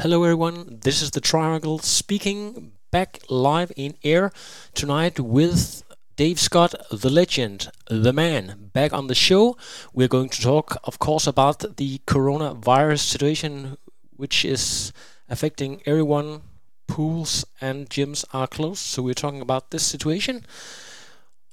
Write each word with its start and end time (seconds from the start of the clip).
Hello, 0.00 0.24
everyone. 0.24 0.80
This 0.82 1.00
is 1.00 1.12
the 1.12 1.22
Triangle 1.22 1.78
speaking 1.78 2.72
back 2.90 3.18
live 3.30 3.72
in 3.76 3.94
air 4.04 4.30
tonight 4.74 5.18
with 5.18 5.82
Dave 6.16 6.38
Scott, 6.38 6.74
the 6.90 7.08
legend, 7.08 7.70
the 7.88 8.12
man, 8.12 8.68
back 8.74 8.92
on 8.92 9.06
the 9.06 9.14
show. 9.14 9.56
We're 9.94 10.06
going 10.06 10.28
to 10.28 10.42
talk, 10.42 10.76
of 10.84 10.98
course, 10.98 11.26
about 11.26 11.78
the 11.78 12.00
coronavirus 12.06 13.00
situation, 13.00 13.78
which 14.14 14.44
is 14.44 14.92
affecting 15.30 15.80
everyone. 15.86 16.42
Pools 16.86 17.46
and 17.62 17.88
gyms 17.88 18.22
are 18.34 18.46
closed, 18.46 18.80
so 18.80 19.02
we're 19.02 19.14
talking 19.14 19.40
about 19.40 19.70
this 19.70 19.86
situation. 19.86 20.44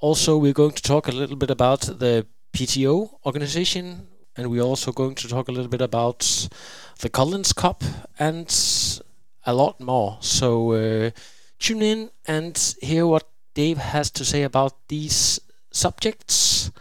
Also, 0.01 0.35
we're 0.37 0.51
going 0.51 0.71
to 0.71 0.81
talk 0.81 1.07
a 1.07 1.13
little 1.13 1.37
bit 1.37 1.49
about 1.49 1.79
the 1.83 2.27
PTO 2.51 3.09
organization, 3.25 4.09
and 4.35 4.49
we're 4.49 4.61
also 4.61 4.91
going 4.91 5.15
to 5.15 5.27
talk 5.27 5.47
a 5.47 5.51
little 5.51 5.69
bit 5.69 5.81
about 5.81 6.49
the 6.99 7.09
Collins 7.09 7.53
Cup 7.53 7.83
and 8.17 8.47
a 9.45 9.53
lot 9.53 9.79
more. 9.79 10.17
So 10.21 10.71
uh, 10.71 11.11
tune 11.59 11.81
in 11.81 12.09
and 12.27 12.75
hear 12.81 13.05
what 13.05 13.29
Dave 13.53 13.77
has 13.77 14.09
to 14.11 14.25
say 14.25 14.43
about 14.43 14.87
these 14.87 15.39
subjects. 15.71 16.71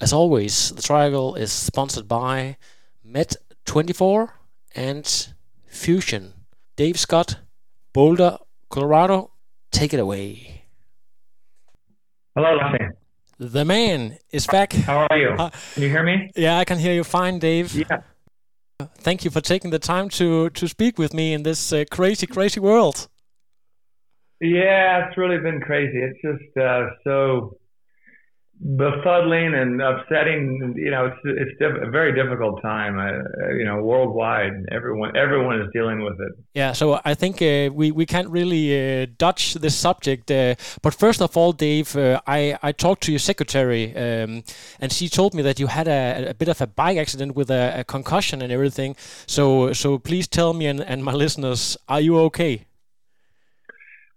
As 0.00 0.12
always, 0.12 0.72
the 0.72 0.82
Triangle 0.82 1.34
is 1.34 1.52
sponsored 1.52 2.08
by 2.08 2.56
Med24 3.06 4.30
and 4.74 5.28
Fusion. 5.66 6.34
Dave 6.76 6.98
Scott, 6.98 7.38
Boulder, 7.92 8.38
Colorado, 8.68 9.30
take 9.70 9.94
it 9.94 10.00
away. 10.00 10.64
Hello, 12.34 12.52
Lasse. 12.56 13.03
The 13.52 13.64
man 13.64 14.16
is 14.32 14.46
back. 14.46 14.72
How 14.72 15.06
are 15.10 15.18
you? 15.18 15.28
Uh, 15.28 15.50
Can 15.74 15.82
you 15.82 15.90
hear 15.90 16.02
me? 16.02 16.30
Yeah, 16.34 16.56
I 16.58 16.64
can 16.64 16.78
hear 16.78 16.94
you 16.94 17.04
fine, 17.04 17.38
Dave. 17.38 17.74
Yeah. 17.74 18.00
Thank 18.98 19.22
you 19.24 19.30
for 19.30 19.42
taking 19.42 19.70
the 19.70 19.78
time 19.78 20.08
to 20.10 20.48
to 20.50 20.66
speak 20.66 20.98
with 20.98 21.12
me 21.12 21.34
in 21.34 21.42
this 21.42 21.72
uh, 21.72 21.84
crazy, 21.90 22.26
crazy 22.26 22.60
world. 22.60 23.08
Yeah, 24.40 25.06
it's 25.06 25.18
really 25.18 25.38
been 25.38 25.60
crazy. 25.60 25.98
It's 25.98 26.20
just 26.22 26.56
uh, 26.56 26.86
so 27.04 27.58
befuddling 28.64 29.54
and 29.54 29.82
upsetting. 29.82 30.74
You 30.76 30.90
know, 30.90 31.06
it's 31.06 31.20
it's 31.24 31.58
diff- 31.58 31.82
a 31.82 31.90
very 31.90 32.14
difficult 32.14 32.62
time. 32.62 32.98
Uh, 32.98 33.54
you 33.54 33.64
know, 33.64 33.82
worldwide, 33.82 34.52
everyone 34.72 35.16
everyone 35.16 35.60
is 35.60 35.68
dealing 35.72 36.02
with 36.02 36.14
it. 36.20 36.32
Yeah, 36.54 36.72
so 36.72 37.00
I 37.04 37.14
think 37.14 37.42
uh, 37.42 37.70
we 37.74 37.92
we 37.92 38.06
can't 38.06 38.28
really 38.28 39.02
uh, 39.02 39.06
dodge 39.18 39.54
this 39.54 39.76
subject. 39.76 40.30
Uh, 40.30 40.54
but 40.82 40.94
first 40.94 41.20
of 41.20 41.36
all, 41.36 41.52
Dave, 41.52 41.94
uh, 41.96 42.20
I 42.26 42.56
I 42.62 42.72
talked 42.72 43.02
to 43.02 43.12
your 43.12 43.18
secretary, 43.18 43.94
um, 43.96 44.42
and 44.80 44.92
she 44.92 45.08
told 45.08 45.34
me 45.34 45.42
that 45.42 45.60
you 45.60 45.66
had 45.66 45.88
a, 45.88 46.30
a 46.30 46.34
bit 46.34 46.48
of 46.48 46.60
a 46.60 46.66
bike 46.66 46.98
accident 46.98 47.36
with 47.36 47.50
a, 47.50 47.80
a 47.80 47.84
concussion 47.84 48.42
and 48.42 48.50
everything. 48.50 48.96
So 49.26 49.72
so 49.72 49.98
please 49.98 50.26
tell 50.26 50.54
me 50.54 50.66
and, 50.66 50.80
and 50.80 51.04
my 51.04 51.12
listeners, 51.12 51.76
are 51.88 52.00
you 52.00 52.18
okay? 52.20 52.64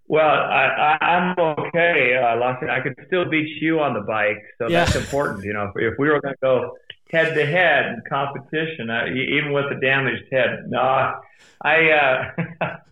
Well, 0.07 0.25
I, 0.25 0.97
I, 1.01 1.05
I'm 1.05 1.37
okay, 1.37 2.15
uh, 2.15 2.37
Lawson. 2.37 2.69
I 2.69 2.79
could 2.79 2.95
still 3.07 3.29
beat 3.29 3.61
you 3.61 3.79
on 3.81 3.93
the 3.93 4.01
bike, 4.01 4.41
so 4.57 4.69
Yeah. 4.69 4.85
that's 4.85 4.95
important. 4.95 5.43
You 5.43 5.53
know, 5.53 5.71
if, 5.75 5.93
if 5.93 5.99
we 5.99 6.07
were 6.09 6.21
going 6.21 6.33
to 6.33 6.39
go 6.41 6.77
head 7.11 7.33
to 7.35 7.45
head 7.45 7.85
in 7.87 8.01
competition, 8.09 8.89
uh, 8.89 9.05
even 9.07 9.51
with 9.51 9.65
the 9.69 9.79
damaged 9.81 10.23
head, 10.31 10.65
no, 10.67 11.13
I. 11.61 11.91
Uh, 11.91 12.77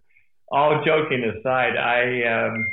all 0.51 0.83
joking 0.85 1.23
aside, 1.23 1.75
I 1.75 2.23
um, 2.23 2.65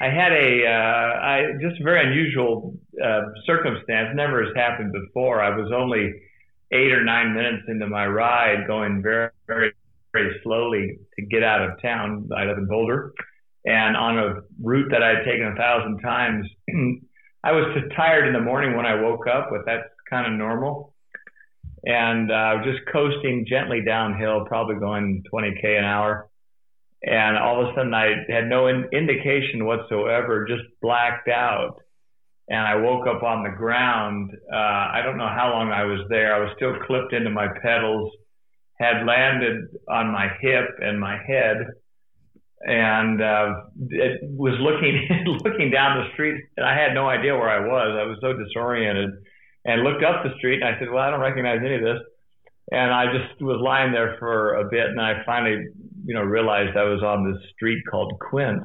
I 0.00 0.06
had 0.06 0.32
a 0.32 0.66
uh, 0.66 1.20
I 1.22 1.52
just 1.60 1.80
a 1.80 1.84
very 1.84 2.06
unusual 2.06 2.74
uh, 3.02 3.22
circumstance. 3.46 4.10
Never 4.14 4.44
has 4.44 4.54
happened 4.54 4.92
before. 4.92 5.42
I 5.42 5.56
was 5.56 5.70
only 5.72 6.12
eight 6.72 6.92
or 6.92 7.04
nine 7.04 7.34
minutes 7.34 7.64
into 7.68 7.86
my 7.86 8.06
ride, 8.06 8.66
going 8.66 9.02
very 9.02 9.30
very 9.46 9.72
very 10.12 10.38
slowly 10.42 10.98
to 11.16 11.22
get 11.26 11.42
out 11.42 11.62
of 11.62 11.80
town. 11.80 12.28
I 12.36 12.44
live 12.44 12.58
in 12.58 12.66
Boulder 12.66 13.12
and 13.66 13.96
on 13.96 14.18
a 14.18 14.34
route 14.62 14.90
that 14.92 15.02
I 15.02 15.08
had 15.08 15.24
taken 15.24 15.48
a 15.48 15.56
thousand 15.56 15.98
times. 15.98 16.46
I 17.44 17.52
was 17.52 17.74
just 17.74 17.94
tired 17.96 18.26
in 18.26 18.32
the 18.32 18.40
morning 18.40 18.76
when 18.76 18.86
I 18.86 19.00
woke 19.00 19.26
up, 19.26 19.48
but 19.50 19.66
that's 19.66 19.88
kind 20.08 20.32
of 20.32 20.38
normal. 20.38 20.94
And 21.84 22.32
I 22.32 22.56
uh, 22.56 22.64
just 22.64 22.80
coasting 22.92 23.46
gently 23.48 23.82
downhill, 23.84 24.44
probably 24.46 24.76
going 24.76 25.22
20k 25.32 25.78
an 25.78 25.84
hour. 25.84 26.28
And 27.02 27.36
all 27.36 27.62
of 27.62 27.68
a 27.68 27.74
sudden, 27.76 27.94
I 27.94 28.24
had 28.28 28.48
no 28.48 28.66
in- 28.66 28.88
indication 28.92 29.64
whatsoever, 29.64 30.46
just 30.48 30.64
blacked 30.80 31.28
out. 31.28 31.80
And 32.48 32.58
I 32.58 32.76
woke 32.76 33.06
up 33.06 33.22
on 33.22 33.42
the 33.42 33.50
ground. 33.50 34.30
Uh, 34.52 34.56
I 34.56 35.02
don't 35.04 35.18
know 35.18 35.28
how 35.28 35.50
long 35.52 35.70
I 35.70 35.84
was 35.84 36.00
there. 36.08 36.34
I 36.34 36.38
was 36.38 36.50
still 36.56 36.74
clipped 36.86 37.12
into 37.12 37.30
my 37.30 37.46
pedals, 37.62 38.12
had 38.78 39.04
landed 39.04 39.66
on 39.88 40.12
my 40.12 40.28
hip 40.40 40.68
and 40.80 40.98
my 40.98 41.18
head 41.26 41.66
and 42.60 43.22
uh, 43.22 43.52
it 43.90 44.20
was 44.22 44.54
looking 44.60 45.08
looking 45.44 45.70
down 45.70 45.98
the 45.98 46.12
street, 46.14 46.42
and 46.56 46.64
I 46.64 46.74
had 46.74 46.94
no 46.94 47.08
idea 47.08 47.34
where 47.34 47.50
I 47.50 47.60
was. 47.60 47.98
I 48.00 48.06
was 48.06 48.18
so 48.20 48.32
disoriented, 48.32 49.10
and 49.64 49.82
looked 49.82 50.04
up 50.04 50.22
the 50.24 50.34
street, 50.38 50.62
and 50.62 50.64
I 50.64 50.78
said, 50.78 50.90
"Well, 50.90 51.02
I 51.02 51.10
don't 51.10 51.20
recognize 51.20 51.60
any 51.64 51.76
of 51.76 51.82
this." 51.82 52.00
And 52.72 52.90
I 52.92 53.06
just 53.12 53.40
was 53.40 53.60
lying 53.62 53.92
there 53.92 54.16
for 54.18 54.56
a 54.56 54.68
bit, 54.68 54.86
and 54.86 55.00
I 55.00 55.22
finally, 55.24 55.66
you 56.04 56.14
know, 56.14 56.22
realized 56.22 56.76
I 56.76 56.84
was 56.84 57.02
on 57.02 57.30
this 57.30 57.40
street 57.54 57.82
called 57.88 58.18
Quince, 58.18 58.64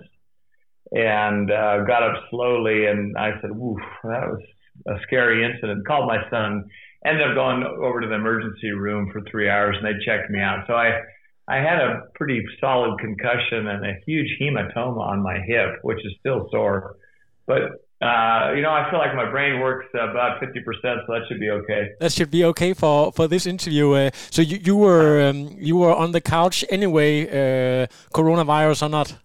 and 0.91 1.51
uh, 1.51 1.83
got 1.83 2.01
up 2.01 2.23
slowly, 2.29 2.87
and 2.87 3.15
I 3.17 3.31
said, 3.41 3.51
"Oof, 3.51 3.79
that 4.03 4.27
was 4.29 4.41
a 4.87 4.95
scary 5.03 5.43
incident." 5.43 5.85
Called 5.85 6.07
my 6.07 6.29
son. 6.29 6.63
Ended 7.03 7.27
up 7.27 7.35
going 7.35 7.63
over 7.63 7.99
to 7.99 8.07
the 8.07 8.13
emergency 8.13 8.71
room 8.71 9.09
for 9.11 9.21
three 9.29 9.49
hours, 9.49 9.75
and 9.75 9.85
they 9.85 10.05
checked 10.05 10.29
me 10.29 10.39
out. 10.39 10.65
So 10.67 10.73
I 10.73 11.01
I 11.51 11.57
had 11.57 11.79
a 11.81 12.03
pretty 12.15 12.41
solid 12.61 12.97
concussion 12.99 13.67
and 13.67 13.85
a 13.85 13.93
huge 14.05 14.37
hematoma 14.39 15.01
on 15.01 15.21
my 15.21 15.37
hip, 15.45 15.79
which 15.81 15.99
is 16.05 16.13
still 16.21 16.47
sore. 16.49 16.95
But 17.45 17.61
uh, 18.01 18.53
you 18.55 18.61
know, 18.61 18.71
I 18.71 18.89
feel 18.89 18.99
like 18.99 19.13
my 19.15 19.29
brain 19.29 19.59
works 19.59 19.87
about 19.93 20.39
fifty 20.39 20.61
percent, 20.61 21.01
so 21.05 21.13
that 21.13 21.23
should 21.27 21.41
be 21.41 21.49
okay. 21.49 21.89
That 21.99 22.13
should 22.13 22.31
be 22.31 22.45
okay 22.45 22.73
for 22.73 23.11
for 23.11 23.27
this 23.27 23.45
interview. 23.45 23.91
Uh, 23.91 24.11
so 24.29 24.41
you 24.41 24.57
you 24.63 24.75
were 24.77 25.29
um, 25.29 25.49
you 25.59 25.75
were 25.75 25.93
on 25.93 26.13
the 26.13 26.21
couch 26.21 26.63
anyway, 26.69 27.27
uh, 27.27 27.87
coronavirus 28.13 28.83
or 28.83 28.89
not? 28.89 29.17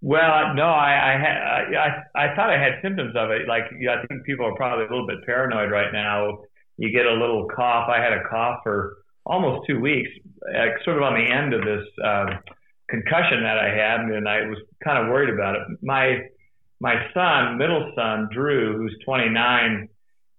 Well, 0.00 0.54
no, 0.54 0.66
I 0.66 0.92
I, 1.10 1.18
had, 1.24 1.36
I 1.76 1.88
I 2.14 2.34
thought 2.36 2.48
I 2.48 2.58
had 2.62 2.74
symptoms 2.80 3.14
of 3.16 3.30
it. 3.30 3.48
Like 3.48 3.64
I 3.64 4.06
think 4.06 4.24
people 4.24 4.46
are 4.46 4.54
probably 4.54 4.86
a 4.86 4.88
little 4.88 5.06
bit 5.06 5.18
paranoid 5.26 5.70
right 5.72 5.92
now. 5.92 6.38
You 6.78 6.92
get 6.92 7.06
a 7.06 7.12
little 7.12 7.48
cough. 7.54 7.90
I 7.90 8.00
had 8.00 8.12
a 8.12 8.22
cough 8.30 8.60
for 8.62 8.99
almost 9.30 9.66
two 9.66 9.80
weeks, 9.80 10.10
uh, 10.54 10.66
sort 10.84 10.96
of 10.96 11.04
on 11.04 11.14
the 11.14 11.30
end 11.30 11.54
of 11.54 11.62
this 11.64 11.86
um, 12.04 12.28
concussion 12.90 13.42
that 13.44 13.58
I 13.58 13.68
had, 13.68 14.00
and 14.00 14.28
I 14.28 14.42
was 14.48 14.58
kind 14.84 14.98
of 14.98 15.06
worried 15.12 15.32
about 15.32 15.54
it. 15.56 15.62
My 15.82 16.18
my 16.80 16.94
son, 17.14 17.56
middle 17.58 17.92
son, 17.94 18.28
Drew, 18.32 18.76
who's 18.78 18.96
29, 19.04 19.88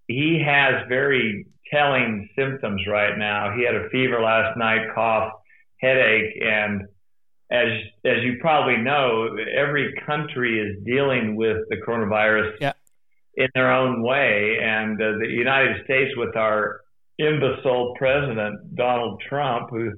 he 0.07 0.43
has 0.45 0.73
very 0.89 1.45
telling 1.71 2.27
symptoms 2.35 2.81
right 2.87 3.17
now. 3.17 3.55
He 3.55 3.63
had 3.63 3.75
a 3.75 3.87
fever 3.89 4.19
last 4.21 4.57
night, 4.57 4.81
cough, 4.93 5.31
headache, 5.79 6.33
and 6.43 6.81
as 7.51 7.69
as 8.05 8.23
you 8.23 8.37
probably 8.41 8.77
know, 8.77 9.37
every 9.55 9.93
country 10.05 10.59
is 10.59 10.83
dealing 10.83 11.35
with 11.35 11.57
the 11.69 11.77
coronavirus 11.77 12.53
Yeah. 12.59 12.73
in 13.35 13.47
their 13.55 13.71
own 13.71 14.01
way, 14.03 14.57
and 14.61 15.01
uh, 15.01 15.11
the 15.19 15.29
United 15.29 15.83
States 15.85 16.11
with 16.17 16.35
our 16.35 16.81
imbecile 17.17 17.93
president 17.97 18.75
Donald 18.75 19.21
Trump, 19.27 19.69
who 19.69 19.91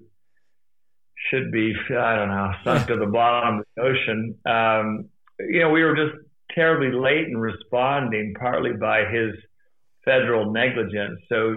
should 1.30 1.52
be 1.52 1.74
I 1.90 2.16
don't 2.16 2.30
know 2.30 2.52
sunk 2.64 2.88
to 2.88 2.98
the 2.98 3.06
bottom 3.06 3.60
of 3.60 3.66
the 3.76 3.82
ocean. 3.82 4.36
Um, 4.46 5.10
you 5.40 5.62
know, 5.62 5.70
we 5.70 5.84
were 5.84 5.96
just 5.96 6.16
terribly 6.52 6.92
late 6.92 7.28
in 7.28 7.38
responding, 7.38 8.36
partly 8.40 8.74
by 8.74 9.06
his 9.06 9.34
federal 10.06 10.52
negligence. 10.52 11.20
So 11.30 11.56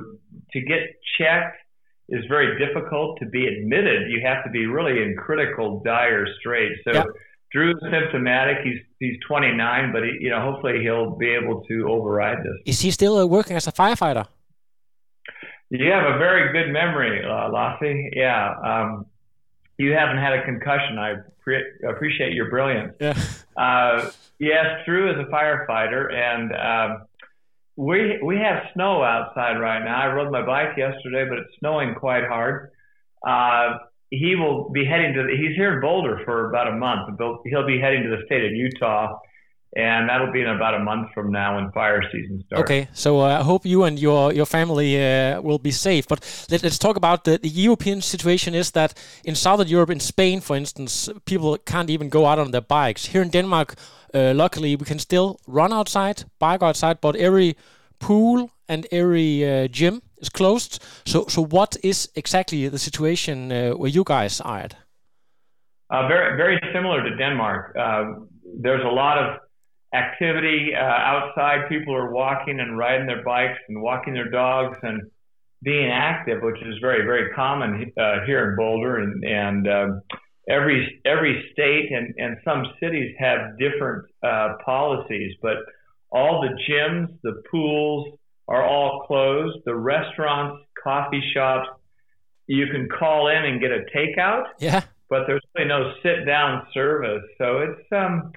to 0.52 0.60
get 0.60 0.80
checked 1.18 1.56
is 2.08 2.24
very 2.28 2.58
difficult. 2.64 3.18
To 3.20 3.26
be 3.26 3.46
admitted, 3.46 4.10
you 4.10 4.22
have 4.24 4.44
to 4.44 4.50
be 4.50 4.66
really 4.66 5.02
in 5.02 5.16
critical, 5.16 5.82
dire 5.84 6.26
straits. 6.38 6.80
So. 6.84 6.92
Yeah. 6.92 7.04
Drew's 7.52 7.80
symptomatic. 7.90 8.58
He's 8.64 8.80
he's 8.98 9.16
29, 9.26 9.92
but 9.92 10.02
he, 10.02 10.18
you 10.20 10.30
know 10.30 10.40
hopefully 10.40 10.80
he'll 10.82 11.16
be 11.16 11.28
able 11.30 11.62
to 11.62 11.88
override 11.88 12.38
this. 12.38 12.56
Is 12.66 12.80
he 12.80 12.90
still 12.90 13.16
uh, 13.16 13.24
working 13.24 13.56
as 13.56 13.66
a 13.66 13.72
firefighter? 13.72 14.26
You 15.70 15.90
have 15.90 16.14
a 16.14 16.18
very 16.18 16.52
good 16.52 16.72
memory, 16.72 17.24
uh, 17.24 17.50
Lassie. 17.50 18.10
Yeah. 18.14 18.54
Um, 18.64 19.06
you 19.78 19.92
haven't 19.92 20.18
had 20.18 20.34
a 20.34 20.44
concussion. 20.44 20.98
I 20.98 21.16
pre- 21.40 21.64
appreciate 21.88 22.32
your 22.32 22.50
brilliance. 22.50 22.94
Yeah. 23.00 23.14
Uh, 23.56 24.10
yes, 24.38 24.66
Drew 24.84 25.10
is 25.10 25.16
a 25.18 25.30
firefighter, 25.32 26.12
and 26.12 26.52
uh, 26.52 26.98
we 27.74 28.20
we 28.22 28.36
have 28.36 28.64
snow 28.74 29.02
outside 29.02 29.58
right 29.58 29.82
now. 29.82 29.96
I 29.96 30.12
rode 30.12 30.30
my 30.30 30.44
bike 30.44 30.76
yesterday, 30.76 31.26
but 31.26 31.38
it's 31.38 31.58
snowing 31.60 31.94
quite 31.94 32.24
hard. 32.26 32.72
Uh, 33.26 33.78
he 34.10 34.36
will 34.36 34.68
be 34.68 34.84
heading 34.84 35.14
to. 35.14 35.22
The, 35.22 35.36
he's 35.38 35.56
here 35.56 35.72
in 35.72 35.80
Boulder 35.80 36.20
for 36.26 36.50
about 36.50 36.68
a 36.68 36.76
month. 36.76 37.16
But 37.16 37.38
he'll 37.46 37.66
be 37.66 37.80
heading 37.80 38.02
to 38.02 38.10
the 38.10 38.26
state 38.26 38.44
of 38.44 38.52
Utah 38.52 39.18
and 39.76 40.08
that'll 40.08 40.32
be 40.32 40.40
in 40.40 40.48
about 40.48 40.74
a 40.74 40.78
month 40.78 41.12
from 41.12 41.30
now 41.30 41.56
when 41.56 41.70
fire 41.70 42.02
season 42.10 42.42
starts. 42.46 42.62
Okay, 42.62 42.88
so 42.94 43.20
uh, 43.20 43.40
I 43.40 43.42
hope 43.42 43.66
you 43.66 43.84
and 43.84 43.98
your 43.98 44.32
your 44.32 44.46
family 44.46 44.96
uh, 44.96 45.42
will 45.42 45.58
be 45.58 45.70
safe. 45.70 46.08
But 46.08 46.20
let, 46.50 46.64
us 46.64 46.78
talk 46.78 46.96
about 46.96 47.24
the, 47.24 47.38
the 47.38 47.48
European 47.48 48.00
situation. 48.00 48.54
Is 48.54 48.70
that 48.70 48.94
in 49.24 49.34
Southern 49.34 49.68
Europe, 49.68 49.90
in 49.90 50.00
Spain, 50.00 50.40
for 50.40 50.56
instance, 50.56 51.10
people 51.26 51.58
can't 51.58 51.90
even 51.90 52.08
go 52.08 52.24
out 52.24 52.38
on 52.38 52.52
their 52.52 52.62
bikes. 52.62 53.06
Here 53.06 53.22
in 53.22 53.28
Denmark, 53.28 53.74
uh, 54.14 54.32
luckily, 54.34 54.76
we 54.76 54.84
can 54.86 54.98
still 54.98 55.38
run 55.46 55.72
outside, 55.72 56.24
bike 56.38 56.62
outside, 56.62 57.00
but 57.00 57.14
every 57.16 57.54
pool 57.98 58.50
and 58.68 58.86
every 58.90 59.44
uh, 59.44 59.68
gym 59.68 60.00
is 60.18 60.30
closed. 60.30 60.82
So, 61.04 61.26
so 61.28 61.44
what 61.44 61.76
is 61.82 62.08
exactly 62.14 62.68
the 62.68 62.78
situation 62.78 63.52
uh, 63.52 63.70
where 63.72 63.90
you 63.90 64.04
guys 64.04 64.40
are 64.40 64.58
at? 64.58 64.76
Uh, 65.90 66.08
very, 66.08 66.36
very 66.36 66.58
similar 66.72 67.02
to 67.02 67.16
Denmark. 67.16 67.76
there's 68.62 68.84
a 68.84 68.94
lot 68.94 69.18
of 69.18 69.45
activity 69.94 70.72
uh, 70.74 70.82
outside. 70.82 71.68
People 71.68 71.94
are 71.94 72.12
walking 72.12 72.60
and 72.60 72.76
riding 72.76 73.06
their 73.06 73.22
bikes 73.24 73.58
and 73.68 73.80
walking 73.80 74.14
their 74.14 74.30
dogs 74.30 74.76
and 74.82 75.02
being 75.62 75.90
active, 75.90 76.42
which 76.42 76.60
is 76.62 76.76
very, 76.80 77.04
very 77.04 77.30
common 77.30 77.92
uh, 77.98 78.24
here 78.26 78.50
in 78.50 78.56
Boulder. 78.56 78.98
And, 78.98 79.24
and 79.24 79.68
uh, 79.68 79.86
every 80.48 81.00
every 81.04 81.48
state 81.52 81.90
and, 81.92 82.14
and 82.18 82.36
some 82.44 82.64
cities 82.80 83.14
have 83.18 83.58
different 83.58 84.06
uh, 84.22 84.54
policies, 84.64 85.34
but 85.42 85.56
all 86.10 86.40
the 86.40 86.56
gyms, 86.68 87.08
the 87.22 87.42
pools 87.50 88.18
are 88.48 88.64
all 88.64 89.04
closed. 89.06 89.58
The 89.64 89.74
restaurants, 89.74 90.62
coffee 90.82 91.22
shops, 91.34 91.68
you 92.46 92.66
can 92.68 92.88
call 92.88 93.28
in 93.28 93.44
and 93.44 93.60
get 93.60 93.72
a 93.72 93.84
takeout. 93.94 94.44
Yeah. 94.58 94.82
But 95.08 95.26
there's 95.26 95.42
really 95.54 95.68
no 95.68 95.94
sit 96.02 96.24
down 96.26 96.66
service. 96.72 97.22
So 97.38 97.58
it's 97.58 97.92
um 97.92 98.32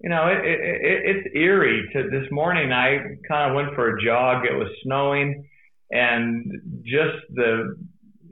you 0.00 0.08
know, 0.08 0.28
it, 0.28 0.44
it, 0.44 0.60
it, 0.60 1.16
it's 1.16 1.34
eerie. 1.34 1.88
To 1.92 2.10
this 2.10 2.30
morning, 2.30 2.72
I 2.72 2.98
kind 3.28 3.50
of 3.50 3.56
went 3.56 3.74
for 3.74 3.96
a 3.96 4.02
jog. 4.02 4.46
It 4.46 4.54
was 4.54 4.68
snowing, 4.82 5.46
and 5.90 6.82
just 6.84 7.18
the 7.34 7.76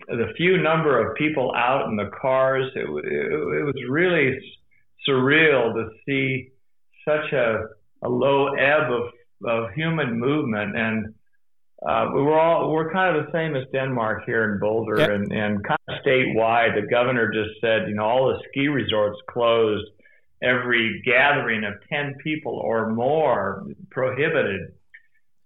the 0.09 0.33
few 0.37 0.57
number 0.63 0.99
of 0.99 1.15
people 1.17 1.53
out 1.55 1.89
in 1.89 1.97
the 1.97 2.11
cars, 2.21 2.71
it, 2.75 2.81
it, 2.81 3.33
it 3.33 3.65
was 3.65 3.75
really 3.91 4.39
surreal 5.07 5.75
to 5.75 5.91
see 6.07 6.49
such 7.07 7.33
a, 7.33 7.65
a 8.03 8.09
low 8.09 8.55
ebb 8.55 8.91
of, 8.91 9.03
of 9.45 9.71
human 9.75 10.19
movement. 10.19 10.75
And 10.75 11.15
uh, 11.87 12.07
we 12.15 12.23
were 12.23 12.39
all 12.39 12.73
we're 12.73 12.91
kind 12.91 13.15
of 13.15 13.27
the 13.27 13.33
same 13.33 13.55
as 13.55 13.65
Denmark 13.73 14.23
here 14.25 14.53
in 14.53 14.59
Boulder, 14.59 14.99
yep. 14.99 15.11
and, 15.11 15.33
and 15.33 15.65
kind 15.65 15.79
of 15.89 15.97
statewide. 16.05 16.81
The 16.81 16.89
governor 16.89 17.31
just 17.31 17.61
said, 17.61 17.89
you 17.89 17.95
know, 17.95 18.05
all 18.05 18.29
the 18.29 18.43
ski 18.49 18.69
resorts 18.69 19.19
closed 19.31 19.91
every 20.43 21.03
gathering 21.05 21.65
of 21.65 21.75
10 21.89 22.17
people 22.23 22.55
or 22.55 22.91
more 22.91 23.67
prohibited. 23.91 24.73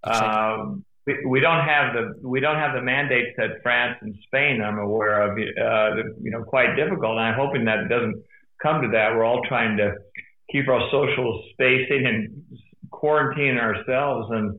Um, 0.05 0.85
we, 1.07 1.25
we, 1.27 1.41
don't 1.41 1.65
have 1.65 1.95
the 1.95 2.29
we 2.29 2.41
don't 2.41 2.57
have 2.57 2.75
the 2.75 2.83
mandates 2.83 3.35
that 3.37 3.63
France 3.63 3.99
and 4.03 4.15
Spain 4.27 4.63
I'm 4.63 4.79
aware 4.79 5.23
of. 5.23 5.39
Uh, 5.39 6.03
you 6.21 6.31
know, 6.31 6.43
quite 6.43 6.77
difficult. 6.77 7.13
And 7.13 7.21
I'm 7.21 7.35
hoping 7.35 7.65
that 7.65 7.81
it 7.81 7.89
doesn't 7.89 8.23
come 8.63 8.83
to 8.83 8.89
that. 8.89 9.15
We're 9.15 9.25
all 9.25 9.43
trying 9.49 9.77
to 9.79 9.95
keep 10.51 10.69
our 10.69 10.89
social 10.91 11.43
spacing 11.53 12.07
and 12.07 12.45
quarantine 12.91 13.59
ourselves 13.59 14.29
and 14.31 14.59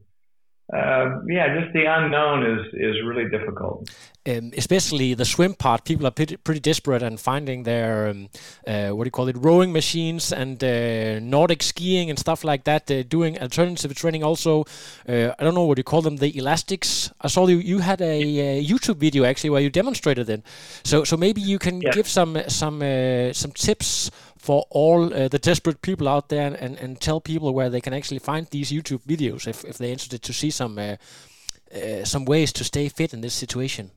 uh, 0.74 1.22
yeah, 1.28 1.60
just 1.60 1.74
the 1.74 1.86
unknown 1.86 2.44
is 2.46 2.66
is 2.74 2.96
really 3.06 3.30
difficult. 3.30 3.90
Um, 4.26 4.52
especially 4.58 5.14
the 5.14 5.26
swim 5.26 5.54
part, 5.54 5.84
people 5.84 6.08
are 6.08 6.12
pretty, 6.12 6.38
pretty 6.38 6.62
desperate 6.62 7.04
and 7.04 7.20
finding 7.20 7.64
their 7.64 8.08
um, 8.08 8.30
uh, 8.66 8.92
what 8.92 9.04
do 9.04 9.08
you 9.08 9.12
call 9.12 9.28
it, 9.28 9.36
rowing 9.38 9.74
machines 9.74 10.32
and 10.32 10.64
uh, 10.64 11.20
Nordic 11.20 11.62
skiing 11.62 12.10
and 12.10 12.18
stuff 12.18 12.46
like 12.46 12.64
that. 12.64 12.88
They're 12.88 13.04
doing 13.04 13.38
alternative 13.38 13.94
training 13.96 14.24
also. 14.24 14.64
Uh, 15.08 15.34
I 15.38 15.44
don't 15.44 15.54
know 15.54 15.66
what 15.66 15.78
you 15.78 15.84
call 15.84 16.02
them, 16.02 16.18
the 16.18 16.38
elastics. 16.38 17.12
I 17.20 17.28
saw 17.28 17.48
you 17.48 17.58
you 17.58 17.80
had 17.80 18.02
a, 18.02 18.60
a 18.60 18.66
YouTube 18.66 18.96
video 18.96 19.26
actually 19.26 19.50
where 19.50 19.62
you 19.62 19.70
demonstrated 19.70 20.30
it. 20.30 20.42
So 20.86 21.04
so 21.04 21.18
maybe 21.18 21.42
you 21.42 21.60
can 21.60 21.80
give 21.80 22.08
some 22.08 22.42
some 22.48 22.82
uh, 22.82 23.34
some 23.34 23.52
tips 23.52 24.10
for 24.44 24.66
all 24.72 25.14
uh, 25.14 25.30
the 25.30 25.40
desperate 25.40 25.82
people 25.82 26.10
out 26.10 26.28
there 26.28 26.54
and, 26.60 26.78
and 26.78 27.00
tell 27.00 27.22
people 27.22 27.54
where 27.54 27.70
they 27.70 27.80
can 27.80 27.94
actually 27.94 28.20
find 28.20 28.46
these 28.48 28.74
YouTube 28.74 29.02
videos 29.08 29.48
if, 29.48 29.64
if 29.64 29.78
they're 29.78 29.96
interested 29.96 30.22
to 30.22 30.34
see 30.34 30.52
some 30.52 30.78
uh, 30.78 30.98
uh, 31.74 32.04
some 32.04 32.26
ways 32.26 32.52
to 32.52 32.64
stay 32.66 32.90
fit 32.90 33.14
in 33.14 33.22
this 33.22 33.34
situation? 33.34 33.92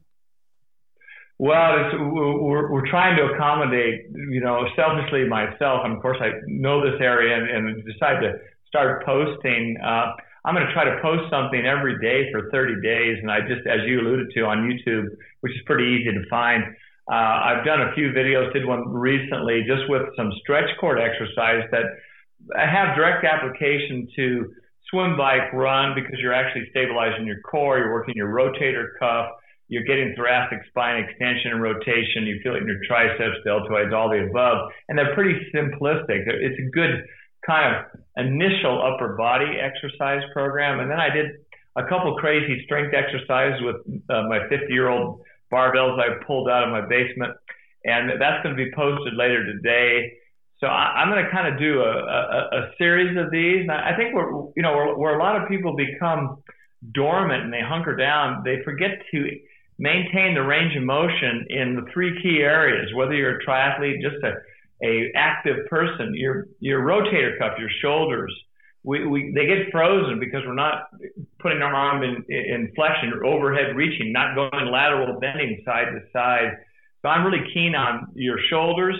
Well, 1.38 1.72
we're, 2.12 2.70
we're 2.70 2.88
trying 2.88 3.16
to 3.16 3.24
accommodate, 3.34 4.06
you 4.30 4.40
know, 4.40 4.64
selfishly 4.76 5.28
myself, 5.28 5.80
and 5.84 5.96
of 5.96 6.00
course 6.00 6.18
I 6.20 6.30
know 6.46 6.80
this 6.80 6.98
area 7.00 7.36
and, 7.36 7.66
and 7.66 7.84
decided 7.84 8.20
to 8.20 8.38
start 8.68 9.04
posting. 9.04 9.76
Uh, 9.84 10.12
I'm 10.44 10.54
going 10.54 10.66
to 10.66 10.72
try 10.72 10.84
to 10.84 10.96
post 11.02 11.28
something 11.28 11.66
every 11.66 11.98
day 12.00 12.30
for 12.30 12.48
30 12.52 12.80
days, 12.82 13.18
and 13.20 13.32
I 13.32 13.40
just, 13.40 13.66
as 13.66 13.80
you 13.84 14.00
alluded 14.00 14.28
to 14.36 14.40
on 14.42 14.58
YouTube, 14.70 15.06
which 15.40 15.52
is 15.52 15.60
pretty 15.66 15.84
easy 15.84 16.12
to 16.12 16.22
find. 16.30 16.62
Uh, 17.10 17.14
I've 17.14 17.64
done 17.64 17.82
a 17.82 17.94
few 17.94 18.10
videos, 18.10 18.52
did 18.52 18.66
one 18.66 18.88
recently 18.88 19.62
just 19.66 19.88
with 19.88 20.02
some 20.16 20.32
stretch 20.40 20.68
cord 20.80 20.98
exercise 20.98 21.62
that 21.70 21.84
have 22.56 22.96
direct 22.96 23.24
application 23.24 24.08
to 24.16 24.52
swim, 24.90 25.16
bike, 25.16 25.52
run 25.52 25.94
because 25.94 26.18
you're 26.18 26.34
actually 26.34 26.66
stabilizing 26.70 27.26
your 27.26 27.40
core, 27.40 27.78
you're 27.78 27.92
working 27.92 28.14
your 28.16 28.32
rotator 28.32 28.98
cuff, 28.98 29.30
you're 29.68 29.84
getting 29.84 30.14
thoracic 30.16 30.58
spine 30.68 31.02
extension 31.02 31.52
and 31.52 31.62
rotation, 31.62 32.26
you 32.26 32.40
feel 32.42 32.54
it 32.54 32.62
in 32.62 32.66
your 32.66 32.80
triceps, 32.86 33.38
deltoids, 33.46 33.92
all 33.92 34.08
the 34.08 34.26
above. 34.30 34.70
And 34.88 34.98
they're 34.98 35.14
pretty 35.14 35.34
simplistic. 35.54 36.26
It's 36.26 36.58
a 36.58 36.70
good 36.70 37.04
kind 37.46 37.74
of 37.74 38.00
initial 38.16 38.82
upper 38.82 39.16
body 39.16 39.58
exercise 39.60 40.22
program. 40.32 40.80
And 40.80 40.90
then 40.90 41.00
I 41.00 41.10
did 41.10 41.26
a 41.76 41.82
couple 41.88 42.14
crazy 42.16 42.62
strength 42.64 42.94
exercises 42.94 43.60
with 43.62 43.76
uh, 44.08 44.22
my 44.28 44.48
50 44.48 44.72
year 44.72 44.88
old 44.88 45.20
barbells 45.52 45.98
I 45.98 46.22
pulled 46.24 46.48
out 46.48 46.64
of 46.64 46.70
my 46.70 46.86
basement, 46.86 47.34
and 47.84 48.10
that's 48.20 48.42
going 48.42 48.56
to 48.56 48.64
be 48.64 48.70
posted 48.74 49.14
later 49.14 49.44
today. 49.44 50.12
So 50.58 50.66
I, 50.66 51.02
am 51.02 51.10
going 51.10 51.24
to 51.24 51.30
kind 51.30 51.52
of 51.52 51.60
do 51.60 51.82
a, 51.82 51.92
a, 51.92 52.48
a, 52.60 52.70
series 52.78 53.16
of 53.18 53.30
these. 53.30 53.60
And 53.60 53.70
I 53.70 53.94
think 53.94 54.14
where 54.14 54.30
you 54.56 54.62
know 54.62 54.72
where, 54.74 54.96
where 54.96 55.18
a 55.18 55.22
lot 55.22 55.40
of 55.40 55.48
people 55.48 55.76
become 55.76 56.42
dormant 56.94 57.44
and 57.44 57.52
they 57.52 57.60
hunker 57.60 57.94
down, 57.94 58.42
they 58.44 58.62
forget 58.64 58.90
to 59.12 59.30
maintain 59.78 60.34
the 60.34 60.42
range 60.42 60.74
of 60.74 60.82
motion 60.82 61.46
in 61.50 61.76
the 61.76 61.90
three 61.92 62.20
key 62.22 62.38
areas. 62.40 62.90
Whether 62.94 63.14
you're 63.14 63.38
a 63.38 63.44
triathlete, 63.44 64.00
just 64.00 64.22
a 64.24 64.32
a 64.82 65.10
active 65.14 65.66
person, 65.68 66.14
your 66.14 66.48
your 66.60 66.82
rotator 66.82 67.38
cuff, 67.38 67.58
your 67.58 67.70
shoulders, 67.82 68.32
we, 68.86 69.04
we 69.04 69.32
they 69.34 69.46
get 69.46 69.70
frozen 69.72 70.20
because 70.20 70.42
we're 70.46 70.54
not 70.54 70.86
putting 71.40 71.60
our 71.60 71.74
arm 71.74 72.04
in, 72.04 72.24
in 72.30 72.72
flexion 72.76 73.12
or 73.12 73.26
overhead 73.26 73.74
reaching, 73.74 74.12
not 74.12 74.36
going 74.36 74.70
lateral 74.70 75.18
bending 75.18 75.60
side 75.66 75.90
to 75.90 76.00
side. 76.12 76.54
So 77.02 77.08
I'm 77.08 77.26
really 77.26 77.44
keen 77.52 77.74
on 77.74 78.06
your 78.14 78.38
shoulders, 78.48 78.94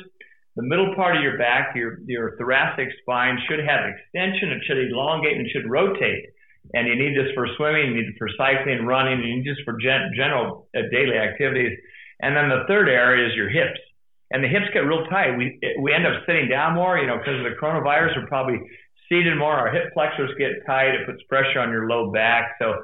the 0.56 0.64
middle 0.64 0.92
part 0.96 1.16
of 1.16 1.22
your 1.22 1.38
back, 1.38 1.76
your 1.76 2.00
your 2.06 2.36
thoracic 2.36 2.88
spine 3.02 3.38
should 3.48 3.60
have 3.60 3.86
extension, 3.86 4.50
it 4.50 4.62
should 4.66 4.78
elongate, 4.78 5.36
and 5.36 5.46
should 5.50 5.70
rotate. 5.70 6.34
And 6.74 6.88
you 6.88 6.96
need 6.98 7.16
this 7.16 7.30
for 7.34 7.46
swimming, 7.56 7.94
you 7.94 8.02
need 8.02 8.10
it 8.10 8.18
for 8.18 8.28
cycling, 8.36 8.84
running, 8.84 9.22
you 9.22 9.36
need 9.36 9.46
this 9.46 9.62
for 9.64 9.78
gen- 9.78 10.10
general 10.16 10.66
uh, 10.76 10.82
daily 10.90 11.16
activities. 11.16 11.78
And 12.18 12.34
then 12.34 12.48
the 12.48 12.64
third 12.66 12.88
area 12.88 13.28
is 13.28 13.36
your 13.36 13.48
hips. 13.48 13.78
And 14.32 14.42
the 14.42 14.48
hips 14.48 14.66
get 14.74 14.80
real 14.80 15.06
tight. 15.06 15.38
We 15.38 15.60
we 15.78 15.94
end 15.94 16.06
up 16.06 16.26
sitting 16.26 16.48
down 16.48 16.74
more, 16.74 16.98
you 16.98 17.06
know, 17.06 17.18
because 17.18 17.38
of 17.38 17.44
the 17.44 17.54
coronavirus. 17.62 18.16
We're 18.16 18.26
probably 18.26 18.58
seated 19.08 19.36
more, 19.36 19.52
our 19.52 19.72
hip 19.72 19.92
flexors 19.94 20.30
get 20.38 20.64
tight, 20.66 20.94
it 20.94 21.06
puts 21.06 21.22
pressure 21.24 21.60
on 21.60 21.70
your 21.70 21.88
low 21.88 22.10
back. 22.10 22.56
So 22.58 22.74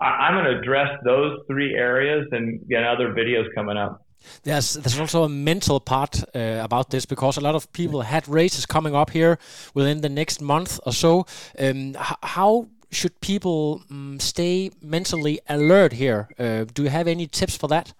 I'm 0.00 0.34
going 0.34 0.52
to 0.52 0.58
address 0.60 0.98
those 1.04 1.38
three 1.46 1.74
areas 1.74 2.26
and 2.32 2.66
get 2.68 2.84
other 2.84 3.12
videos 3.12 3.46
coming 3.54 3.76
up. 3.76 4.04
There's 4.44 4.74
there's 4.74 5.00
also 5.00 5.24
a 5.24 5.28
mental 5.28 5.80
part 5.80 6.22
uh, 6.34 6.60
about 6.62 6.90
this 6.90 7.06
because 7.06 7.36
a 7.36 7.40
lot 7.40 7.54
of 7.54 7.72
people 7.72 8.02
had 8.02 8.28
races 8.28 8.66
coming 8.66 8.94
up 8.94 9.10
here 9.10 9.36
within 9.74 10.00
the 10.00 10.08
next 10.08 10.40
month 10.40 10.78
or 10.86 10.92
so. 10.92 11.26
Um, 11.58 11.96
how 12.22 12.68
should 12.92 13.20
people 13.20 13.82
um, 13.90 14.20
stay 14.20 14.70
mentally 14.80 15.40
alert 15.48 15.92
here? 15.94 16.28
Uh, 16.38 16.64
do 16.72 16.84
you 16.84 16.90
have 16.90 17.08
any 17.08 17.26
tips 17.26 17.56
for 17.56 17.68
that? 17.68 17.94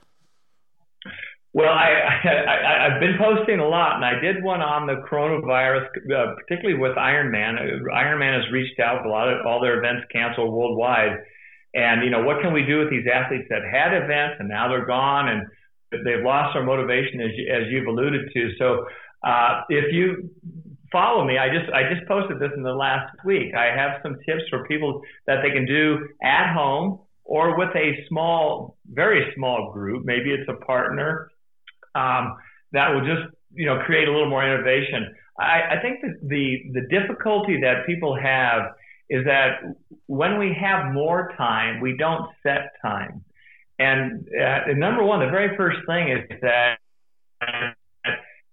Well, 1.55 1.69
I, 1.69 1.93
I, 2.89 2.93
have 2.93 3.01
been 3.01 3.17
posting 3.19 3.61
a 3.61 3.69
lot, 3.69 3.97
and 3.97 4.05
I 4.05 4.19
did 4.21 4.43
one 4.43 4.63
on 4.63 4.87
the 4.87 5.05
coronavirus, 5.05 5.89
uh, 6.09 6.35
particularly 6.37 6.81
with 6.81 6.97
Ironman. 6.97 7.61
Ironman 7.93 8.43
has 8.43 8.51
reached 8.53 8.81
out, 8.81 9.05
a 9.05 9.09
lot 9.09 9.29
of 9.29 9.47
all 9.47 9.61
their 9.61 9.79
events 9.79 10.07
canceled 10.11 10.53
worldwide, 10.53 11.19
and 11.75 12.05
you 12.05 12.11
know 12.11 12.23
what 12.23 12.41
can 12.41 12.53
we 12.53 12.65
do 12.65 12.79
with 12.79 12.91
these 12.91 13.05
athletes 13.13 13.45
that 13.49 13.63
had 13.65 13.93
events 13.97 14.37
and 14.41 14.49
now 14.49 14.69
they're 14.69 14.87
gone, 14.87 15.29
and 15.29 15.47
they've 16.05 16.25
lost 16.25 16.55
their 16.55 16.65
motivation, 16.65 17.21
as, 17.21 17.31
you, 17.37 17.53
as 17.53 17.63
you've 17.69 17.87
alluded 17.87 18.33
to. 18.33 18.51
So 18.59 18.87
uh, 19.23 19.63
if 19.69 19.93
you 19.93 20.31
follow 20.91 21.25
me, 21.25 21.37
I 21.37 21.49
just 21.49 21.71
I 21.73 21.93
just 21.93 22.09
posted 22.09 22.41
this 22.41 22.51
in 22.57 22.63
the 22.63 22.73
last 22.73 23.13
week. 23.27 23.55
I 23.55 23.77
have 23.77 24.01
some 24.03 24.17
tips 24.25 24.49
for 24.49 24.65
people 24.65 25.03
that 25.27 25.43
they 25.43 25.51
can 25.51 25.67
do 25.67 26.09
at 26.23 26.55
home 26.55 27.01
or 27.25 27.59
with 27.59 27.77
a 27.77 28.05
small, 28.09 28.77
very 28.91 29.33
small 29.37 29.71
group. 29.73 30.05
Maybe 30.05 30.31
it's 30.33 30.49
a 30.49 30.65
partner 30.65 31.29
um, 31.95 32.37
that 32.73 32.91
will 32.93 33.05
just 33.05 33.35
you 33.55 33.67
know 33.67 33.79
create 33.85 34.09
a 34.09 34.13
little 34.13 34.29
more 34.29 34.45
innovation. 34.45 35.15
I, 35.39 35.77
I 35.79 35.83
think 35.83 36.01
that 36.03 36.17
the 36.23 36.71
the 36.73 36.87
difficulty 36.89 37.61
that 37.61 37.87
people 37.87 38.17
have 38.17 38.73
is 39.09 39.25
that 39.25 39.61
when 40.07 40.39
we 40.39 40.57
have 40.59 40.93
more 40.93 41.33
time, 41.37 41.81
we 41.81 41.97
don't 41.97 42.31
set 42.43 42.73
time. 42.81 43.25
And 43.79 44.27
uh, 44.41 44.73
number 44.77 45.03
one, 45.03 45.21
the 45.21 45.31
very 45.31 45.57
first 45.57 45.81
thing 45.87 46.09
is 46.09 46.41
that 46.41 46.79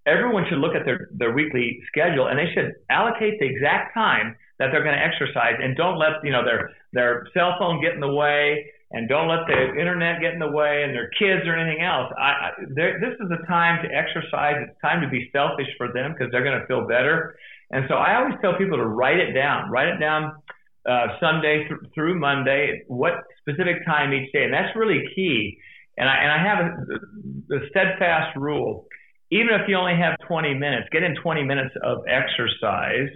everyone 0.05 0.45
should 0.49 0.57
look 0.57 0.75
at 0.75 0.85
their, 0.85 1.09
their 1.11 1.31
weekly 1.33 1.79
schedule 1.87 2.27
and 2.27 2.39
they 2.39 2.51
should 2.53 2.73
allocate 2.89 3.39
the 3.39 3.45
exact 3.45 3.93
time 3.93 4.35
that 4.57 4.69
they're 4.71 4.83
going 4.83 4.95
to 4.95 5.01
exercise 5.01 5.55
and 5.61 5.77
don't 5.77 5.97
let 5.97 6.13
you 6.23 6.31
know 6.31 6.43
their 6.43 6.71
their 6.93 7.27
cell 7.33 7.55
phone 7.59 7.81
get 7.81 7.93
in 7.93 7.99
the 7.99 8.11
way 8.11 8.65
and 8.91 9.07
don't 9.07 9.27
let 9.27 9.45
the 9.45 9.79
internet 9.79 10.19
get 10.19 10.33
in 10.33 10.39
the 10.39 10.49
way 10.49 10.83
and 10.83 10.93
their 10.93 11.09
kids 11.09 11.45
or 11.47 11.55
anything 11.55 11.83
else. 11.83 12.11
I, 12.17 12.51
this 12.73 13.13
is 13.19 13.29
a 13.29 13.45
time 13.45 13.85
to 13.85 13.89
exercise. 13.93 14.55
It's 14.67 14.81
time 14.81 15.01
to 15.01 15.09
be 15.09 15.29
selfish 15.31 15.69
for 15.77 15.93
them 15.93 16.13
because 16.13 16.31
they're 16.31 16.43
going 16.43 16.59
to 16.59 16.65
feel 16.65 16.87
better. 16.87 17.37
And 17.69 17.85
so 17.87 17.95
I 17.95 18.17
always 18.17 18.33
tell 18.41 18.57
people 18.57 18.77
to 18.77 18.85
write 18.85 19.19
it 19.19 19.33
down. 19.33 19.69
Write 19.69 19.89
it 19.89 19.99
down 19.99 20.33
uh, 20.89 21.19
Sunday 21.19 21.67
th- 21.67 21.93
through 21.93 22.19
Monday, 22.19 22.81
what 22.87 23.13
specific 23.41 23.85
time 23.85 24.11
each 24.11 24.31
day, 24.31 24.43
and 24.43 24.53
that's 24.53 24.75
really 24.75 25.03
key. 25.13 25.59
And 25.97 26.09
I 26.09 26.15
and 26.17 26.31
I 26.31 26.39
have 26.41 26.59
a, 26.65 27.55
a 27.57 27.69
steadfast 27.69 28.35
rule. 28.37 28.87
Even 29.31 29.53
if 29.53 29.67
you 29.67 29.75
only 29.75 29.95
have 29.95 30.17
20 30.27 30.55
minutes, 30.55 30.87
get 30.91 31.03
in 31.03 31.15
20 31.21 31.43
minutes 31.43 31.75
of 31.83 31.99
exercise. 32.07 33.09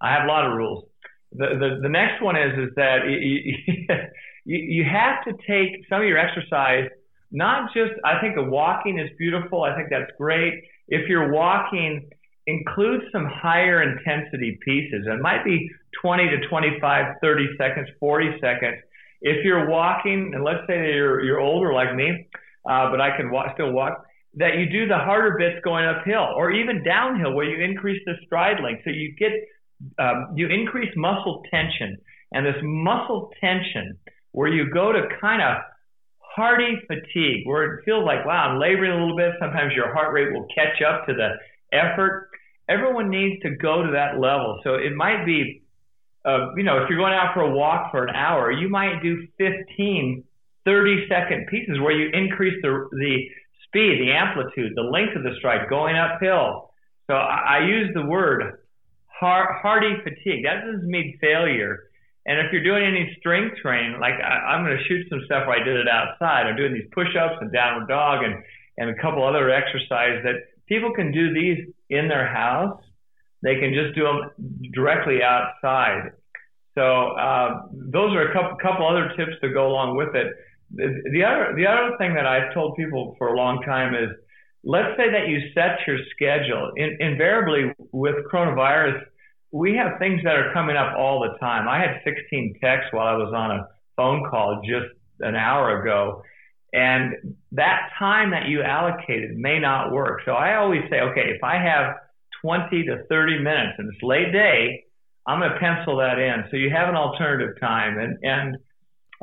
I 0.00 0.12
have 0.14 0.24
a 0.24 0.28
lot 0.28 0.46
of 0.46 0.56
rules. 0.56 0.84
The 1.32 1.48
the, 1.58 1.80
the 1.82 1.88
next 1.90 2.22
one 2.22 2.36
is 2.36 2.52
is 2.56 2.74
that 2.76 3.00
you, 4.44 4.58
you, 4.58 4.84
have 4.84 5.24
to 5.24 5.32
take 5.46 5.84
some 5.88 6.02
of 6.02 6.08
your 6.08 6.18
exercise. 6.18 6.88
Not 7.30 7.70
just 7.74 7.92
I 8.04 8.20
think 8.20 8.36
the 8.36 8.44
walking 8.44 8.98
is 8.98 9.10
beautiful. 9.18 9.62
I 9.62 9.74
think 9.74 9.88
that's 9.90 10.10
great. 10.18 10.54
If 10.88 11.08
you're 11.08 11.32
walking 11.32 12.08
include 12.46 13.02
some 13.12 13.26
higher 13.26 13.82
intensity 13.82 14.58
pieces. 14.64 15.06
It 15.06 15.20
might 15.20 15.44
be 15.44 15.70
20 16.02 16.28
to 16.28 16.48
25, 16.48 17.14
30 17.20 17.46
seconds, 17.58 17.88
40 18.00 18.38
seconds. 18.40 18.76
If 19.22 19.44
you're 19.44 19.68
walking, 19.68 20.32
and 20.34 20.44
let's 20.44 20.66
say 20.66 20.78
that 20.78 20.92
you're, 20.94 21.22
you're 21.22 21.40
older 21.40 21.72
like 21.72 21.94
me, 21.94 22.28
uh, 22.68 22.90
but 22.90 23.00
I 23.00 23.16
can 23.16 23.30
walk, 23.30 23.54
still 23.54 23.72
walk, 23.72 24.04
that 24.36 24.56
you 24.58 24.68
do 24.68 24.86
the 24.88 24.98
harder 24.98 25.36
bits 25.38 25.60
going 25.64 25.86
uphill 25.86 26.34
or 26.36 26.50
even 26.50 26.82
downhill 26.82 27.34
where 27.34 27.46
you 27.46 27.64
increase 27.64 28.02
the 28.04 28.14
stride 28.26 28.62
length. 28.62 28.82
So 28.84 28.90
you 28.90 29.14
get, 29.18 29.32
um, 29.98 30.34
you 30.34 30.48
increase 30.48 30.90
muscle 30.96 31.42
tension. 31.50 31.96
And 32.32 32.44
this 32.44 32.60
muscle 32.62 33.30
tension, 33.40 33.96
where 34.34 34.48
you 34.48 34.70
go 34.70 34.92
to 34.92 35.08
kind 35.20 35.40
of 35.40 35.62
hardy 36.18 36.76
fatigue, 36.86 37.46
where 37.46 37.64
it 37.64 37.84
feels 37.84 38.04
like, 38.04 38.26
wow, 38.26 38.50
I'm 38.50 38.58
laboring 38.58 38.90
a 38.90 39.00
little 39.00 39.16
bit. 39.16 39.32
Sometimes 39.40 39.72
your 39.74 39.94
heart 39.94 40.12
rate 40.12 40.32
will 40.32 40.46
catch 40.54 40.82
up 40.82 41.06
to 41.06 41.14
the 41.14 41.30
effort 41.72 42.30
everyone 42.68 43.10
needs 43.10 43.42
to 43.42 43.50
go 43.50 43.82
to 43.82 43.92
that 43.92 44.18
level. 44.18 44.60
So 44.64 44.74
it 44.74 44.94
might 44.94 45.24
be, 45.24 45.62
uh, 46.24 46.54
you 46.56 46.62
know, 46.62 46.82
if 46.82 46.88
you're 46.88 46.98
going 46.98 47.12
out 47.12 47.34
for 47.34 47.42
a 47.42 47.50
walk 47.50 47.90
for 47.90 48.06
an 48.06 48.14
hour, 48.14 48.50
you 48.50 48.68
might 48.68 49.02
do 49.02 49.26
15, 49.38 50.24
30 50.64 51.08
second 51.08 51.46
pieces 51.50 51.78
where 51.80 51.92
you 51.92 52.10
increase 52.12 52.54
the, 52.62 52.88
the 52.92 53.28
speed, 53.66 54.00
the 54.00 54.12
amplitude, 54.12 54.72
the 54.74 54.82
length 54.82 55.16
of 55.16 55.22
the 55.22 55.34
stride 55.38 55.68
going 55.68 55.96
uphill. 55.96 56.70
So 57.06 57.14
I, 57.14 57.58
I 57.58 57.66
use 57.66 57.90
the 57.94 58.06
word 58.06 58.60
hardy 59.20 59.96
fatigue. 60.02 60.44
That 60.44 60.64
doesn't 60.64 60.88
mean 60.88 61.16
failure. 61.20 61.84
And 62.26 62.38
if 62.40 62.52
you're 62.52 62.64
doing 62.64 62.84
any 62.84 63.14
strength 63.18 63.56
training, 63.60 64.00
like 64.00 64.14
I, 64.14 64.54
I'm 64.54 64.64
going 64.64 64.76
to 64.76 64.84
shoot 64.84 65.06
some 65.10 65.20
stuff 65.26 65.46
where 65.46 65.60
I 65.60 65.64
did 65.64 65.76
it 65.76 65.88
outside. 65.88 66.46
I'm 66.46 66.56
doing 66.56 66.72
these 66.72 66.88
push-ups 66.92 67.36
and 67.40 67.52
downward 67.52 67.88
dog 67.88 68.24
and, 68.24 68.42
and 68.78 68.90
a 68.90 69.00
couple 69.00 69.26
other 69.26 69.50
exercises 69.50 70.24
that 70.24 70.36
people 70.66 70.92
can 70.94 71.12
do 71.12 71.34
these 71.34 71.66
in 71.90 72.08
their 72.08 72.26
house. 72.26 72.80
They 73.42 73.56
can 73.56 73.74
just 73.74 73.94
do 73.94 74.04
them 74.04 74.70
directly 74.72 75.22
outside. 75.22 76.12
So 76.74 77.08
uh, 77.12 77.66
those 77.70 78.16
are 78.16 78.30
a 78.30 78.32
couple, 78.32 78.56
couple 78.56 78.88
other 78.88 79.12
tips 79.16 79.38
to 79.42 79.50
go 79.50 79.66
along 79.68 79.96
with 79.96 80.14
it. 80.14 80.32
The, 80.74 81.02
the 81.12 81.22
other 81.22 81.54
the 81.54 81.66
other 81.66 81.96
thing 81.98 82.14
that 82.14 82.26
I've 82.26 82.52
told 82.52 82.74
people 82.76 83.14
for 83.18 83.28
a 83.28 83.36
long 83.36 83.62
time 83.62 83.94
is, 83.94 84.08
let's 84.64 84.96
say 84.96 85.10
that 85.12 85.28
you 85.28 85.38
set 85.52 85.78
your 85.86 85.98
schedule. 86.10 86.72
In, 86.76 86.96
invariably 87.00 87.72
with 87.92 88.16
coronavirus, 88.32 89.02
we 89.54 89.76
have 89.76 90.00
things 90.00 90.20
that 90.24 90.34
are 90.34 90.52
coming 90.52 90.76
up 90.76 90.96
all 90.98 91.20
the 91.20 91.38
time. 91.38 91.68
I 91.68 91.78
had 91.78 92.02
16 92.02 92.58
texts 92.60 92.90
while 92.92 93.06
I 93.06 93.14
was 93.14 93.32
on 93.32 93.50
a 93.52 93.68
phone 93.96 94.28
call 94.28 94.60
just 94.66 94.90
an 95.20 95.36
hour 95.36 95.80
ago 95.80 96.22
and 96.74 97.38
that 97.52 97.90
time 98.00 98.32
that 98.32 98.48
you 98.48 98.60
allocated 98.60 99.36
may 99.36 99.60
not 99.60 99.92
work. 99.92 100.22
So 100.24 100.32
I 100.32 100.56
always 100.56 100.82
say, 100.90 100.98
okay, 101.00 101.30
if 101.30 101.44
I 101.44 101.54
have 101.54 101.94
20 102.42 102.82
to 102.86 103.04
30 103.08 103.38
minutes 103.38 103.78
and 103.78 103.88
it's 103.94 104.02
late 104.02 104.32
day, 104.32 104.82
I'm 105.24 105.38
going 105.38 105.52
to 105.52 105.58
pencil 105.60 105.98
that 105.98 106.18
in. 106.18 106.44
So 106.50 106.56
you 106.56 106.70
have 106.70 106.88
an 106.88 106.96
alternative 106.96 107.54
time. 107.60 107.98
And, 108.00 108.18
and 108.24 108.56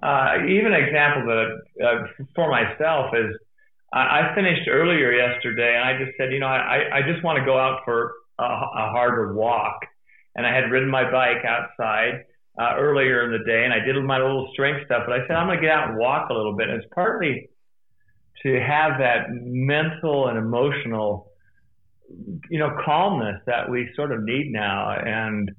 uh, 0.01 0.47
even 0.47 0.71
an 0.71 0.81
example 0.81 1.27
that 1.27 1.85
uh, 1.85 2.23
for 2.33 2.49
myself 2.49 3.13
is 3.13 3.35
I, 3.91 4.31
I 4.31 4.31
finished 4.33 4.69
earlier 4.71 5.11
yesterday 5.11 5.75
and 5.75 5.83
I 5.83 6.01
just 6.01 6.17
said, 6.17 6.31
you 6.31 6.39
know, 6.39 6.47
I, 6.47 6.99
I 6.99 7.01
just 7.01 7.21
want 7.21 7.37
to 7.37 7.43
go 7.43 7.59
out 7.59 7.81
for 7.83 8.13
a, 8.39 8.43
a 8.45 8.89
harder 8.95 9.33
walk. 9.33 9.81
And 10.35 10.45
I 10.45 10.53
had 10.55 10.71
ridden 10.71 10.89
my 10.89 11.09
bike 11.11 11.43
outside 11.45 12.25
uh, 12.59 12.75
earlier 12.77 13.25
in 13.25 13.31
the 13.31 13.45
day, 13.45 13.63
and 13.65 13.73
I 13.73 13.79
did 13.79 13.95
my 14.03 14.17
little 14.17 14.49
strength 14.53 14.85
stuff. 14.85 15.03
But 15.05 15.13
I 15.13 15.27
said 15.27 15.35
I'm 15.35 15.47
going 15.47 15.57
to 15.57 15.61
get 15.61 15.71
out 15.71 15.89
and 15.89 15.97
walk 15.97 16.29
a 16.29 16.33
little 16.33 16.55
bit. 16.55 16.69
And 16.69 16.81
it's 16.81 16.93
partly 16.93 17.49
to 18.43 18.59
have 18.59 18.99
that 18.99 19.27
mental 19.29 20.27
and 20.27 20.37
emotional, 20.37 21.31
you 22.49 22.59
know, 22.59 22.75
calmness 22.83 23.41
that 23.45 23.69
we 23.69 23.89
sort 23.95 24.11
of 24.11 24.23
need 24.23 24.51
now. 24.51 24.91
And 24.91 25.51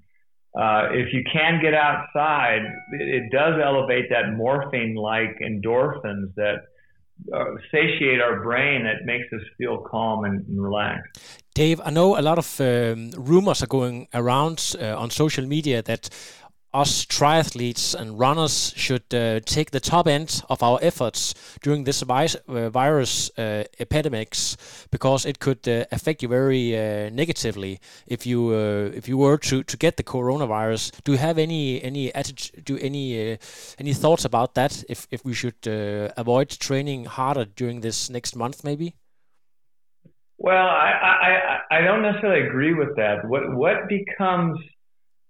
uh, 0.58 0.88
if 0.90 1.12
you 1.14 1.22
can 1.32 1.60
get 1.62 1.74
outside, 1.74 2.62
it, 2.92 3.08
it 3.08 3.32
does 3.32 3.60
elevate 3.62 4.10
that 4.10 4.32
morphine-like 4.34 5.38
endorphins 5.40 6.34
that 6.36 6.56
uh, 7.32 7.44
satiate 7.70 8.20
our 8.20 8.42
brain 8.42 8.84
that 8.84 9.04
makes 9.04 9.32
us 9.32 9.42
feel 9.58 9.78
calm 9.78 10.24
and, 10.24 10.46
and 10.48 10.62
relaxed. 10.62 11.18
Dave, 11.54 11.82
I 11.84 11.90
know 11.90 12.18
a 12.18 12.22
lot 12.22 12.38
of 12.38 12.60
um, 12.60 13.10
rumors 13.10 13.62
are 13.62 13.66
going 13.66 14.08
around 14.14 14.74
uh, 14.80 14.96
on 14.96 15.10
social 15.10 15.46
media 15.46 15.82
that 15.82 16.08
us 16.74 17.04
triathletes 17.04 17.94
and 17.94 18.18
runners 18.18 18.72
should 18.76 19.14
uh, 19.14 19.40
take 19.40 19.70
the 19.70 19.80
top 19.80 20.06
end 20.06 20.42
of 20.48 20.62
our 20.62 20.78
efforts 20.82 21.34
during 21.60 21.84
this 21.84 22.02
vi- 22.02 22.28
uh, 22.48 22.70
virus 22.70 23.30
uh, 23.38 23.64
epidemics 23.78 24.56
because 24.90 25.26
it 25.26 25.38
could 25.38 25.68
uh, 25.68 25.84
affect 25.92 26.22
you 26.22 26.28
very 26.28 26.76
uh, 26.76 27.10
negatively 27.10 27.78
if 28.06 28.26
you 28.26 28.52
if 28.52 29.08
you 29.08 29.18
were 29.18 29.36
to, 29.38 29.62
to 29.62 29.76
get 29.76 29.96
the 29.96 30.02
coronavirus. 30.02 30.92
Do 31.04 31.12
you 31.12 31.18
have 31.18 31.38
any 31.38 31.82
any 31.82 32.10
do 32.64 32.78
any 32.78 33.38
any 33.78 33.92
thoughts 33.92 34.24
about 34.24 34.54
that? 34.54 34.84
If 34.88 35.06
if 35.10 35.24
we 35.24 35.34
should 35.34 35.66
avoid 36.16 36.48
training 36.48 37.04
harder 37.04 37.44
during 37.44 37.80
this 37.80 38.08
next 38.10 38.36
month, 38.36 38.64
maybe. 38.64 38.94
Well, 40.38 40.66
I, 40.66 41.60
I 41.70 41.78
I 41.78 41.80
don't 41.82 42.02
necessarily 42.02 42.46
agree 42.46 42.74
with 42.74 42.96
that. 42.96 43.24
What 43.28 43.54
what 43.54 43.88
becomes 43.88 44.58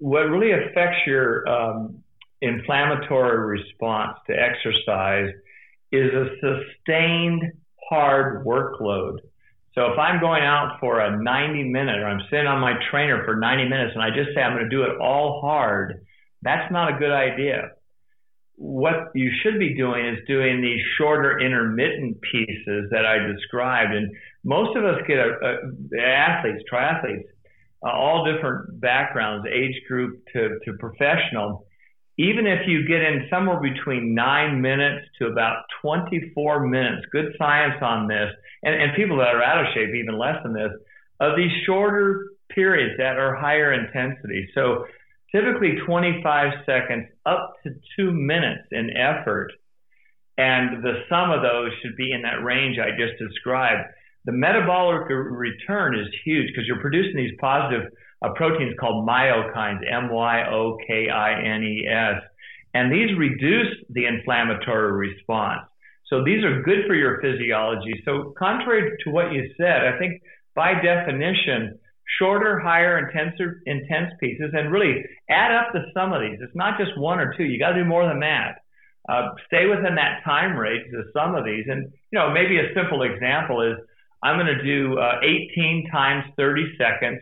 what 0.03 0.23
really 0.23 0.51
affects 0.51 0.99
your 1.07 1.49
um, 1.49 2.03
inflammatory 2.41 3.57
response 3.57 4.19
to 4.27 4.35
exercise 4.35 5.31
is 5.93 6.11
a 6.13 6.27
sustained 6.43 7.53
hard 7.89 8.45
workload. 8.45 9.19
So 9.77 9.93
if 9.93 9.99
I'm 10.01 10.21
going 10.21 10.43
out 10.43 10.79
for 10.81 10.99
a 10.99 11.23
90 11.23 11.71
minute 11.71 12.01
or 12.01 12.09
I'm 12.09 12.21
sitting 12.31 12.49
on 12.49 12.61
my 12.61 12.75
trainer 12.91 13.25
for 13.25 13.37
90 13.37 13.69
minutes 13.69 13.93
and 13.95 14.03
I 14.03 14.09
just 14.09 14.35
say 14.35 14.43
I'm 14.43 14.57
going 14.57 14.69
to 14.69 14.77
do 14.77 14.83
it 14.83 14.99
all 15.01 15.41
hard, 15.41 16.05
that's 16.43 16.71
not 16.73 16.97
a 16.97 16.99
good 16.99 17.13
idea. 17.13 17.71
What 18.57 19.13
you 19.15 19.31
should 19.43 19.61
be 19.61 19.77
doing 19.77 20.05
is 20.05 20.19
doing 20.27 20.61
these 20.61 20.81
shorter 20.99 21.39
intermittent 21.39 22.19
pieces 22.33 22.91
that 22.91 23.07
I 23.07 23.19
described. 23.19 23.95
And 23.95 24.13
most 24.43 24.77
of 24.77 24.85
us 24.85 25.01
get 25.07 25.19
a, 25.19 25.31
a 25.43 26.03
athletes, 26.03 26.65
triathletes, 26.71 27.29
uh, 27.85 27.91
all 27.91 28.25
different 28.25 28.81
backgrounds, 28.81 29.47
age 29.53 29.81
group 29.89 30.23
to, 30.33 30.59
to 30.65 30.73
professional, 30.79 31.67
even 32.19 32.47
if 32.47 32.69
you 32.69 32.87
get 32.87 33.03
in 33.03 33.27
somewhere 33.31 33.61
between 33.61 34.15
nine 34.15 34.61
minutes 34.61 35.07
to 35.19 35.27
about 35.27 35.65
24 35.81 36.67
minutes, 36.67 37.07
good 37.11 37.35
science 37.39 37.83
on 37.83 38.07
this, 38.07 38.29
and, 38.62 38.75
and 38.75 38.97
people 38.97 39.17
that 39.19 39.35
are 39.35 39.43
out 39.43 39.65
of 39.65 39.73
shape, 39.75 39.95
even 39.95 40.19
less 40.19 40.37
than 40.43 40.53
this, 40.53 40.71
of 41.21 41.37
these 41.37 41.51
shorter 41.65 42.29
periods 42.51 42.95
that 42.99 43.17
are 43.17 43.35
higher 43.35 43.73
intensity. 43.73 44.49
So 44.55 44.87
typically 45.35 45.79
25 45.87 46.53
seconds 46.67 47.09
up 47.25 47.55
to 47.65 47.71
two 47.97 48.12
minutes 48.12 48.69
in 48.71 48.91
effort 48.97 49.53
and 50.39 50.83
the 50.83 51.05
sum 51.09 51.31
of 51.31 51.43
those 51.43 51.71
should 51.83 51.97
be 51.97 52.12
in 52.12 52.23
that 52.23 52.43
range 52.43 52.79
I 52.79 52.91
just 52.97 53.19
described. 53.19 53.89
The 54.25 54.33
metabolic 54.33 55.09
return 55.09 55.99
is 55.99 56.07
huge 56.25 56.49
because 56.49 56.67
you're 56.67 56.81
producing 56.81 57.17
these 57.17 57.35
positive 57.41 57.91
uh, 58.23 58.31
proteins 58.35 58.75
called 58.79 59.07
myokines, 59.09 59.81
M-Y-O-K-I-N-E-S, 59.91 61.02
and 62.75 62.93
these 62.93 63.19
reduce 63.19 63.75
the 63.91 64.07
inflammatory 64.07 64.93
response. 64.93 65.62
So 66.09 66.23
these 66.25 66.45
are 66.45 66.62
good 66.62 66.87
for 66.87 66.95
your 66.95 67.21
physiology. 67.21 68.00
So 68.05 68.33
contrary 68.38 68.97
to 69.05 69.11
what 69.11 69.33
you 69.33 69.50
said, 69.57 69.85
I 69.87 69.99
think 69.99 70.23
by 70.55 70.75
definition, 70.75 71.79
shorter, 72.19 72.61
higher, 72.61 72.99
intensive, 72.99 73.55
intense 73.67 74.12
pieces, 74.21 74.52
and 74.52 74.71
really 74.71 75.05
add 75.31 75.52
up 75.52 75.73
the 75.73 75.85
sum 75.95 76.12
of 76.12 76.21
these. 76.21 76.38
It's 76.41 76.55
not 76.55 76.79
just 76.79 76.99
one 76.99 77.19
or 77.19 77.35
two. 77.37 77.45
You 77.45 77.59
got 77.59 77.71
to 77.71 77.83
do 77.83 77.88
more 77.88 78.07
than 78.07 78.21
that. 78.21 78.59
Uh, 79.09 79.31
stay 79.47 79.67
within 79.67 79.97
that 79.97 80.21
time 80.25 80.57
range, 80.57 80.85
the 80.93 81.11
sum 81.12 81.35
of 81.35 81.45
these. 81.45 81.64
And, 81.67 81.91
you 82.12 82.19
know, 82.19 82.31
maybe 82.31 82.59
a 82.59 82.73
simple 82.75 83.02
example 83.02 83.62
is 83.62 83.79
I'm 84.23 84.37
going 84.37 84.55
to 84.57 84.62
do 84.62 84.99
uh, 84.99 85.21
18 85.23 85.88
times 85.91 86.25
30 86.37 86.76
seconds 86.79 87.21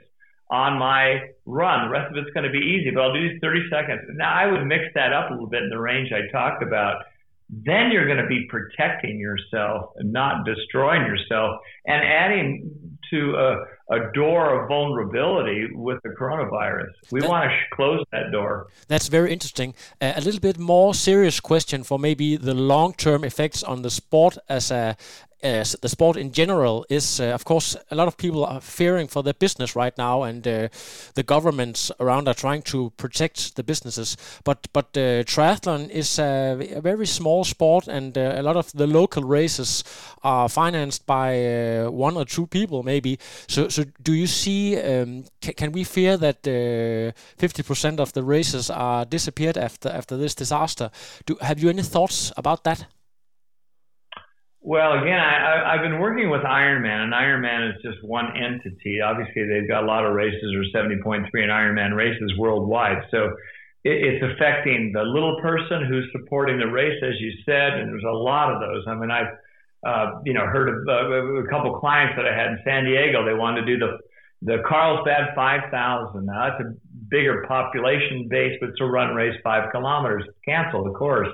on 0.51 0.79
my 0.79 1.21
run. 1.47 1.87
The 1.87 1.93
rest 1.93 2.11
of 2.11 2.17
it's 2.19 2.33
going 2.35 2.45
to 2.45 2.53
be 2.53 2.59
easy, 2.59 2.91
but 2.91 3.03
I'll 3.03 3.15
do 3.15 3.29
these 3.29 3.39
30 3.41 3.71
seconds. 3.71 4.01
Now, 4.15 4.35
I 4.35 4.51
would 4.51 4.67
mix 4.67 4.85
that 4.95 5.13
up 5.13 5.31
a 5.31 5.33
little 5.33 5.49
bit 5.49 5.63
in 5.63 5.71
the 5.71 5.79
range 5.79 6.11
I 6.13 6.31
talked 6.31 6.63
about. 6.63 7.05
Then 7.49 7.91
you're 7.91 8.07
going 8.07 8.23
to 8.23 8.27
be 8.27 8.47
protecting 8.49 9.19
yourself 9.19 9.93
and 9.97 10.13
not 10.13 10.45
destroying 10.45 11.03
yourself 11.03 11.61
and 11.87 12.03
adding 12.05 12.99
to 13.11 13.35
a, 13.37 13.97
a 13.97 14.13
door 14.13 14.61
of 14.61 14.69
vulnerability 14.69 15.69
with 15.75 15.99
the 16.03 16.11
coronavirus. 16.11 16.91
We 17.11 17.21
that, 17.21 17.29
want 17.29 17.51
to 17.51 17.57
sh- 17.57 17.69
close 17.73 18.05
that 18.13 18.31
door. 18.33 18.69
That's 18.89 19.09
very 19.09 19.33
interesting. 19.33 19.75
Uh, 20.01 20.13
a 20.17 20.21
little 20.21 20.41
bit 20.41 20.59
more 20.59 20.95
serious 20.95 21.41
question 21.41 21.83
for 21.83 21.99
maybe 21.99 22.37
the 22.37 22.55
long 22.55 22.95
term 22.95 23.25
effects 23.25 23.63
on 23.63 23.83
the 23.83 23.91
sport 23.91 24.39
as 24.49 24.71
a 24.71 24.97
uh, 25.43 25.65
the 25.81 25.89
sport 25.89 26.17
in 26.17 26.33
general 26.33 26.85
is, 26.91 27.19
uh, 27.19 27.25
of 27.25 27.45
course, 27.45 27.77
a 27.91 27.95
lot 27.95 28.07
of 28.07 28.17
people 28.17 28.45
are 28.45 28.61
fearing 28.61 29.09
for 29.09 29.23
their 29.23 29.35
business 29.35 29.75
right 29.75 29.97
now, 29.97 30.23
and 30.23 30.47
uh, 30.47 30.69
the 31.15 31.23
governments 31.23 31.91
around 31.99 32.29
are 32.29 32.35
trying 32.35 32.63
to 32.63 32.91
protect 32.99 33.57
the 33.57 33.63
businesses. 33.63 34.17
But 34.45 34.69
but 34.73 34.87
uh, 34.97 35.25
triathlon 35.25 35.89
is 35.89 36.19
a, 36.19 36.75
a, 36.77 36.81
very 36.81 37.07
small 37.07 37.45
sport, 37.45 37.89
and 37.89 38.19
uh, 38.19 38.35
a 38.37 38.43
lot 38.43 38.57
of 38.57 38.71
the 38.73 38.87
local 38.87 39.23
races 39.23 39.83
are 40.23 40.49
financed 40.49 41.07
by 41.07 41.31
uh, 41.47 41.91
one 41.91 42.17
or 42.17 42.27
two 42.27 42.47
people, 42.47 42.83
maybe. 42.83 43.00
So 43.49 43.69
so 43.69 43.85
do 44.03 44.13
you 44.13 44.27
see? 44.27 44.81
Um, 44.81 45.25
can 45.41 45.73
we 45.73 45.85
fear 45.85 46.17
that 46.17 46.43
fifty 47.37 47.63
percent 47.63 48.01
of 48.01 48.13
the 48.13 48.23
races 48.23 48.71
are 48.71 49.05
disappeared 49.05 49.57
after 49.57 49.89
after 49.89 50.17
this 50.17 50.35
disaster? 50.35 50.91
Do 51.27 51.37
have 51.41 51.59
you 51.59 51.69
any 51.69 51.83
thoughts 51.83 52.33
about 52.37 52.65
that? 52.65 52.87
Well, 54.63 54.93
again, 54.93 55.19
I, 55.19 55.73
have 55.73 55.81
been 55.81 56.01
working 56.01 56.29
with 56.29 56.43
Ironman, 56.43 57.05
and 57.05 57.15
Ironman 57.15 57.71
is 57.71 57.83
just 57.83 58.05
one 58.05 58.37
entity. 58.37 59.01
Obviously, 59.01 59.49
they've 59.49 59.67
got 59.67 59.85
a 59.85 59.87
lot 59.87 60.05
of 60.05 60.13
races, 60.13 60.55
or 60.55 60.63
70.3 60.77 61.25
in 61.33 61.49
Ironman 61.49 61.97
races 61.97 62.33
worldwide. 62.37 63.03
So 63.11 63.33
it, 63.85 63.97
it's 64.05 64.23
affecting 64.23 64.93
the 64.93 65.03
little 65.03 65.41
person 65.41 65.87
who's 65.89 66.05
supporting 66.13 66.59
the 66.59 66.67
race, 66.67 67.03
as 67.03 67.15
you 67.21 67.33
said, 67.47 67.81
and 67.81 67.89
there's 67.89 68.05
a 68.05 68.13
lot 68.13 68.53
of 68.53 68.61
those. 68.61 68.85
I 68.87 68.95
mean, 68.95 69.11
I've 69.11 69.33
uh, 69.87 70.21
you 70.25 70.35
know 70.35 70.47
heard 70.47 70.69
of 70.69 70.89
uh, 70.89 71.41
a 71.43 71.49
couple 71.49 71.79
clients 71.79 72.15
that 72.17 72.27
I 72.27 72.37
had 72.37 72.53
in 72.53 72.59
San 72.65 72.85
Diego. 72.85 73.25
They 73.25 73.35
wanted 73.35 73.63
to 73.63 73.67
do 73.67 73.79
the 73.79 73.99
the 74.43 74.63
Carlsbad 74.67 75.35
5000. 75.35 76.25
Now 76.25 76.49
that's 76.49 76.63
a 76.63 76.75
bigger 77.09 77.45
population 77.47 78.29
base, 78.29 78.57
but 78.61 78.71
it's 78.71 78.81
a 78.81 78.85
run 78.85 79.15
race 79.15 79.37
five 79.45 79.71
kilometers. 79.71 80.25
Canceled, 80.45 80.87
of 80.87 80.95
course. 80.95 81.29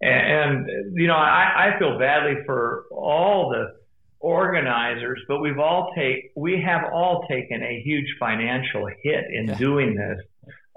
And, 0.00 0.66
and 0.66 0.98
you 0.98 1.08
know, 1.08 1.16
I, 1.16 1.74
I 1.74 1.78
feel 1.78 1.98
badly 1.98 2.42
for 2.46 2.84
all 2.92 3.50
the 3.50 3.78
organizers, 4.20 5.20
but 5.28 5.40
we've 5.40 5.58
all 5.58 5.92
take 5.96 6.32
we 6.36 6.62
have 6.64 6.82
all 6.92 7.26
taken 7.28 7.62
a 7.62 7.82
huge 7.84 8.06
financial 8.18 8.88
hit 9.02 9.24
in 9.32 9.48
yeah. 9.48 9.54
doing 9.56 9.94
this. 9.94 10.18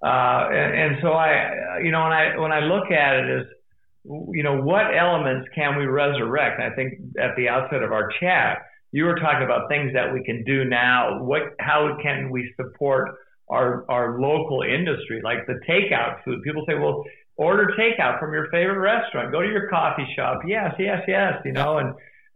Uh, 0.03 0.49
and, 0.51 0.93
and 0.93 0.97
so 1.01 1.09
I, 1.09 1.79
you 1.83 1.91
know, 1.91 2.03
when 2.03 2.11
I 2.11 2.37
when 2.37 2.51
I 2.51 2.59
look 2.61 2.91
at 2.91 3.15
it 3.15 3.39
as, 3.41 3.45
you 4.03 4.43
know, 4.43 4.61
what 4.61 4.95
elements 4.97 5.47
can 5.53 5.77
we 5.77 5.85
resurrect? 5.85 6.59
I 6.59 6.73
think 6.75 6.93
at 7.19 7.35
the 7.35 7.49
outset 7.49 7.83
of 7.83 7.91
our 7.91 8.09
chat, 8.19 8.59
you 8.91 9.05
were 9.05 9.15
talking 9.15 9.43
about 9.43 9.69
things 9.69 9.93
that 9.93 10.11
we 10.13 10.23
can 10.23 10.43
do 10.43 10.65
now. 10.65 11.23
What, 11.23 11.55
how 11.59 11.97
can 12.01 12.29
we 12.29 12.53
support 12.57 13.11
our 13.49 13.85
our 13.89 14.19
local 14.19 14.63
industry, 14.63 15.21
like 15.23 15.45
the 15.47 15.59
takeout 15.69 16.23
food? 16.23 16.41
People 16.43 16.63
say, 16.67 16.75
well, 16.75 17.03
order 17.37 17.73
takeout 17.77 18.19
from 18.19 18.33
your 18.33 18.49
favorite 18.51 18.79
restaurant. 18.79 19.31
Go 19.31 19.41
to 19.41 19.47
your 19.47 19.69
coffee 19.69 20.07
shop. 20.15 20.41
Yes, 20.47 20.73
yes, 20.79 21.01
yes. 21.07 21.33
You 21.45 21.53
know, 21.53 21.77
and 21.77 21.89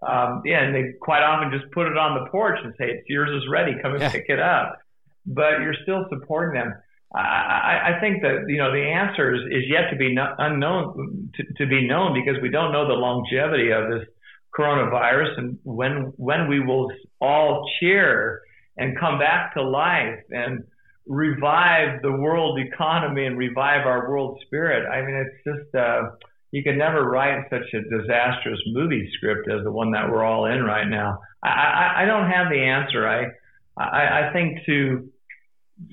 um, 0.08 0.42
yeah, 0.46 0.64
and 0.64 0.76
they 0.76 0.94
quite 1.02 1.24
often 1.24 1.52
just 1.58 1.72
put 1.74 1.88
it 1.88 1.98
on 1.98 2.24
the 2.24 2.30
porch 2.30 2.60
and 2.64 2.74
say, 2.78 2.86
"It's 2.86 3.10
yours 3.10 3.30
is 3.32 3.50
ready. 3.50 3.74
Come 3.82 3.94
and 3.94 4.02
yeah. 4.02 4.12
pick 4.12 4.26
it 4.28 4.40
up." 4.40 4.78
But 5.26 5.62
you're 5.62 5.76
still 5.84 6.06
supporting 6.10 6.54
them. 6.54 6.74
I, 7.16 7.96
I 7.96 8.00
think 8.02 8.22
that 8.24 8.46
you 8.48 8.58
know 8.58 8.72
the 8.72 8.84
answer 8.84 9.34
is, 9.34 9.42
is 9.50 9.64
yet 9.70 9.90
to 9.92 9.96
be 9.96 10.14
no, 10.14 10.34
unknown 10.38 11.32
to, 11.36 11.44
to 11.58 11.66
be 11.68 11.88
known 11.88 12.14
because 12.14 12.42
we 12.42 12.50
don't 12.50 12.72
know 12.72 12.88
the 12.88 12.94
longevity 12.94 13.72
of 13.72 13.90
this 13.90 14.08
coronavirus 14.58 15.38
and 15.38 15.60
when 15.64 16.14
when 16.18 16.48
we 16.48 16.60
will 16.60 16.92
all 17.22 17.66
cheer 17.80 18.42
and 18.78 19.00
come 19.00 19.18
back 19.18 19.54
to 19.54 19.64
life 19.64 20.20
and 20.30 20.64
revive 21.08 22.02
the 22.02 22.12
world 22.12 22.60
economy 22.60 23.26
and 23.26 23.38
revive 23.38 23.86
our 23.86 24.10
world 24.10 24.40
spirit. 24.46 24.86
I 24.90 25.06
mean, 25.06 25.16
it's 25.16 25.44
just 25.46 25.76
uh, 25.76 26.10
you 26.52 26.64
can 26.64 26.78
never 26.78 27.04
write 27.04 27.46
such 27.50 27.74
a 27.74 27.82
disastrous 27.98 28.60
movie 28.68 29.10
script 29.16 29.50
as 29.50 29.64
the 29.64 29.72
one 29.72 29.92
that 29.92 30.10
we're 30.10 30.24
all 30.24 30.46
in 30.46 30.64
right 30.64 30.88
now. 30.88 31.20
I, 31.44 31.50
I, 31.50 32.04
I 32.04 32.06
don't 32.06 32.30
have 32.30 32.50
the 32.50 32.60
answer. 32.60 33.08
I, 33.08 33.28
I 33.78 34.30
I 34.30 34.34
think 34.34 34.60
to 34.66 35.10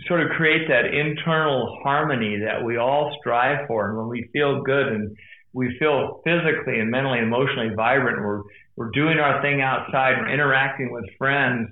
sort 0.06 0.20
of 0.20 0.30
create 0.36 0.68
that 0.68 0.86
internal 0.86 1.78
harmony 1.82 2.40
that 2.44 2.64
we 2.64 2.76
all 2.76 3.16
strive 3.20 3.66
for, 3.66 3.88
and 3.88 3.98
when 3.98 4.08
we 4.08 4.28
feel 4.32 4.62
good 4.62 4.88
and 4.88 5.16
we 5.52 5.76
feel 5.78 6.20
physically 6.24 6.80
and 6.80 6.90
mentally, 6.90 7.18
emotionally 7.18 7.74
vibrant, 7.74 8.20
we're 8.20 8.42
we're 8.76 8.90
doing 8.90 9.18
our 9.18 9.42
thing 9.42 9.60
outside, 9.60 10.16
we're 10.18 10.32
interacting 10.32 10.90
with 10.92 11.04
friends 11.18 11.68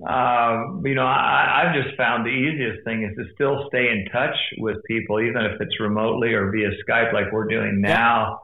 uh, 0.00 0.80
you 0.84 0.94
know, 0.94 1.04
I, 1.04 1.62
I've 1.62 1.74
just 1.74 1.96
found 1.96 2.24
the 2.24 2.30
easiest 2.30 2.84
thing 2.84 3.04
is 3.04 3.14
to 3.16 3.32
still 3.34 3.66
stay 3.68 3.90
in 3.90 4.06
touch 4.10 4.34
with 4.58 4.78
people, 4.84 5.20
even 5.20 5.42
if 5.44 5.60
it's 5.60 5.78
remotely 5.80 6.32
or 6.32 6.50
via 6.50 6.70
Skype, 6.88 7.12
like 7.12 7.30
we're 7.30 7.46
doing 7.46 7.80
now. 7.80 8.40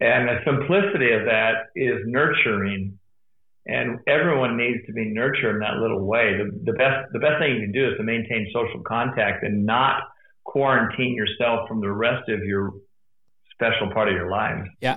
And 0.00 0.28
the 0.28 0.38
simplicity 0.44 1.12
of 1.12 1.24
that 1.24 1.70
is 1.74 2.00
nurturing, 2.04 2.98
and 3.66 3.98
everyone 4.06 4.56
needs 4.56 4.84
to 4.86 4.92
be 4.92 5.06
nurtured 5.06 5.56
in 5.56 5.60
that 5.60 5.76
little 5.76 6.04
way. 6.04 6.36
The, 6.36 6.50
the 6.64 6.72
best, 6.72 7.12
the 7.12 7.18
best 7.18 7.40
thing 7.40 7.54
you 7.54 7.60
can 7.60 7.72
do 7.72 7.90
is 7.90 7.96
to 7.96 8.02
maintain 8.02 8.48
social 8.52 8.82
contact 8.86 9.42
and 9.42 9.64
not 9.64 10.02
quarantine 10.44 11.14
yourself 11.14 11.68
from 11.68 11.80
the 11.80 11.90
rest 11.90 12.28
of 12.28 12.44
your 12.44 12.74
special 13.52 13.90
part 13.92 14.08
of 14.08 14.14
your 14.14 14.30
life. 14.30 14.66
Yeah. 14.80 14.96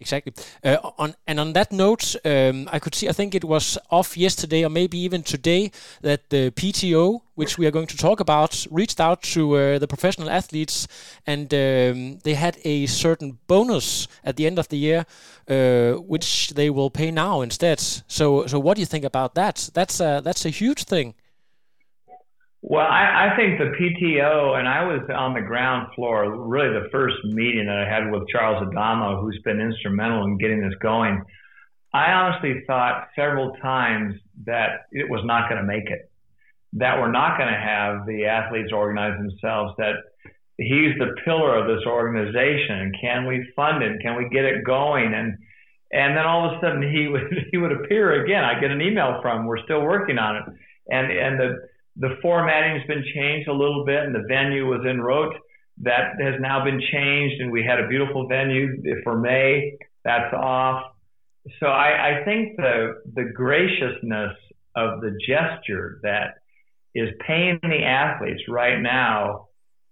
Exactly. 0.00 0.32
Uh, 0.62 0.76
on 0.96 1.14
and 1.26 1.40
on 1.40 1.54
that 1.54 1.72
note, 1.72 2.14
um, 2.24 2.68
I 2.72 2.78
could 2.78 2.94
see. 2.94 3.08
I 3.08 3.12
think 3.12 3.34
it 3.34 3.44
was 3.44 3.76
off 3.90 4.16
yesterday, 4.16 4.64
or 4.64 4.70
maybe 4.70 4.96
even 4.98 5.24
today, 5.24 5.72
that 6.02 6.30
the 6.30 6.52
PTO, 6.52 7.22
which 7.34 7.58
we 7.58 7.66
are 7.66 7.72
going 7.72 7.88
to 7.88 7.96
talk 7.96 8.20
about, 8.20 8.64
reached 8.70 9.00
out 9.00 9.22
to 9.22 9.56
uh, 9.56 9.78
the 9.80 9.88
professional 9.88 10.30
athletes, 10.30 10.86
and 11.26 11.52
um, 11.52 12.20
they 12.22 12.34
had 12.34 12.58
a 12.64 12.86
certain 12.86 13.38
bonus 13.48 14.06
at 14.22 14.36
the 14.36 14.46
end 14.46 14.58
of 14.60 14.68
the 14.68 14.78
year, 14.78 15.04
uh, 15.48 15.94
which 15.94 16.50
they 16.50 16.70
will 16.70 16.90
pay 16.90 17.10
now 17.10 17.40
instead. 17.40 17.80
So, 17.80 18.46
so 18.46 18.60
what 18.60 18.76
do 18.76 18.80
you 18.80 18.86
think 18.86 19.04
about 19.04 19.34
that? 19.34 19.68
That's 19.74 19.98
a, 19.98 20.20
that's 20.22 20.46
a 20.46 20.50
huge 20.50 20.84
thing. 20.84 21.14
Well, 22.60 22.86
I, 22.86 23.30
I 23.30 23.36
think 23.36 23.58
the 23.58 23.72
PTO, 23.78 24.58
and 24.58 24.66
I 24.66 24.84
was 24.84 25.00
on 25.14 25.34
the 25.34 25.40
ground 25.40 25.94
floor, 25.94 26.46
really 26.46 26.68
the 26.68 26.88
first 26.90 27.16
meeting 27.24 27.66
that 27.66 27.76
I 27.76 27.88
had 27.88 28.10
with 28.10 28.28
Charles 28.28 28.66
Adamo, 28.66 29.20
who's 29.20 29.40
been 29.44 29.60
instrumental 29.60 30.24
in 30.24 30.38
getting 30.38 30.60
this 30.60 30.76
going. 30.82 31.22
I 31.94 32.12
honestly 32.12 32.64
thought 32.66 33.08
several 33.14 33.52
times 33.62 34.14
that 34.44 34.86
it 34.90 35.08
was 35.08 35.22
not 35.24 35.48
going 35.48 35.60
to 35.60 35.66
make 35.66 35.88
it, 35.88 36.10
that 36.74 36.98
we're 36.98 37.12
not 37.12 37.38
going 37.38 37.48
to 37.48 37.58
have 37.58 38.06
the 38.06 38.26
athletes 38.26 38.72
organize 38.72 39.16
themselves, 39.18 39.74
that 39.78 39.94
he's 40.58 40.98
the 40.98 41.14
pillar 41.24 41.56
of 41.56 41.66
this 41.68 41.86
organization. 41.86 42.92
Can 43.00 43.26
we 43.26 43.48
fund 43.54 43.82
it? 43.82 44.02
Can 44.02 44.16
we 44.16 44.28
get 44.30 44.44
it 44.44 44.64
going? 44.64 45.14
And 45.14 45.38
and 45.90 46.14
then 46.14 46.26
all 46.26 46.44
of 46.46 46.58
a 46.58 46.60
sudden 46.60 46.82
he 46.82 47.08
would 47.12 47.22
he 47.50 47.56
would 47.56 47.72
appear 47.72 48.24
again. 48.24 48.44
I 48.44 48.60
get 48.60 48.70
an 48.70 48.82
email 48.82 49.20
from. 49.22 49.40
him, 49.40 49.46
We're 49.46 49.62
still 49.64 49.82
working 49.82 50.18
on 50.18 50.36
it, 50.36 50.42
and 50.88 51.10
and 51.10 51.40
the 51.40 51.68
the 51.98 52.16
formatting 52.22 52.78
has 52.78 52.86
been 52.86 53.04
changed 53.14 53.48
a 53.48 53.52
little 53.52 53.84
bit, 53.84 54.04
and 54.04 54.14
the 54.14 54.24
venue 54.28 54.66
was 54.66 54.86
in 54.88 55.00
Roth. 55.00 55.34
That 55.82 56.20
has 56.20 56.34
now 56.40 56.64
been 56.64 56.80
changed, 56.92 57.40
and 57.40 57.52
we 57.52 57.62
had 57.62 57.78
a 57.78 57.88
beautiful 57.88 58.26
venue 58.26 58.82
for 59.04 59.18
May. 59.18 59.78
That's 60.04 60.32
off. 60.34 60.92
So 61.60 61.66
I, 61.66 62.20
I 62.20 62.24
think 62.24 62.56
the 62.56 63.02
the 63.14 63.30
graciousness 63.34 64.36
of 64.74 65.00
the 65.00 65.16
gesture 65.26 66.00
that 66.02 66.34
is 66.94 67.10
paying 67.26 67.58
the 67.62 67.84
athletes 67.84 68.42
right 68.48 68.80
now 68.80 69.48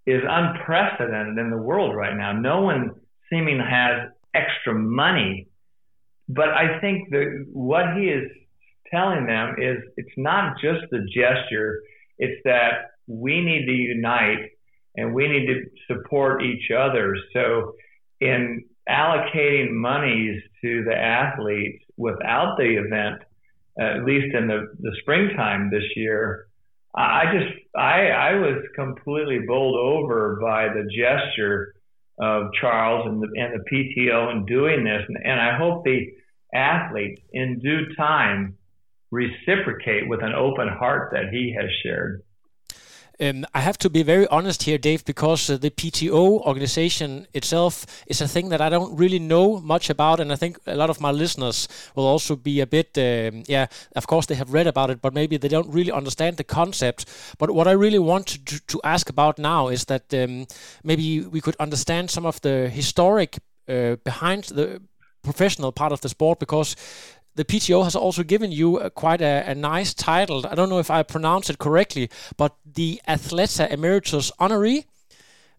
is 0.07 0.23
unprecedented 0.29 1.39
in 1.39 1.51
the 1.51 1.57
world 1.57 1.95
right 1.95 2.17
now. 2.17 2.33
No 2.33 2.63
one 2.63 2.93
seeming 3.31 3.59
has 3.59 4.11
extra 4.35 4.75
money. 4.75 5.49
But 6.29 6.49
I 6.49 6.81
think 6.81 7.11
that 7.11 7.47
what 7.53 7.97
he 7.97 8.07
is 8.07 8.31
telling 8.91 9.27
them 9.27 9.57
is 9.59 9.79
it's 9.97 10.17
not 10.17 10.57
just 10.61 10.83
the 10.91 11.07
gesture, 11.13 11.83
it's 12.19 12.41
that 12.45 12.91
we 13.07 13.41
need 13.41 13.67
to 13.67 13.73
unite 13.73 14.51
and 14.97 15.15
we 15.15 15.29
need 15.29 15.47
to 15.47 15.65
support 15.87 16.43
each 16.43 16.71
other. 16.71 17.17
So, 17.33 17.75
in 18.21 18.65
allocating 18.89 19.73
monies 19.73 20.43
to 20.63 20.85
the 20.85 20.97
athletes 20.97 21.85
without 21.97 22.57
the 22.57 22.77
event, 22.77 23.23
at 23.79 24.05
least 24.05 24.35
in 24.35 24.47
the, 24.47 24.75
the 24.81 24.97
springtime 25.03 25.71
this 25.71 25.85
year, 25.97 26.47
I 26.95 27.25
just 27.33 27.53
I 27.77 28.09
I 28.09 28.35
was 28.35 28.63
completely 28.75 29.41
bowled 29.47 29.77
over 29.77 30.39
by 30.41 30.69
the 30.69 30.85
gesture 30.85 31.75
of 32.19 32.53
Charles 32.59 33.07
and 33.07 33.23
the 33.23 33.29
and 33.39 33.61
the 33.61 33.65
PTO 33.71 34.33
in 34.33 34.47
doing 34.47 34.85
this, 34.85 35.03
and, 35.07 35.19
and 35.23 35.39
I 35.39 35.59
hope 35.59 35.85
the 35.85 36.07
athletes 36.55 37.21
in 37.33 37.59
due 37.59 37.95
time 37.97 38.56
reciprocate 39.11 40.09
with 40.09 40.23
an 40.23 40.33
open 40.35 40.69
heart 40.69 41.11
that 41.13 41.31
he 41.31 41.55
has 41.59 41.71
shared. 41.83 42.23
Um, 43.19 43.47
I 43.55 43.61
have 43.61 43.79
to 43.79 43.89
be 43.89 44.03
very 44.03 44.27
honest 44.27 44.65
here, 44.65 44.77
Dave, 44.77 45.05
because 45.05 45.49
uh, 45.49 45.57
the 45.57 45.71
PTO 45.71 46.43
organization 46.43 47.27
itself 47.33 47.87
is 48.07 48.21
a 48.21 48.29
thing 48.29 48.51
that 48.51 48.61
I 48.61 48.69
don't 48.69 48.95
really 48.95 49.19
know 49.19 49.59
much 49.59 49.89
about, 49.89 50.21
and 50.21 50.31
I 50.31 50.37
think 50.37 50.59
a 50.67 50.75
lot 50.75 50.91
of 50.91 51.01
my 51.01 51.11
listeners 51.11 51.67
will 51.95 52.07
also 52.07 52.37
be 52.37 52.61
a 52.61 52.67
bit, 52.67 52.99
um, 52.99 53.45
yeah, 53.47 53.67
of 53.95 54.07
course 54.07 54.27
they 54.27 54.35
have 54.35 54.53
read 54.53 54.67
about 54.67 54.91
it, 54.91 55.01
but 55.01 55.15
maybe 55.15 55.39
they 55.39 55.49
don't 55.49 55.73
really 55.73 55.93
understand 55.93 56.37
the 56.37 56.45
concept. 56.45 57.07
But 57.39 57.53
what 57.53 57.67
I 57.67 57.73
really 57.73 57.99
want 57.99 58.27
to, 58.27 58.61
to 58.67 58.81
ask 58.85 59.09
about 59.09 59.39
now 59.39 59.69
is 59.69 59.87
that 59.87 60.13
um, 60.13 60.47
maybe 60.85 61.23
we 61.23 61.41
could 61.41 61.57
understand 61.59 62.11
some 62.11 62.27
of 62.27 62.41
the 62.43 62.69
historic 62.69 63.39
uh, 63.67 63.97
behind 64.05 64.45
the 64.45 64.83
professional 65.23 65.73
part 65.73 65.93
of 65.93 66.01
the 66.03 66.09
sport 66.09 66.39
because 66.39 66.77
the 67.37 67.45
PTO 67.45 67.85
has 67.85 67.95
also 67.95 68.23
given 68.23 68.51
you 68.51 68.79
a, 68.79 68.91
quite 68.91 69.21
a, 69.21 69.45
a, 69.47 69.55
nice 69.55 69.95
title. 69.95 70.45
I 70.47 70.55
don't 70.55 70.69
know 70.69 70.79
if 70.79 70.91
I 70.91 71.03
pronounce 71.03 71.51
it 71.51 71.59
correctly, 71.59 72.11
but 72.37 72.57
the 72.75 73.01
Athleta 73.07 73.71
Emeritus 73.71 74.33
Honoree. 74.41 74.85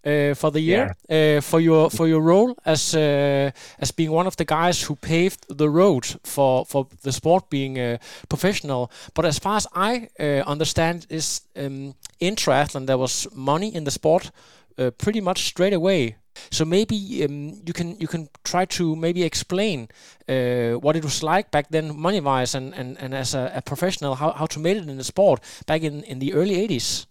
Uh, 0.05 0.33
for 0.35 0.51
the 0.51 0.61
year 0.61 0.95
yeah. 1.09 1.37
uh, 1.37 1.41
for 1.41 1.59
your 1.59 1.89
for 1.89 2.07
your 2.07 2.21
role 2.21 2.55
as 2.65 2.95
uh, 2.95 3.51
as 3.79 3.91
being 3.91 4.11
one 4.11 4.27
of 4.27 4.37
the 4.37 4.45
guys 4.45 4.83
who 4.83 4.95
paved 4.95 5.45
the 5.49 5.69
road 5.69 6.05
for 6.23 6.65
for 6.65 6.87
the 7.01 7.11
sport 7.11 7.49
being 7.49 7.77
uh, 7.79 7.97
professional. 8.29 8.89
But 9.15 9.25
as 9.25 9.39
far 9.39 9.57
as 9.57 9.67
I 9.73 10.07
uh, 10.19 10.43
understand, 10.45 11.07
is 11.09 11.41
um, 11.57 11.95
in 12.19 12.35
triathlon 12.35 12.85
there 12.85 12.97
was 12.97 13.27
money 13.33 13.73
in 13.75 13.83
the 13.83 13.91
sport 13.91 14.31
uh, 14.77 14.91
pretty 14.91 15.19
much 15.19 15.45
straight 15.45 15.73
away 15.73 16.15
so 16.51 16.65
maybe 16.65 17.25
um, 17.25 17.61
you 17.65 17.73
can 17.73 17.99
you 17.99 18.07
can 18.07 18.29
try 18.43 18.65
to 18.65 18.95
maybe 18.95 19.23
explain 19.23 19.87
uh, 20.29 20.73
what 20.73 20.95
it 20.95 21.03
was 21.03 21.23
like 21.23 21.51
back 21.51 21.69
then, 21.69 21.97
money 21.99 22.19
wise, 22.19 22.55
and, 22.55 22.73
and, 22.73 22.97
and 22.99 23.13
as 23.13 23.33
a, 23.33 23.51
a, 23.55 23.61
professional, 23.61 24.15
how, 24.15 24.31
how 24.31 24.45
to 24.45 24.59
make 24.59 24.77
it 24.77 24.87
in 24.87 24.97
the 24.97 25.03
sport 25.03 25.39
back 25.65 25.81
in, 25.81 26.03
in 26.03 26.19
the 26.19 26.33
early 26.33 26.55
'80s. 26.67 27.05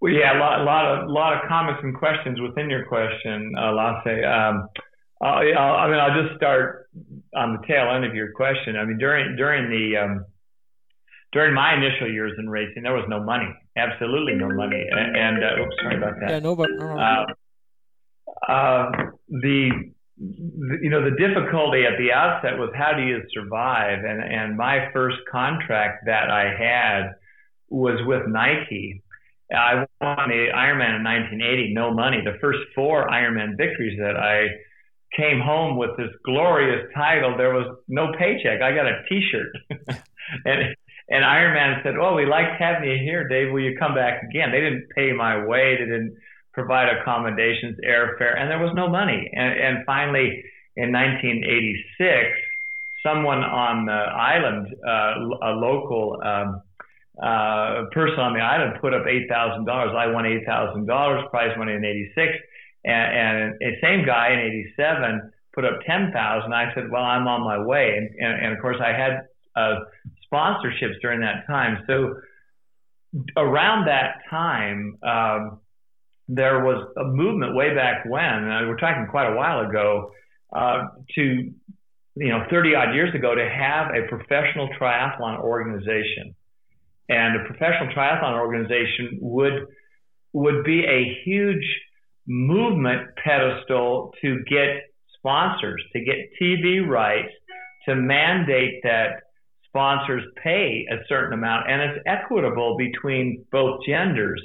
Well, 0.00 0.12
yeah, 0.12 0.36
a 0.36 0.38
lot, 0.38 0.60
a 0.60 0.64
lot 0.64 0.84
of 0.84 1.08
lot 1.08 1.32
of 1.34 1.48
comments 1.48 1.80
and 1.82 1.96
questions 1.96 2.40
within 2.40 2.68
your 2.68 2.84
question, 2.84 3.52
uh, 3.58 3.72
Lasse. 3.72 4.24
Um, 4.24 4.68
I'll, 5.22 5.38
i 5.38 5.86
mean, 5.88 5.98
I'll 5.98 6.22
just 6.22 6.36
start 6.36 6.90
on 7.34 7.56
the 7.56 7.66
tail 7.66 7.90
end 7.94 8.04
of 8.04 8.14
your 8.14 8.32
question. 8.32 8.76
I 8.76 8.84
mean, 8.84 8.98
during 8.98 9.36
during 9.36 9.70
the 9.70 9.96
um, 9.96 10.24
during 11.32 11.54
my 11.54 11.74
initial 11.74 12.10
years 12.10 12.32
in 12.38 12.48
racing, 12.48 12.82
there 12.82 12.94
was 12.94 13.06
no 13.08 13.22
money, 13.22 13.48
absolutely 13.76 14.34
no 14.34 14.48
money. 14.48 14.84
And, 14.90 15.16
and 15.16 15.44
uh, 15.44 15.62
oops, 15.62 15.76
sorry 15.82 15.96
about 15.96 16.14
that. 16.20 16.30
Yeah, 16.30 16.38
no, 16.40 16.56
but 16.56 16.70
no, 16.70 16.94
no. 16.94 16.98
Uh, 16.98 17.26
uh, 18.50 18.90
the, 19.28 19.70
the, 20.18 20.78
you 20.82 20.90
know 20.90 21.04
the 21.04 21.16
difficulty 21.16 21.84
at 21.84 21.98
the 21.98 22.12
outset 22.12 22.58
was 22.58 22.70
how 22.74 22.92
do 22.94 23.02
you 23.02 23.22
survive? 23.32 24.04
And 24.04 24.22
and 24.22 24.56
my 24.56 24.88
first 24.92 25.18
contract 25.30 26.06
that 26.06 26.30
I 26.30 26.54
had 26.56 27.14
was 27.68 27.98
with 28.06 28.26
Nike. 28.28 29.02
I 29.52 29.86
won 30.00 30.28
the 30.28 30.48
Ironman 30.52 30.96
in 30.96 31.04
1980, 31.04 31.72
no 31.72 31.94
money. 31.94 32.20
The 32.24 32.36
first 32.40 32.58
four 32.74 33.06
Ironman 33.08 33.56
victories 33.56 33.96
that 34.00 34.16
I 34.16 34.48
came 35.16 35.40
home 35.40 35.76
with 35.76 35.96
this 35.96 36.10
glorious 36.24 36.88
title, 36.94 37.36
there 37.36 37.54
was 37.54 37.76
no 37.86 38.12
paycheck. 38.18 38.60
I 38.60 38.74
got 38.74 38.86
a 38.86 39.02
T-shirt, 39.08 39.56
and 40.44 40.74
and 41.08 41.24
Ironman 41.24 41.82
said, 41.82 41.94
"Oh, 42.00 42.14
we 42.14 42.26
liked 42.26 42.58
having 42.58 42.88
you 42.88 42.98
here, 42.98 43.28
Dave. 43.28 43.52
Will 43.52 43.60
you 43.62 43.76
come 43.78 43.94
back 43.94 44.22
again?" 44.22 44.50
They 44.50 44.60
didn't 44.60 44.88
pay 44.94 45.12
my 45.12 45.44
way. 45.44 45.76
They 45.78 45.84
didn't 45.84 46.16
provide 46.52 46.88
accommodations, 46.88 47.78
airfare, 47.86 48.36
and 48.38 48.50
there 48.50 48.58
was 48.58 48.72
no 48.74 48.88
money. 48.88 49.30
And, 49.32 49.52
and 49.60 49.84
finally, 49.84 50.42
in 50.74 50.90
1986, 50.90 52.32
someone 53.04 53.44
on 53.44 53.86
the 53.86 53.92
island, 53.92 54.66
uh, 54.82 55.46
a 55.46 55.52
local 55.52 56.18
um, 56.24 56.62
uh, 57.22 57.86
person 57.92 58.18
on 58.18 58.34
the 58.34 58.40
island, 58.40 58.80
put 58.80 58.92
up 58.92 59.06
eight 59.06 59.28
thousand 59.28 59.64
dollars. 59.64 59.94
I 59.96 60.08
won 60.08 60.26
eight 60.26 60.44
thousand 60.44 60.86
dollars 60.86 61.24
prize 61.30 61.56
money 61.56 61.74
in 61.74 61.84
'86, 61.84 62.32
and, 62.84 63.06
and 63.14 63.54
a 63.62 63.78
same 63.80 64.04
guy 64.04 64.32
in 64.32 64.40
'87 64.76 65.32
put 65.54 65.64
up 65.64 65.78
ten 65.86 66.10
thousand. 66.12 66.52
I 66.52 66.74
said, 66.74 66.90
"Well, 66.90 67.04
I'm 67.04 67.28
on 67.28 67.42
my 67.42 67.64
way," 67.64 67.96
and, 67.96 68.10
and, 68.18 68.44
and 68.44 68.52
of 68.52 68.60
course, 68.60 68.76
I 68.82 68.92
had 68.92 69.28
uh, 69.54 69.80
sponsorships 70.32 71.00
during 71.00 71.20
that 71.20 71.46
time. 71.46 71.84
So 71.86 72.16
around 73.36 73.86
that 73.86 74.22
time, 74.30 74.98
um, 75.02 75.60
there 76.28 76.64
was 76.64 76.88
a 76.96 77.04
movement 77.04 77.54
way 77.54 77.74
back 77.74 78.04
when, 78.06 78.24
and 78.24 78.68
we're 78.68 78.76
talking 78.76 79.06
quite 79.10 79.32
a 79.32 79.36
while 79.36 79.68
ago, 79.68 80.10
uh, 80.54 80.88
to 81.14 81.22
you 81.22 82.28
know 82.28 82.44
30 82.50 82.74
odd 82.74 82.94
years 82.94 83.14
ago 83.14 83.34
to 83.34 83.48
have 83.48 83.88
a 83.94 84.08
professional 84.08 84.68
triathlon 84.80 85.40
organization, 85.40 86.34
and 87.08 87.40
a 87.40 87.44
professional 87.44 87.94
triathlon 87.94 88.38
organization 88.38 89.18
would 89.20 89.66
would 90.32 90.64
be 90.64 90.84
a 90.84 91.22
huge 91.24 91.64
movement 92.26 93.08
pedestal 93.22 94.12
to 94.20 94.42
get 94.48 94.82
sponsors, 95.16 95.82
to 95.92 96.00
get 96.00 96.16
TV 96.40 96.86
rights, 96.86 97.32
to 97.88 97.94
mandate 97.94 98.82
that 98.82 99.22
sponsors 99.76 100.22
pay 100.42 100.86
a 100.90 100.96
certain 101.06 101.34
amount, 101.34 101.70
and 101.70 101.82
it's 101.82 102.02
equitable 102.06 102.78
between 102.78 103.44
both 103.52 103.80
genders. 103.86 104.40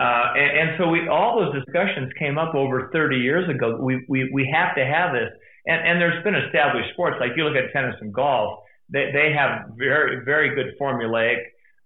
Uh, 0.00 0.32
and, 0.36 0.58
and, 0.58 0.70
so 0.78 0.88
we 0.88 1.08
all 1.08 1.40
those 1.40 1.64
discussions 1.64 2.10
came 2.18 2.38
up 2.38 2.54
over 2.54 2.88
30 2.92 3.16
years 3.16 3.50
ago. 3.50 3.76
We 3.80 4.04
we, 4.08 4.30
we 4.32 4.48
have 4.54 4.76
to 4.76 4.84
have 4.84 5.12
this, 5.12 5.28
and, 5.66 5.86
and 5.86 6.00
there's 6.00 6.22
been 6.22 6.36
established 6.36 6.90
sports 6.92 7.16
like 7.20 7.32
you 7.36 7.44
look 7.44 7.56
at 7.56 7.72
tennis 7.72 7.96
and 8.00 8.14
golf. 8.14 8.60
They 8.88 9.10
they 9.12 9.32
have 9.36 9.70
very 9.76 10.24
very 10.24 10.54
good 10.54 10.78
formulaic 10.80 11.38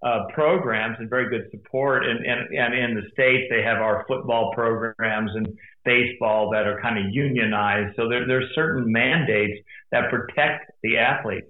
uh, 0.05 0.27
programs 0.35 0.97
and 1.01 1.09
very 1.09 1.31
good 1.31 1.51
support. 1.51 2.05
And, 2.05 2.25
and 2.25 2.55
and 2.55 2.75
in 2.75 2.95
the 2.95 3.09
states 3.13 3.47
they 3.51 3.63
have 3.63 3.79
our 3.79 4.05
football 4.07 4.53
programs 4.55 5.31
and 5.35 5.49
baseball 5.87 6.51
that 6.51 6.67
are 6.67 6.81
kind 6.83 6.99
of 6.99 7.13
unionized. 7.13 7.97
So 7.97 8.11
there 8.11 8.27
there's 8.27 8.55
certain 8.55 8.93
mandates 8.93 9.59
that 9.91 10.11
protect 10.11 10.71
the 10.83 10.99
athletes 10.99 11.49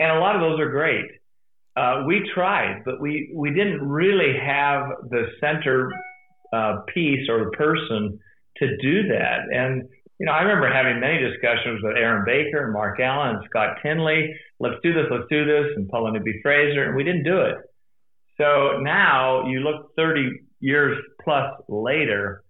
and 0.00 0.10
a 0.10 0.18
lot 0.18 0.34
of 0.34 0.40
those 0.40 0.58
are 0.58 0.70
great. 0.70 1.04
Uh, 1.76 2.02
we 2.06 2.28
tried, 2.34 2.82
but 2.84 3.00
we 3.00 3.30
we 3.34 3.50
didn't 3.50 3.86
really 3.86 4.34
have 4.36 4.88
the 5.08 5.26
center 5.40 5.92
uh, 6.52 6.80
piece 6.92 7.28
or 7.28 7.44
the 7.44 7.50
person 7.52 8.18
to 8.56 8.76
do 8.78 9.08
that. 9.08 9.40
And 9.52 9.88
you 10.18 10.26
know, 10.26 10.32
I 10.32 10.42
remember 10.42 10.72
having 10.72 11.00
many 11.00 11.18
discussions 11.18 11.80
with 11.82 11.96
Erin 11.96 12.24
Baker 12.26 12.64
and 12.64 12.72
Mark 12.72 12.98
Allen 12.98 13.36
and 13.36 13.44
Scott 13.48 13.76
Tinley. 13.82 14.34
Let's 14.58 14.76
do 14.82 14.92
this. 14.92 15.04
Let's 15.10 15.28
do 15.30 15.44
this. 15.44 15.72
And 15.76 15.88
Paula 15.88 16.12
Newby 16.12 16.40
Fraser, 16.42 16.84
and 16.84 16.96
we 16.96 17.04
didn't 17.04 17.24
do 17.24 17.40
it. 17.42 17.56
So 18.36 18.80
now 18.80 19.46
you 19.46 19.60
look 19.60 19.94
30 19.96 20.30
years 20.60 20.98
plus 21.22 21.52
later, 21.68 22.42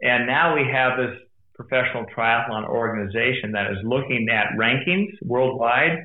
and 0.00 0.26
now 0.26 0.54
we 0.54 0.66
have 0.72 0.96
this 0.96 1.18
professional 1.54 2.04
triathlon 2.16 2.66
organization 2.66 3.52
that 3.52 3.70
is 3.70 3.78
looking 3.84 4.28
at 4.30 4.56
rankings 4.58 5.12
worldwide 5.22 5.98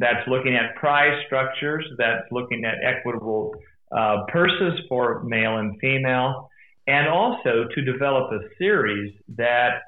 that's 0.00 0.26
looking 0.26 0.56
at 0.56 0.74
prize 0.76 1.22
structures, 1.26 1.84
that's 1.98 2.24
looking 2.32 2.64
at 2.64 2.76
equitable 2.82 3.54
uh, 3.96 4.24
purses 4.28 4.80
for 4.88 5.22
male 5.24 5.58
and 5.58 5.78
female, 5.78 6.50
and 6.86 7.06
also 7.06 7.66
to 7.74 7.82
develop 7.82 8.32
a 8.32 8.40
series 8.58 9.12
that 9.36 9.82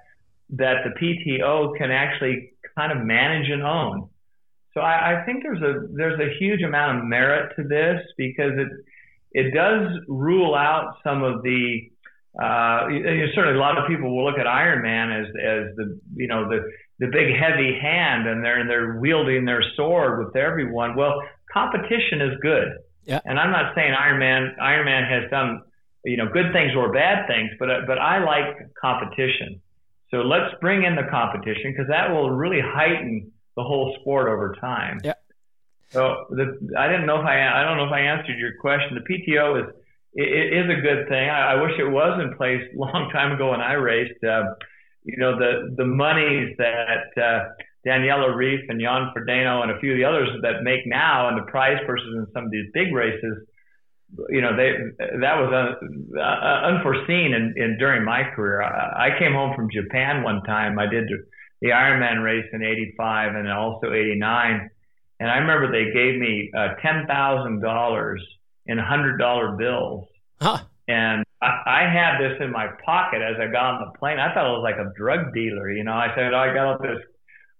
that 0.51 0.85
the 0.85 0.90
PTO 1.01 1.77
can 1.79 1.90
actually 1.90 2.53
kind 2.77 2.92
of 2.92 3.05
manage 3.05 3.48
and 3.48 3.62
own. 3.62 4.11
So 4.75 4.81
I, 4.81 5.22
I 5.22 5.25
think 5.25 5.42
there's 5.42 5.62
a 5.62 5.88
there's 5.94 6.20
a 6.20 6.38
huge 6.38 6.62
amount 6.62 6.98
of 6.98 7.05
merit 7.05 7.55
to 7.57 7.62
this 7.64 8.03
because 8.18 8.53
it 8.57 8.68
it 9.33 9.55
does 9.55 9.88
rule 10.09 10.55
out 10.55 10.96
some 11.03 11.22
of 11.22 11.42
the 11.42 11.90
uh, 12.38 12.88
certainly 13.35 13.57
a 13.57 13.61
lot 13.61 13.79
of 13.79 13.87
people 13.88 14.14
will 14.14 14.25
look 14.25 14.38
at 14.38 14.46
Ironman 14.46 15.20
as 15.20 15.27
as 15.29 15.77
the 15.77 15.98
you 16.16 16.29
know 16.29 16.48
the 16.51 16.70
the 17.02 17.08
big 17.08 17.34
heavy 17.34 17.76
hand 17.82 18.28
and 18.28 18.44
they're 18.44 18.60
and 18.60 18.70
they're 18.70 18.94
wielding 19.00 19.44
their 19.44 19.62
sword 19.74 20.24
with 20.24 20.36
everyone. 20.36 20.94
Well, 20.94 21.20
competition 21.52 22.20
is 22.20 22.38
good. 22.40 22.78
Yeah. 23.04 23.18
And 23.24 23.40
I'm 23.40 23.50
not 23.50 23.74
saying 23.74 23.92
Iron 23.92 24.20
Man 24.20 24.54
Iron 24.62 24.84
Man 24.84 25.02
has 25.10 25.28
done 25.28 25.62
you 26.04 26.16
know 26.16 26.28
good 26.32 26.52
things 26.52 26.70
or 26.76 26.92
bad 26.92 27.26
things, 27.26 27.50
but 27.58 27.68
but 27.88 27.98
I 27.98 28.22
like 28.24 28.72
competition. 28.80 29.60
So 30.12 30.18
let's 30.18 30.54
bring 30.60 30.84
in 30.84 30.94
the 30.94 31.10
competition 31.10 31.72
because 31.72 31.88
that 31.88 32.12
will 32.12 32.30
really 32.30 32.60
heighten 32.64 33.32
the 33.56 33.64
whole 33.64 33.96
sport 34.00 34.28
over 34.28 34.54
time. 34.60 35.00
Yeah. 35.02 35.14
So 35.90 36.26
the, 36.30 36.56
I 36.78 36.86
didn't 36.86 37.06
know 37.06 37.18
if 37.18 37.26
I 37.26 37.62
I 37.62 37.64
don't 37.64 37.78
know 37.78 37.86
if 37.86 37.92
I 37.92 38.00
answered 38.02 38.38
your 38.38 38.52
question. 38.60 38.94
The 38.94 39.12
PTO 39.12 39.60
is 39.60 39.74
it 40.14 40.54
is 40.54 40.70
a 40.70 40.80
good 40.80 41.08
thing. 41.08 41.28
I, 41.28 41.54
I 41.54 41.62
wish 41.62 41.72
it 41.80 41.90
was 41.90 42.20
in 42.22 42.36
place 42.36 42.62
a 42.72 42.78
long 42.78 43.10
time 43.12 43.32
ago 43.32 43.50
when 43.50 43.60
I 43.60 43.72
raced. 43.72 44.22
Uh, 44.22 44.54
you 45.04 45.16
know 45.18 45.38
the 45.38 45.74
the 45.76 45.84
monies 45.84 46.54
that 46.58 47.10
uh, 47.16 47.48
Daniela 47.86 48.34
Ryf 48.34 48.68
and 48.68 48.80
Jan 48.80 49.12
Frodeno 49.16 49.62
and 49.62 49.70
a 49.72 49.78
few 49.80 49.92
of 49.92 49.98
the 49.98 50.04
others 50.04 50.28
that 50.42 50.62
make 50.62 50.86
now 50.86 51.28
and 51.28 51.38
the 51.38 51.50
prize 51.50 51.78
purses 51.86 52.14
in 52.14 52.26
some 52.32 52.44
of 52.44 52.50
these 52.50 52.66
big 52.72 52.94
races 52.94 53.46
you 54.28 54.40
know, 54.40 54.56
they 54.56 54.72
that 55.20 55.36
was 55.36 55.52
un, 55.52 56.18
uh, 56.18 56.66
unforeseen 56.66 57.34
in, 57.34 57.54
in 57.56 57.78
during 57.78 58.04
my 58.04 58.22
career. 58.34 58.62
I, 58.62 59.08
I 59.08 59.18
came 59.18 59.32
home 59.32 59.54
from 59.56 59.70
Japan 59.70 60.22
one 60.22 60.42
time. 60.42 60.78
I 60.78 60.86
did 60.86 61.08
the 61.60 61.68
Ironman 61.68 62.22
race 62.22 62.46
in 62.52 62.62
'85 62.62 63.34
and 63.34 63.50
also 63.50 63.92
'89, 63.92 64.70
and 65.20 65.30
I 65.30 65.38
remember 65.38 65.72
they 65.72 65.92
gave 65.92 66.20
me 66.20 66.50
uh, 66.56 66.74
ten 66.82 67.06
thousand 67.06 67.60
dollars 67.60 68.22
in 68.66 68.78
hundred 68.78 69.18
dollar 69.18 69.56
bills, 69.56 70.06
huh. 70.40 70.58
and 70.88 71.24
I, 71.42 71.62
I 71.66 71.83
had 71.92 72.18
this 72.18 72.38
in 72.40 72.50
my 72.52 72.68
pocket 72.85 73.20
as 73.20 73.37
I 73.40 73.50
got 73.50 73.74
on 73.74 73.81
the 73.81 73.98
plane. 73.98 74.18
I 74.18 74.33
thought 74.33 74.46
it 74.46 74.57
was 74.59 74.62
like 74.62 74.78
a 74.78 74.92
drug 74.96 75.35
dealer. 75.35 75.70
You 75.70 75.85
know, 75.85 75.92
I 75.92 76.09
said, 76.14 76.33
oh, 76.33 76.38
I 76.38 76.55
got 76.55 76.66
all 76.66 76.78
this 76.78 77.02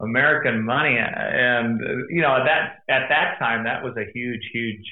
American 0.01 0.65
money, 0.65 0.97
and 0.99 1.81
you 2.11 2.23
know, 2.23 2.37
at 2.37 2.45
that 2.45 2.83
at 2.89 3.09
that 3.09 3.39
time, 3.39 3.65
that 3.65 3.83
was 3.83 3.95
a 3.97 4.07
huge, 4.15 4.43
huge 4.53 4.85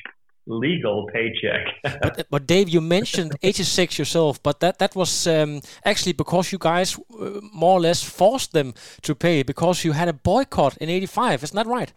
legal 0.47 1.09
paycheck. 1.13 1.67
but, 2.03 2.27
but 2.31 2.47
Dave, 2.47 2.69
you 2.69 2.81
mentioned 2.81 3.37
86 3.43 3.99
yourself, 3.99 4.43
but 4.43 4.61
that 4.61 4.79
that 4.79 4.97
was 4.97 5.27
um, 5.27 5.61
actually 5.85 6.13
because 6.13 6.53
you 6.53 6.59
guys 6.59 6.99
uh, 6.99 7.41
more 7.53 7.79
or 7.79 7.81
less 7.81 8.03
forced 8.03 8.53
them 8.53 8.75
to 9.03 9.15
pay 9.15 9.43
because 9.43 9.85
you 9.85 9.93
had 9.93 10.09
a 10.09 10.13
boycott 10.13 10.77
in 10.79 10.89
85. 10.89 11.45
Isn't 11.45 11.57
that 11.57 11.67
right? 11.67 11.93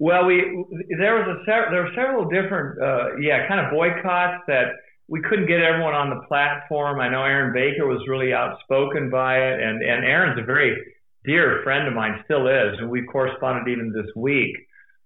Well, 0.00 0.26
we 0.26 0.64
there 0.98 1.14
was 1.14 1.26
a 1.28 1.70
there 1.70 1.82
were 1.84 1.92
several 1.94 2.24
different 2.24 2.82
uh, 2.82 3.16
yeah 3.20 3.46
kind 3.46 3.60
of 3.60 3.70
boycotts 3.72 4.42
that 4.48 4.66
we 5.08 5.20
couldn't 5.20 5.46
get 5.46 5.60
everyone 5.60 5.94
on 5.94 6.10
the 6.10 6.26
platform. 6.26 7.00
I 7.00 7.08
know 7.08 7.22
Erin 7.22 7.52
Baker 7.52 7.86
was 7.86 8.00
really 8.08 8.32
outspoken 8.32 9.10
by 9.10 9.38
it, 9.38 9.60
and 9.60 9.82
and 9.82 10.04
Erin's 10.04 10.40
a 10.40 10.44
very 10.44 10.76
dear 11.24 11.60
friend 11.64 11.88
of 11.88 11.94
mine, 11.94 12.22
still 12.24 12.46
is, 12.48 12.78
and 12.78 12.90
we 12.90 13.02
corresponded 13.02 13.68
even 13.68 13.92
this 13.92 14.10
week. 14.16 14.56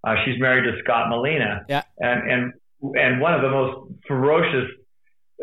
Uh, 0.07 0.15
she's 0.25 0.41
married 0.41 0.71
to 0.71 0.81
Scott 0.83 1.09
Molina. 1.09 1.65
Yeah. 1.69 1.83
And 1.99 2.31
and 2.31 2.53
and 2.95 3.21
one 3.21 3.35
of 3.35 3.43
the 3.43 3.51
most 3.51 3.93
ferocious 4.07 4.71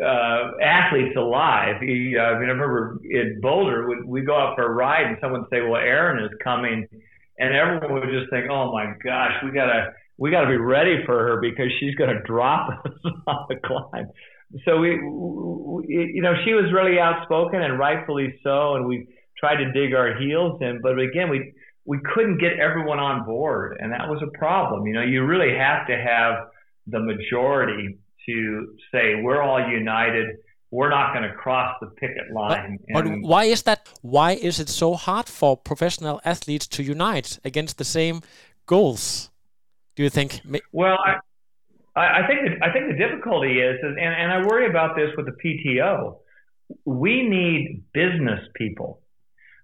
uh, 0.02 0.52
athletes 0.62 1.16
alive. 1.16 1.76
He, 1.80 2.16
uh, 2.18 2.22
I 2.22 2.38
mean, 2.38 2.48
I 2.48 2.52
remember 2.52 2.98
in 3.04 3.40
Boulder, 3.40 3.88
we 3.88 4.02
we 4.04 4.20
go 4.22 4.36
out 4.36 4.56
for 4.56 4.64
a 4.64 4.70
ride, 4.70 5.06
and 5.06 5.16
someone 5.20 5.42
would 5.42 5.50
say, 5.50 5.60
"Well, 5.60 5.80
Erin 5.80 6.24
is 6.24 6.30
coming," 6.42 6.86
and 7.38 7.54
everyone 7.54 7.94
would 7.94 8.10
just 8.10 8.30
think, 8.30 8.50
"Oh 8.50 8.72
my 8.72 8.92
gosh, 9.04 9.32
we 9.44 9.50
gotta 9.50 9.92
we 10.18 10.30
gotta 10.30 10.48
be 10.48 10.56
ready 10.56 11.04
for 11.04 11.18
her 11.18 11.40
because 11.40 11.70
she's 11.78 11.94
gonna 11.94 12.22
drop 12.26 12.84
us 12.84 13.12
on 13.26 13.46
the 13.48 13.56
climb." 13.56 14.08
So 14.64 14.78
we, 14.78 15.00
we, 15.02 16.12
you 16.14 16.22
know, 16.22 16.34
she 16.44 16.54
was 16.54 16.72
really 16.72 16.98
outspoken 16.98 17.62
and 17.62 17.78
rightfully 17.78 18.38
so, 18.42 18.74
and 18.74 18.86
we 18.86 19.06
tried 19.38 19.56
to 19.56 19.72
dig 19.72 19.94
our 19.94 20.18
heels 20.18 20.60
in. 20.60 20.80
But 20.82 20.98
again, 20.98 21.28
we 21.30 21.52
we 21.84 21.98
couldn't 22.14 22.38
get 22.38 22.58
everyone 22.58 22.98
on 22.98 23.24
board, 23.24 23.76
and 23.80 23.92
that 23.92 24.08
was 24.08 24.20
a 24.22 24.38
problem. 24.38 24.86
You 24.86 24.94
know, 24.94 25.02
you 25.02 25.24
really 25.24 25.56
have 25.56 25.86
to 25.86 25.96
have 25.96 26.48
the 26.86 27.00
majority 27.00 27.98
to 28.26 28.76
say 28.92 29.22
we're 29.22 29.42
all 29.42 29.60
united. 29.70 30.36
We're 30.72 30.90
not 30.90 31.14
going 31.14 31.28
to 31.28 31.34
cross 31.34 31.76
the 31.80 31.86
picket 31.86 32.32
line. 32.32 32.78
But, 32.92 33.04
but 33.04 33.20
why 33.20 33.44
is 33.44 33.62
that? 33.62 33.88
Why 34.02 34.32
is 34.32 34.58
it 34.58 34.68
so 34.68 34.94
hard 34.94 35.28
for 35.28 35.56
professional 35.56 36.20
athletes 36.24 36.66
to 36.68 36.82
unite 36.82 37.38
against 37.44 37.78
the 37.78 37.84
same 37.84 38.20
goals? 38.66 39.30
Do 39.94 40.02
you 40.02 40.10
think? 40.10 40.40
Well, 40.72 40.98
I, 41.04 41.16
I 41.96 42.26
think 42.26 42.40
the, 42.42 42.66
I 42.66 42.72
think 42.72 42.88
the 42.88 42.96
difficulty 42.96 43.60
is, 43.60 43.76
is 43.76 43.96
and, 43.98 43.98
and 43.98 44.32
I 44.32 44.46
worry 44.46 44.68
about 44.68 44.96
this 44.96 45.10
with 45.16 45.26
the 45.26 45.32
PTO. 45.32 46.18
We 46.84 47.26
need 47.26 47.84
business 47.94 48.40
people. 48.54 49.00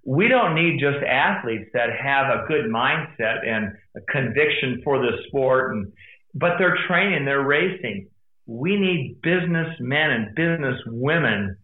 We 0.05 0.29
don't 0.29 0.55
need 0.55 0.81
just 0.81 1.05
athletes 1.05 1.71
that 1.75 1.91
have 2.03 2.27
a 2.27 2.47
good 2.49 2.67
mindset 2.67 3.47
and 3.47 3.73
a 3.97 4.01
conviction 4.11 4.81
for 4.83 4.99
the 4.99 5.13
sport 5.29 5.75
and 5.75 5.93
but 6.35 6.53
they're 6.59 6.79
training 6.89 7.25
they're 7.27 7.47
racing. 7.47 8.09
We 8.47 8.77
need 8.77 9.21
businessmen 9.23 10.11
and 10.11 10.35
business 10.35 10.81
women 10.87 11.57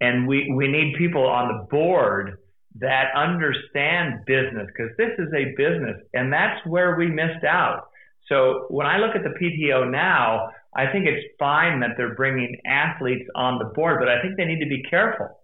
and 0.00 0.26
we 0.26 0.52
we 0.54 0.68
need 0.68 0.96
people 0.98 1.26
on 1.26 1.48
the 1.48 1.66
board 1.70 2.38
that 2.80 3.14
understand 3.14 4.24
business 4.26 4.66
because 4.66 4.90
this 4.98 5.12
is 5.18 5.32
a 5.32 5.54
business 5.56 5.96
and 6.12 6.32
that's 6.32 6.64
where 6.66 6.96
we 6.96 7.06
missed 7.06 7.44
out 7.44 7.87
so 8.28 8.66
when 8.68 8.86
i 8.86 8.98
look 8.98 9.14
at 9.14 9.22
the 9.22 9.34
pto 9.40 9.90
now 9.90 10.48
i 10.76 10.90
think 10.90 11.06
it's 11.06 11.26
fine 11.38 11.80
that 11.80 11.90
they're 11.96 12.14
bringing 12.14 12.56
athletes 12.66 13.28
on 13.34 13.58
the 13.58 13.66
board 13.74 13.98
but 13.98 14.08
i 14.08 14.20
think 14.22 14.36
they 14.36 14.44
need 14.44 14.60
to 14.60 14.68
be 14.68 14.82
careful 14.88 15.38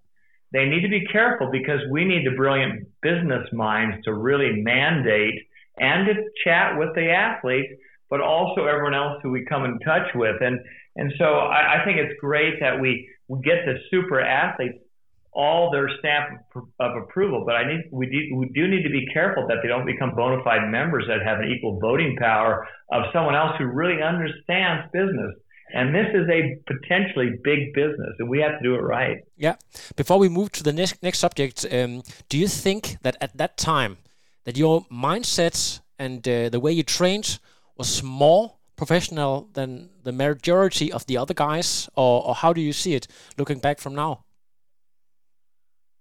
they 0.54 0.66
need 0.66 0.82
to 0.82 0.88
be 0.88 1.04
careful 1.06 1.50
because 1.50 1.80
we 1.90 2.04
need 2.04 2.24
the 2.24 2.36
brilliant 2.36 2.86
business 3.02 3.46
minds 3.52 4.04
to 4.04 4.14
really 4.14 4.62
mandate 4.62 5.34
and 5.78 6.06
to 6.06 6.14
chat 6.44 6.78
with 6.78 6.94
the 6.94 7.10
athletes, 7.10 7.72
but 8.08 8.20
also 8.20 8.66
everyone 8.66 8.94
else 8.94 9.18
who 9.22 9.30
we 9.30 9.44
come 9.44 9.64
in 9.64 9.80
touch 9.80 10.06
with. 10.14 10.36
And 10.40 10.60
and 10.94 11.12
so 11.18 11.24
I, 11.24 11.80
I 11.80 11.84
think 11.84 11.98
it's 11.98 12.14
great 12.20 12.60
that 12.60 12.80
we, 12.80 13.08
we 13.26 13.40
get 13.40 13.66
the 13.66 13.74
super 13.90 14.20
athletes 14.20 14.78
all 15.34 15.70
their 15.70 15.88
stamp 15.98 16.40
of 16.54 16.96
approval. 17.02 17.44
But 17.44 17.56
I 17.56 17.66
need 17.66 17.88
we 17.90 18.06
do 18.06 18.36
we 18.36 18.46
do 18.54 18.68
need 18.68 18.82
to 18.82 18.90
be 18.90 19.06
careful 19.12 19.46
that 19.48 19.58
they 19.62 19.68
don't 19.68 19.86
become 19.86 20.14
bona 20.14 20.42
fide 20.42 20.70
members 20.70 21.04
that 21.08 21.24
have 21.24 21.40
an 21.40 21.52
equal 21.52 21.78
voting 21.80 22.16
power 22.18 22.66
of 22.92 23.04
someone 23.12 23.34
else 23.34 23.52
who 23.58 23.66
really 23.66 24.02
understands 24.02 24.90
business 24.92 25.34
and 25.74 25.92
this 25.92 26.06
is 26.14 26.28
a 26.28 26.56
potentially 26.72 27.30
big 27.42 27.74
business, 27.74 28.14
and 28.18 28.28
we 28.28 28.38
have 28.40 28.58
to 28.58 28.62
do 28.62 28.74
it 28.76 28.82
right. 28.82 29.18
Yeah. 29.36 29.56
Before 29.96 30.18
we 30.18 30.28
move 30.28 30.52
to 30.52 30.62
the 30.62 30.72
next 30.72 31.02
next 31.02 31.18
subject, 31.18 31.66
um, 31.72 32.02
do 32.28 32.38
you 32.38 32.48
think 32.48 32.98
that 33.02 33.16
at 33.20 33.36
that 33.36 33.56
time 33.56 33.96
that 34.44 34.56
your 34.56 34.82
mindset 34.90 35.80
and 35.98 36.26
uh, 36.28 36.48
the 36.48 36.60
way 36.60 36.72
you 36.72 36.84
trained 36.84 37.38
was 37.76 38.02
more 38.02 38.52
professional 38.76 39.48
than 39.54 39.90
the 40.04 40.12
majority 40.12 40.92
of 40.92 41.06
the 41.06 41.16
other 41.16 41.34
guys, 41.34 41.88
or, 41.96 42.24
or 42.26 42.34
how 42.34 42.52
do 42.52 42.60
you 42.60 42.72
see 42.72 42.94
it 42.94 43.08
looking 43.36 43.58
back 43.58 43.80
from 43.80 43.94
now? 43.94 44.24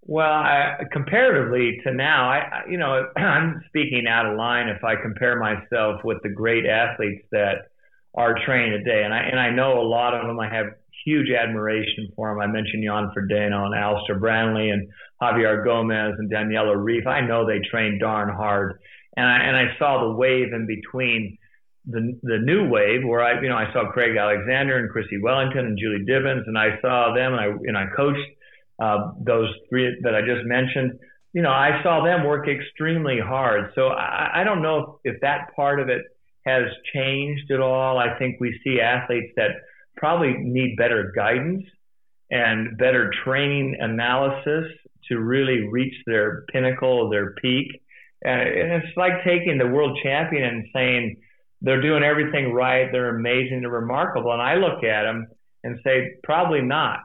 Well, 0.06 0.28
I, 0.28 0.80
comparatively 0.92 1.80
to 1.86 1.94
now, 1.94 2.30
I, 2.30 2.64
you 2.70 2.78
know, 2.78 3.08
I'm 3.18 3.64
speaking 3.68 4.06
out 4.08 4.26
of 4.26 4.38
line 4.38 4.68
if 4.68 4.84
I 4.84 4.96
compare 5.02 5.40
myself 5.40 6.02
with 6.04 6.18
the 6.24 6.30
great 6.30 6.66
athletes 6.66 7.26
that 7.32 7.70
are 8.16 8.36
trained 8.46 8.74
today. 8.74 9.04
And 9.04 9.14
I 9.14 9.20
and 9.20 9.40
I 9.40 9.50
know 9.50 9.80
a 9.80 9.88
lot 9.88 10.14
of 10.14 10.28
them. 10.28 10.40
I 10.40 10.54
have 10.54 10.68
huge 11.06 11.30
admiration 11.32 12.10
for 12.16 12.30
them. 12.30 12.40
I 12.40 12.48
mentioned 12.48 12.84
Jan 12.84 13.12
Frodeno 13.16 13.66
and 13.66 13.76
Alistair 13.76 14.20
Brownlee 14.20 14.70
and 14.70 14.90
Javier 15.22 15.64
Gomez 15.64 16.16
and 16.18 16.32
Daniela 16.32 16.76
Ryf. 16.76 17.08
I 17.08 17.22
know 17.22 17.46
they 17.46 17.60
train 17.72 17.98
darn 18.00 18.34
hard. 18.34 18.80
And 19.16 19.26
I 19.26 19.38
and 19.38 19.56
I 19.56 19.78
saw 19.80 20.08
the 20.08 20.16
wave 20.16 20.54
in 20.54 20.68
between 20.68 21.38
the 21.86 22.20
the 22.24 22.40
new 22.40 22.70
wave 22.70 23.02
where 23.06 23.22
I 23.22 23.42
you 23.42 23.50
know 23.50 23.58
I 23.58 23.72
saw 23.74 23.92
Craig 23.92 24.16
Alexander 24.18 24.78
and 24.78 24.90
Chrissie 24.90 25.22
Wellington 25.22 25.66
and 25.66 25.78
Julie 25.78 26.06
Dibens 26.06 26.44
and 26.48 26.58
I 26.58 26.80
saw 26.82 27.14
them 27.14 27.34
and 27.34 27.42
I 27.42 27.46
and 27.46 27.78
I 27.78 27.86
coached 27.96 28.30
uh, 28.84 29.12
those 29.20 29.50
three 29.70 29.98
that 30.04 30.16
I 30.16 30.22
just 30.22 30.46
mentioned. 30.46 31.00
You 31.34 31.42
know, 31.42 31.52
I 31.52 31.82
saw 31.84 32.04
them 32.04 32.26
work 32.26 32.48
extremely 32.48 33.20
hard. 33.20 33.72
So 33.76 33.88
I, 33.88 34.42
I 34.42 34.44
don't 34.44 34.62
know 34.62 35.00
if, 35.04 35.16
if 35.16 35.22
that 35.22 35.56
part 35.56 35.80
of 35.80 35.90
it 35.90 36.04
has 36.46 36.64
changed 36.94 37.52
at 37.52 37.60
all. 37.60 37.98
I 37.98 38.18
think 38.20 38.40
we 38.40 38.60
see 38.64 38.82
athletes 38.82 39.32
that 39.38 39.52
probably 39.96 40.34
need 40.38 40.76
better 40.78 41.14
guidance 41.16 41.64
and 42.30 42.78
better 42.78 43.12
training 43.24 43.78
analysis 43.80 44.66
to 45.10 45.20
really 45.20 45.68
reach 45.70 45.96
their 46.06 46.46
pinnacle, 46.52 47.10
their 47.10 47.34
peak. 47.42 47.68
And 48.26 48.42
it's 48.84 48.98
like 48.98 49.24
taking 49.24 49.58
the 49.58 49.68
world 49.68 49.98
champion 50.04 50.44
and 50.44 50.66
saying 50.74 51.18
they're 51.62 51.82
doing 51.82 52.04
everything 52.04 52.54
right, 52.54 52.90
they're 52.92 53.16
amazing, 53.16 53.62
they're 53.62 53.70
remarkable. 53.70 54.32
And 54.32 54.42
I 54.42 54.56
look 54.56 54.84
at 54.84 55.04
them 55.04 55.28
and 55.64 55.80
say, 55.84 56.16
probably 56.24 56.62
not. 56.62 57.00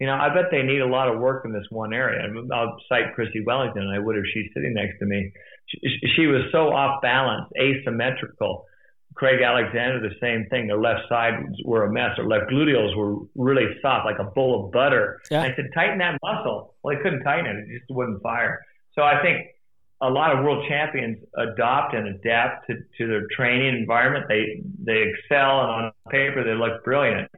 You 0.00 0.06
know, 0.06 0.14
I 0.14 0.32
bet 0.32 0.44
they 0.50 0.62
need 0.62 0.80
a 0.80 0.86
lot 0.86 1.08
of 1.08 1.20
work 1.20 1.44
in 1.44 1.52
this 1.52 1.66
one 1.68 1.92
area. 1.92 2.26
I'll 2.54 2.76
cite 2.88 3.14
Chrissie 3.14 3.44
Wellington, 3.44 3.82
and 3.82 3.94
I 3.94 3.98
would 3.98 4.16
if 4.16 4.24
she's 4.32 4.50
sitting 4.54 4.72
next 4.72 4.98
to 5.00 5.04
me. 5.04 5.30
She, 5.66 5.78
she 6.16 6.26
was 6.26 6.42
so 6.50 6.72
off 6.72 7.02
balance, 7.02 7.46
asymmetrical. 7.60 8.64
Craig 9.14 9.42
Alexander, 9.42 10.00
the 10.00 10.14
same 10.18 10.46
thing. 10.48 10.68
Their 10.68 10.80
left 10.80 11.02
sides 11.08 11.44
were 11.64 11.84
a 11.84 11.92
mess. 11.92 12.12
Their 12.16 12.26
left 12.26 12.50
gluteals 12.50 12.96
were 12.96 13.26
really 13.34 13.66
soft, 13.82 14.06
like 14.06 14.18
a 14.18 14.24
bowl 14.24 14.64
of 14.64 14.72
butter. 14.72 15.20
Yeah. 15.30 15.42
I 15.42 15.54
said, 15.54 15.68
tighten 15.74 15.98
that 15.98 16.18
muscle. 16.22 16.74
Well, 16.82 16.96
they 16.96 17.02
couldn't 17.02 17.22
tighten 17.22 17.46
it; 17.46 17.68
it 17.68 17.80
just 17.80 17.90
wouldn't 17.90 18.22
fire. 18.22 18.64
So 18.94 19.02
I 19.02 19.20
think 19.20 19.48
a 20.00 20.08
lot 20.08 20.34
of 20.34 20.42
world 20.42 20.64
champions 20.66 21.18
adopt 21.36 21.94
and 21.94 22.08
adapt 22.08 22.68
to, 22.68 22.76
to 22.96 23.06
their 23.06 23.26
training 23.36 23.76
environment. 23.76 24.26
They 24.28 24.62
they 24.82 25.10
excel, 25.10 25.60
and 25.60 25.70
on 25.70 25.92
paper 26.10 26.42
they 26.42 26.54
look 26.54 26.82
brilliant. 26.84 27.30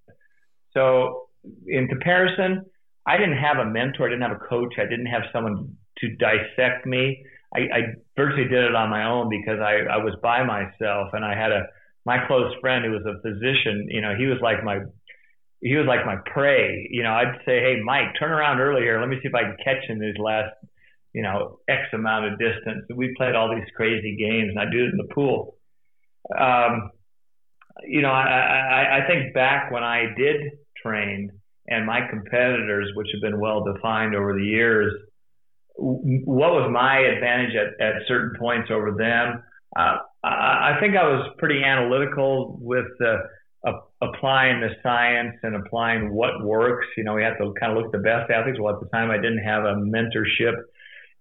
So 0.75 1.29
in 1.67 1.89
comparison, 1.89 2.65
I 3.07 3.17
didn't 3.17 3.39
have 3.39 3.59
a 3.59 3.69
mentor. 3.69 4.07
I 4.07 4.11
didn't 4.11 4.23
have 4.23 4.37
a 4.37 4.47
coach. 4.49 4.75
I 4.79 4.85
didn't 4.85 5.07
have 5.07 5.23
someone 5.33 5.77
to 5.99 6.09
dissect 6.17 6.87
me. 6.87 7.25
I, 7.55 7.59
I 7.61 7.81
virtually 8.17 8.49
did 8.49 8.65
it 8.65 8.75
on 8.75 8.89
my 8.89 9.05
own 9.05 9.29
because 9.29 9.61
I, 9.61 9.85
I 9.93 9.99
was 9.99 10.15
by 10.23 10.45
myself 10.45 11.09
and 11.13 11.25
I 11.25 11.35
had 11.35 11.53
a 11.53 11.67
my 12.05 12.27
close 12.27 12.53
friend 12.61 12.85
who 12.85 12.93
was 12.93 13.05
a 13.07 13.21
physician. 13.23 13.87
You 13.91 14.01
know, 14.01 14.15
he 14.17 14.27
was 14.27 14.39
like 14.41 14.65
my 14.65 14.81
he 15.61 15.77
was 15.77 15.87
like 15.87 16.05
my 16.07 16.17
prey. 16.33 16.89
You 16.91 17.03
know, 17.03 17.13
I'd 17.13 17.39
say, 17.45 17.61
"Hey, 17.61 17.81
Mike, 17.85 18.15
turn 18.19 18.33
around 18.33 18.61
earlier. 18.61 18.99
Let 19.01 19.09
me 19.09 19.17
see 19.23 19.29
if 19.29 19.35
I 19.35 19.43
can 19.43 19.57
catch 19.63 19.85
him 19.87 20.01
these 20.01 20.19
last, 20.19 20.55
you 21.13 21.23
know, 21.23 21.61
X 21.69 21.83
amount 21.93 22.33
of 22.33 22.39
distance." 22.39 22.87
We 22.95 23.15
played 23.17 23.35
all 23.35 23.55
these 23.55 23.69
crazy 23.77 24.17
games, 24.17 24.51
and 24.51 24.59
I 24.59 24.71
do 24.71 24.85
it 24.85 24.91
in 24.91 24.97
the 24.97 25.15
pool. 25.15 25.57
Um, 26.37 26.91
you 27.87 28.03
know, 28.03 28.11
I, 28.11 28.23
I, 28.23 29.03
I 29.03 29.07
think 29.07 29.35
back 29.35 29.71
when 29.71 29.83
I 29.83 30.07
did 30.17 30.41
train, 30.83 31.31
and 31.69 31.87
my 31.87 32.01
competitors, 32.11 32.91
which 32.95 33.09
have 33.13 33.23
been 33.23 33.41
well 33.41 33.65
defined 33.65 34.15
over 34.15 34.35
the 34.35 34.45
years, 34.45 34.93
what 35.77 36.53
was 36.53 36.71
my 36.73 36.99
advantage 36.99 37.55
at, 37.57 37.81
at 37.85 37.95
certain 38.07 38.39
points 38.39 38.71
over 38.71 38.93
them? 38.93 39.43
Uh, 39.75 39.97
I 40.25 40.77
think 40.81 40.97
I 40.97 41.05
was 41.05 41.35
pretty 41.39 41.65
analytical 41.65 42.59
with 42.61 42.87
uh, 43.05 43.73
applying 44.01 44.61
the 44.61 44.71
science 44.83 45.35
and 45.43 45.57
applying 45.57 46.13
what 46.13 46.45
works. 46.45 46.87
You 46.97 47.05
know, 47.05 47.15
we 47.15 47.23
have 47.23 47.39
to 47.39 47.53
kind 47.59 47.73
of 47.73 47.79
look 47.79 47.87
at 47.87 47.93
the 47.93 48.05
best 48.05 48.31
athletes. 48.31 48.59
Well, 48.61 48.75
at 48.75 48.81
the 48.81 48.89
time, 48.89 49.11
I 49.11 49.17
didn't 49.17 49.43
have 49.45 49.65
a 49.65 49.75
mentorship. 49.75 50.55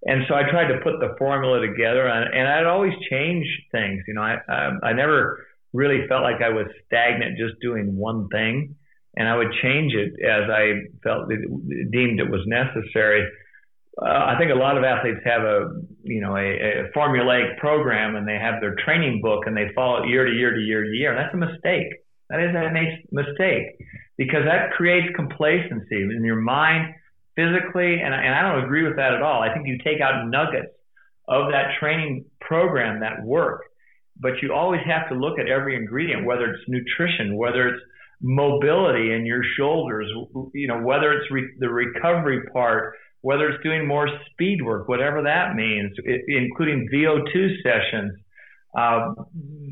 And 0.04 0.24
so 0.28 0.34
I 0.34 0.44
tried 0.50 0.68
to 0.68 0.80
put 0.84 1.00
the 1.00 1.16
formula 1.18 1.62
together, 1.62 2.08
and, 2.08 2.34
and 2.34 2.48
I'd 2.48 2.66
always 2.66 2.94
change 3.10 3.46
things. 3.72 4.04
You 4.08 4.16
know, 4.16 4.24
I, 4.24 4.38
I 4.50 4.90
I 4.90 4.94
never 4.94 5.46
really 5.74 6.08
felt 6.08 6.24
like 6.24 6.42
I 6.42 6.50
was 6.50 6.66
stagnant 6.88 7.38
just 7.38 7.60
doing 7.62 7.96
one 7.96 8.28
thing, 8.30 8.76
and 9.16 9.28
I 9.28 9.36
would 9.36 9.52
change 9.62 9.94
it 9.94 10.14
as 10.24 10.50
I 10.50 10.88
felt 11.04 11.32
it, 11.32 11.92
deemed 11.92 12.20
it 12.20 12.30
was 12.30 12.42
necessary 12.46 13.28
uh, 14.00 14.06
I 14.06 14.36
think 14.40 14.52
a 14.52 14.56
lot 14.56 14.78
of 14.78 14.84
athletes 14.84 15.20
have 15.26 15.42
a 15.42 15.82
you 16.04 16.22
know 16.22 16.36
a, 16.36 16.88
a, 16.88 16.92
formulaic 16.96 17.58
program 17.58 18.16
and 18.16 18.26
they 18.28 18.38
have 18.40 18.62
their 18.62 18.76
training 18.86 19.22
book 19.22 19.44
and 19.46 19.56
they 19.56 19.68
follow 19.76 20.04
it 20.04 20.10
year 20.10 20.26
to 20.26 20.32
year 20.32 20.54
to 20.54 20.62
year 20.62 20.84
to 20.84 20.90
year. 20.90 21.14
And 21.14 21.20
that's 21.20 21.34
a 21.34 21.38
mistake. 21.38 21.92
That 22.30 22.40
is 22.40 22.56
a 22.56 22.72
mistake 23.12 23.76
because 24.18 24.46
that 24.46 24.72
creates 24.72 25.08
complacency 25.16 26.04
in 26.04 26.24
your 26.24 26.40
mind, 26.40 26.94
physically, 27.36 28.00
and, 28.00 28.14
and 28.14 28.34
I 28.34 28.42
don't 28.42 28.64
agree 28.64 28.88
with 28.88 28.96
that 28.96 29.14
at 29.14 29.22
all. 29.22 29.42
I 29.42 29.54
think 29.54 29.68
you 29.68 29.78
take 29.84 30.00
out 30.00 30.30
nuggets 30.30 30.72
of 31.28 31.52
that 31.52 31.76
training 31.80 32.26
program 32.40 33.02
that 33.02 33.24
work, 33.26 33.64
but 34.18 34.42
you 34.42 34.54
always 34.54 34.82
have 34.86 35.10
to 35.10 35.16
look 35.16 35.40
at 35.40 35.50
every 35.50 35.76
ingredient, 35.76 36.26
whether 36.26 36.46
it's 36.46 36.64
nutrition, 36.70 37.36
whether 37.36 37.68
it's 37.68 37.84
mobility 38.22 39.14
in 39.14 39.26
your 39.26 39.42
shoulders, 39.58 40.08
you 40.54 40.68
know, 40.68 40.82
whether 40.82 41.12
it's 41.14 41.30
re- 41.32 41.54
the 41.60 41.70
recovery 41.70 42.42
part 42.54 42.94
whether 43.22 43.50
it's 43.50 43.64
doing 43.64 43.88
more 43.88 44.08
speed 44.32 44.62
work, 44.64 44.88
whatever 44.88 45.24
that 45.24 45.56
means, 45.56 45.92
it, 46.04 46.22
including 46.28 46.90
VO2 46.92 47.62
sessions. 47.64 48.20
Uh, 48.78 49.14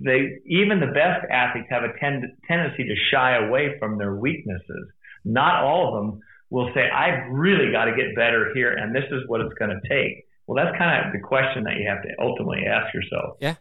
they 0.04 0.40
even 0.46 0.80
the 0.80 0.92
best 0.94 1.26
athletes 1.32 1.68
have 1.70 1.84
a 1.84 1.98
tend, 2.00 2.26
tendency 2.48 2.84
to 2.84 2.96
shy 3.12 3.38
away 3.38 3.78
from 3.80 3.98
their 3.98 4.16
weaknesses. 4.16 4.88
Not 5.24 5.64
all 5.64 5.88
of 5.88 6.04
them 6.04 6.20
will 6.50 6.70
say, 6.74 6.90
"I've 6.90 7.32
really 7.32 7.72
got 7.72 7.86
to 7.86 7.96
get 7.96 8.16
better 8.16 8.52
here, 8.54 8.74
and 8.74 8.94
this 8.94 9.06
is 9.10 9.24
what 9.28 9.42
it's 9.42 9.54
going 9.54 9.72
to 9.72 9.88
take." 9.88 10.26
Well, 10.48 10.64
that's 10.64 10.78
kind 10.78 11.06
of 11.06 11.14
the 11.14 11.20
question 11.20 11.64
that 11.64 11.78
you 11.78 11.88
have 11.88 12.02
to 12.04 12.10
ultimately 12.20 12.66
ask 12.66 12.94
yourself. 12.94 13.38
Yeah. 13.40 13.56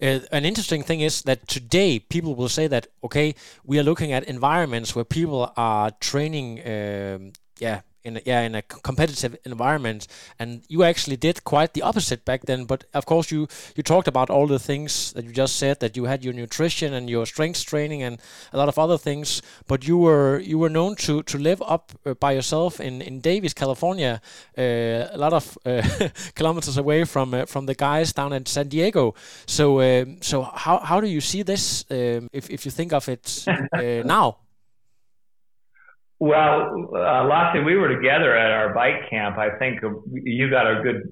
Uh, 0.00 0.20
an 0.30 0.44
interesting 0.44 0.82
thing 0.82 1.00
is 1.00 1.22
that 1.22 1.46
today 1.48 1.98
people 1.98 2.34
will 2.34 2.48
say 2.48 2.66
that 2.66 2.86
okay, 3.04 3.34
we 3.64 3.78
are 3.78 3.82
looking 3.82 4.12
at 4.12 4.24
environments 4.24 4.94
where 4.94 5.04
people 5.04 5.52
are 5.56 5.90
training, 6.00 6.60
um, 6.66 7.32
yeah, 7.58 7.80
in 8.04 8.16
a, 8.16 8.20
yeah 8.24 8.40
in 8.40 8.54
a 8.54 8.62
competitive 8.62 9.36
environment. 9.44 10.06
And 10.38 10.62
you 10.68 10.82
actually 10.82 11.16
did 11.16 11.44
quite 11.44 11.74
the 11.74 11.82
opposite 11.82 12.24
back 12.24 12.42
then 12.42 12.64
but 12.64 12.84
of 12.94 13.06
course 13.06 13.30
you 13.30 13.48
you 13.76 13.82
talked 13.82 14.08
about 14.08 14.30
all 14.30 14.46
the 14.46 14.58
things 14.58 15.12
that 15.12 15.24
you 15.24 15.32
just 15.32 15.56
said 15.56 15.80
that 15.80 15.96
you 15.96 16.04
had 16.04 16.24
your 16.24 16.34
nutrition 16.34 16.94
and 16.94 17.08
your 17.08 17.26
strength 17.26 17.64
training 17.64 18.02
and 18.02 18.20
a 18.52 18.56
lot 18.56 18.68
of 18.68 18.78
other 18.78 18.98
things 18.98 19.42
but 19.66 19.86
you 19.86 19.96
were 19.96 20.38
you 20.40 20.58
were 20.58 20.70
known 20.70 20.94
to 20.96 21.22
to 21.22 21.38
live 21.38 21.62
up 21.66 21.92
uh, 22.06 22.14
by 22.14 22.32
yourself 22.32 22.80
in 22.80 23.02
in 23.02 23.20
Davis 23.20 23.54
California 23.54 24.20
uh, 24.58 24.62
a 25.12 25.18
lot 25.18 25.32
of 25.32 25.58
uh, 25.64 25.82
kilometers 26.34 26.76
away 26.76 27.04
from 27.04 27.34
uh, 27.34 27.46
from 27.46 27.66
the 27.66 27.74
guys 27.74 28.12
down 28.12 28.32
in 28.32 28.46
San 28.46 28.68
Diego. 28.68 29.14
So 29.46 29.80
um, 29.80 30.18
so 30.20 30.42
how 30.42 30.78
how 30.78 31.00
do 31.00 31.06
you 31.06 31.20
see 31.20 31.42
this 31.42 31.84
um, 31.90 32.28
if 32.32 32.50
if 32.50 32.64
you 32.64 32.70
think 32.70 32.92
of 32.92 33.08
it 33.08 33.44
uh, 33.48 34.02
now 34.04 34.41
well, 36.22 36.88
uh, 36.94 37.24
Lasse, 37.24 37.64
we 37.66 37.74
were 37.74 37.88
together 37.88 38.36
at 38.36 38.52
our 38.52 38.72
bike 38.72 39.10
camp. 39.10 39.38
I 39.38 39.58
think 39.58 39.80
you 40.12 40.48
got 40.50 40.70
a 40.70 40.80
good 40.80 41.10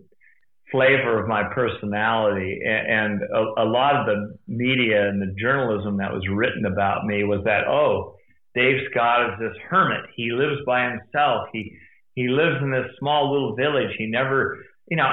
flavor 0.70 1.20
of 1.20 1.26
my 1.26 1.52
personality, 1.52 2.60
and 2.64 3.20
a, 3.20 3.64
a 3.64 3.66
lot 3.66 3.96
of 3.96 4.06
the 4.06 4.38
media 4.46 5.08
and 5.08 5.20
the 5.20 5.34
journalism 5.36 5.96
that 5.96 6.12
was 6.12 6.22
written 6.32 6.64
about 6.64 7.06
me 7.06 7.24
was 7.24 7.40
that, 7.44 7.66
oh, 7.66 8.14
Dave 8.54 8.82
Scott 8.92 9.30
is 9.30 9.40
this 9.40 9.58
hermit. 9.68 10.04
He 10.14 10.30
lives 10.30 10.60
by 10.64 10.88
himself. 10.88 11.48
He 11.52 11.76
he 12.14 12.28
lives 12.28 12.62
in 12.62 12.70
this 12.70 12.86
small 13.00 13.32
little 13.32 13.56
village. 13.56 13.90
He 13.98 14.06
never, 14.06 14.58
you 14.88 14.96
know, 14.96 15.08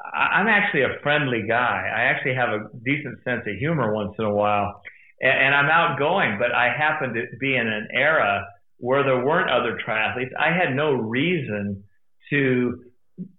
I, 0.00 0.38
I'm 0.38 0.46
actually 0.46 0.82
a 0.82 1.00
friendly 1.02 1.42
guy. 1.48 1.90
I 1.92 2.02
actually 2.02 2.36
have 2.36 2.50
a 2.50 2.68
decent 2.84 3.18
sense 3.24 3.42
of 3.48 3.56
humor 3.56 3.92
once 3.92 4.14
in 4.16 4.24
a 4.24 4.32
while, 4.32 4.80
and, 5.20 5.32
and 5.32 5.54
I'm 5.56 5.70
outgoing. 5.70 6.38
But 6.38 6.54
I 6.54 6.72
happen 6.72 7.14
to 7.14 7.24
be 7.40 7.56
in 7.56 7.66
an 7.66 7.88
era 7.92 8.46
where 8.80 9.04
there 9.04 9.24
weren't 9.24 9.50
other 9.50 9.78
triathletes, 9.86 10.30
I 10.38 10.52
had 10.52 10.74
no 10.74 10.92
reason 10.92 11.84
to 12.30 12.82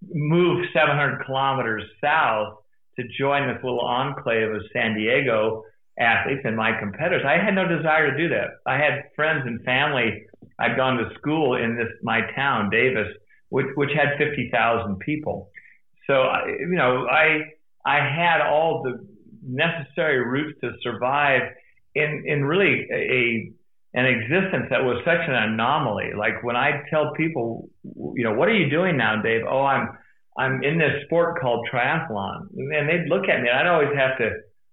move 0.07 0.65
700 0.73 1.25
kilometers 1.25 1.83
south 2.03 2.57
to 2.99 3.03
join 3.19 3.47
this 3.47 3.63
little 3.63 3.81
enclave 3.81 4.51
of 4.51 4.61
San 4.71 4.95
Diego 4.95 5.63
athletes 5.99 6.41
and 6.43 6.55
my 6.55 6.77
competitors. 6.79 7.23
I 7.25 7.43
had 7.43 7.55
no 7.55 7.67
desire 7.67 8.11
to 8.11 8.17
do 8.17 8.29
that. 8.29 8.47
I 8.65 8.75
had 8.75 9.05
friends 9.15 9.43
and 9.45 9.61
family. 9.63 10.23
I'd 10.59 10.77
gone 10.77 10.97
to 10.97 11.09
school 11.17 11.55
in 11.55 11.75
this 11.75 11.87
my 12.03 12.21
town, 12.35 12.69
Davis, 12.69 13.07
which 13.49 13.67
which 13.75 13.91
had 13.93 14.17
50,000 14.17 14.99
people. 14.99 15.49
So 16.07 16.23
you 16.47 16.75
know, 16.75 17.07
I 17.07 17.51
I 17.85 17.97
had 17.97 18.41
all 18.41 18.83
the 18.83 19.05
necessary 19.43 20.23
routes 20.23 20.59
to 20.61 20.71
survive 20.83 21.41
in 21.95 22.23
in 22.25 22.43
really 22.43 22.87
a 22.91 23.51
an 23.93 24.05
existence 24.05 24.67
that 24.69 24.83
was 24.83 25.01
such 25.03 25.19
an 25.27 25.35
anomaly. 25.35 26.11
Like 26.17 26.43
when 26.43 26.55
I 26.55 26.81
tell 26.89 27.11
people, 27.15 27.69
you 27.83 28.23
know, 28.23 28.33
what 28.33 28.47
are 28.47 28.55
you 28.55 28.69
doing 28.69 28.97
now, 28.97 29.21
Dave? 29.21 29.41
Oh, 29.49 29.63
I'm 29.63 29.89
I'm 30.37 30.63
in 30.63 30.77
this 30.77 31.03
sport 31.05 31.41
called 31.41 31.67
triathlon, 31.71 32.47
and 32.55 32.87
they'd 32.87 33.09
look 33.09 33.27
at 33.27 33.41
me, 33.41 33.49
and 33.49 33.59
I'd 33.59 33.67
always 33.67 33.93
have 33.95 34.17
to 34.19 34.29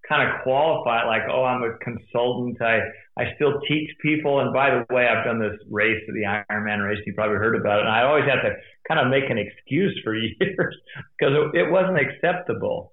kind 0.08 0.22
of 0.22 0.42
qualify 0.42 1.02
it, 1.02 1.06
like, 1.06 1.22
oh, 1.30 1.44
I'm 1.44 1.62
a 1.62 1.76
consultant. 1.78 2.62
I 2.62 2.78
I 3.18 3.34
still 3.34 3.60
teach 3.68 3.90
people, 4.00 4.38
and 4.38 4.54
by 4.54 4.70
the 4.70 4.94
way, 4.94 5.08
I've 5.08 5.24
done 5.24 5.40
this 5.40 5.58
race, 5.68 6.00
the 6.06 6.42
Ironman 6.50 6.86
race. 6.86 6.98
You 7.04 7.12
probably 7.14 7.36
heard 7.36 7.56
about 7.56 7.80
it. 7.80 7.86
And 7.86 7.90
I 7.90 8.04
always 8.04 8.24
have 8.24 8.42
to 8.42 8.54
kind 8.86 9.00
of 9.00 9.10
make 9.10 9.28
an 9.28 9.38
excuse 9.38 9.98
for 10.04 10.14
years 10.16 10.76
because 11.18 11.34
it, 11.34 11.66
it 11.66 11.70
wasn't 11.70 11.98
acceptable, 11.98 12.92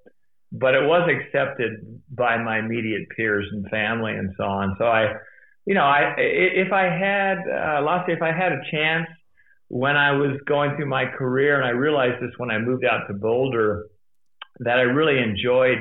but 0.52 0.74
it 0.74 0.84
was 0.88 1.08
accepted 1.08 2.02
by 2.10 2.42
my 2.42 2.58
immediate 2.58 3.08
peers 3.16 3.46
and 3.52 3.70
family 3.70 4.14
and 4.14 4.34
so 4.38 4.44
on. 4.44 4.76
So 4.80 4.86
I 4.86 5.14
you 5.66 5.74
know, 5.74 5.84
I 5.84 6.14
if 6.18 6.72
I 6.72 6.84
had 6.84 7.38
uh, 7.40 7.82
Lasse, 7.82 8.10
if 8.10 8.22
I 8.22 8.32
had 8.32 8.52
a 8.52 8.62
chance 8.72 9.08
when 9.68 9.98
I 9.98 10.12
was 10.12 10.40
going 10.46 10.76
through 10.76 10.88
my 10.88 11.06
career, 11.06 11.56
and 11.56 11.66
I 11.66 11.72
realized 11.72 12.22
this 12.22 12.32
when 12.38 12.52
I 12.52 12.60
moved 12.60 12.86
out 12.86 13.08
to 13.08 13.14
Boulder, 13.14 13.88
that 14.60 14.78
I 14.78 14.84
really 14.84 15.22
enjoyed 15.22 15.80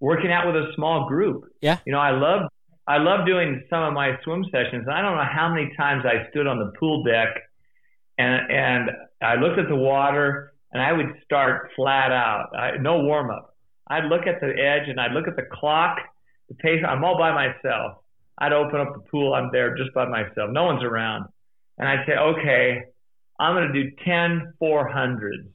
working 0.00 0.30
out 0.30 0.46
with 0.46 0.56
a 0.56 0.72
small 0.76 1.08
group. 1.08 1.44
Yeah. 1.60 1.78
You 1.84 1.92
know, 1.92 1.98
I 1.98 2.12
love 2.12 2.48
I 2.86 2.98
love 2.98 3.26
doing 3.26 3.64
some 3.68 3.82
of 3.82 3.92
my 3.92 4.12
swim 4.22 4.44
sessions. 4.52 4.86
I 4.90 5.02
don't 5.02 5.16
know 5.16 5.28
how 5.30 5.48
many 5.48 5.72
times 5.76 6.04
I 6.06 6.30
stood 6.30 6.46
on 6.46 6.58
the 6.58 6.72
pool 6.78 7.02
deck 7.02 7.34
and 8.18 8.52
and 8.52 8.90
I 9.20 9.34
looked 9.34 9.58
at 9.58 9.68
the 9.68 9.76
water 9.76 10.52
and 10.72 10.80
I 10.80 10.92
would 10.92 11.06
start 11.24 11.70
flat 11.74 12.12
out, 12.12 12.50
I, 12.56 12.76
no 12.78 13.00
warm 13.00 13.30
up. 13.30 13.56
I'd 13.88 14.04
look 14.04 14.26
at 14.26 14.40
the 14.40 14.48
edge 14.48 14.88
and 14.88 15.00
I'd 15.00 15.12
look 15.12 15.28
at 15.28 15.36
the 15.36 15.46
clock, 15.50 15.98
the 16.48 16.54
pace. 16.54 16.82
I'm 16.86 17.02
all 17.04 17.18
by 17.18 17.32
myself 17.32 18.03
I'd 18.38 18.52
open 18.52 18.80
up 18.80 18.94
the 18.94 19.08
pool. 19.10 19.34
I'm 19.34 19.50
there 19.52 19.76
just 19.76 19.94
by 19.94 20.06
myself. 20.08 20.50
No 20.50 20.64
one's 20.64 20.82
around. 20.82 21.26
And 21.78 21.88
I'd 21.88 22.04
say, 22.06 22.12
okay, 22.12 22.84
I'm 23.38 23.54
going 23.54 23.72
to 23.72 23.82
do 23.82 23.90
10 24.04 24.54
400s 24.62 25.48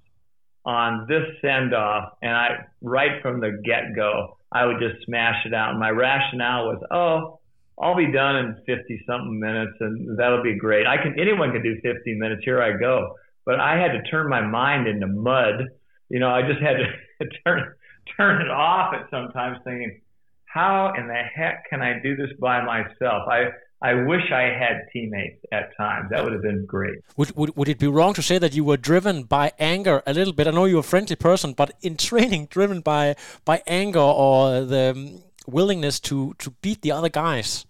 on 0.66 1.06
this 1.08 1.24
send 1.42 1.74
off. 1.74 2.14
And 2.22 2.32
I, 2.32 2.50
right 2.82 3.22
from 3.22 3.40
the 3.40 3.62
get 3.64 3.96
go, 3.96 4.38
I 4.52 4.66
would 4.66 4.80
just 4.80 5.06
smash 5.06 5.46
it 5.46 5.54
out. 5.54 5.72
And 5.72 5.80
my 5.80 5.90
rationale 5.90 6.68
was, 6.68 6.84
oh, 6.92 7.40
I'll 7.82 7.96
be 7.96 8.12
done 8.12 8.36
in 8.36 8.56
50 8.66 9.04
something 9.08 9.40
minutes 9.40 9.78
and 9.80 10.18
that'll 10.18 10.44
be 10.44 10.58
great. 10.58 10.86
I 10.86 10.98
can, 10.98 11.18
anyone 11.20 11.52
can 11.52 11.64
do 11.64 11.80
50 11.82 12.16
minutes. 12.16 12.42
Here 12.44 12.62
I 12.62 12.78
go. 12.78 13.16
But 13.46 13.60
I 13.60 13.80
had 13.80 13.94
to 13.94 14.04
turn 14.10 14.30
my 14.30 14.42
mind 14.42 14.88
into 14.88 15.08
mud. 15.08 15.70
You 16.10 16.20
know, 16.20 16.30
I 16.30 16.42
just 16.42 16.62
had 16.62 16.78
to 16.78 17.26
turn, 17.46 17.74
turn 18.18 18.42
it 18.42 18.52
off 18.52 18.94
at 18.94 19.10
sometimes 19.10 19.60
thinking, 19.64 20.02
how 20.50 20.93
in 20.97 21.08
the 21.08 21.14
heck 21.14 21.70
can 21.70 21.82
I 21.82 22.00
do 22.02 22.16
this 22.16 22.32
by 22.39 22.64
myself? 22.64 23.28
I 23.30 23.50
I 23.82 23.93
wish 23.93 24.30
I 24.32 24.41
had 24.41 24.88
teammates 24.91 25.39
at 25.54 25.76
times. 25.78 26.10
That 26.10 26.24
would 26.24 26.34
have 26.34 26.41
been 26.41 26.66
great. 26.66 27.00
Would, 27.16 27.36
would 27.38 27.56
would 27.56 27.70
it 27.70 27.80
be 27.80 27.88
wrong 27.88 28.14
to 28.16 28.22
say 28.22 28.38
that 28.39 28.54
you 28.54 28.64
were 28.64 28.76
driven 28.76 29.24
by 29.24 29.54
anger 29.60 30.02
a 30.06 30.14
little 30.14 30.34
bit? 30.34 30.47
I 30.47 30.52
know 30.52 30.66
you're 30.66 30.80
a 30.80 30.84
friendly 30.84 31.16
person, 31.16 31.54
but 31.54 31.72
in 31.82 31.97
training, 32.10 32.47
driven 32.47 32.82
by 32.82 33.16
by 33.45 33.62
anger 33.68 34.00
or 34.00 34.62
the 34.62 34.91
um, 34.95 35.24
willingness 35.47 36.00
to 36.02 36.34
to 36.39 36.52
beat 36.62 36.82
the 36.82 36.91
other 36.91 37.10
guys. 37.10 37.66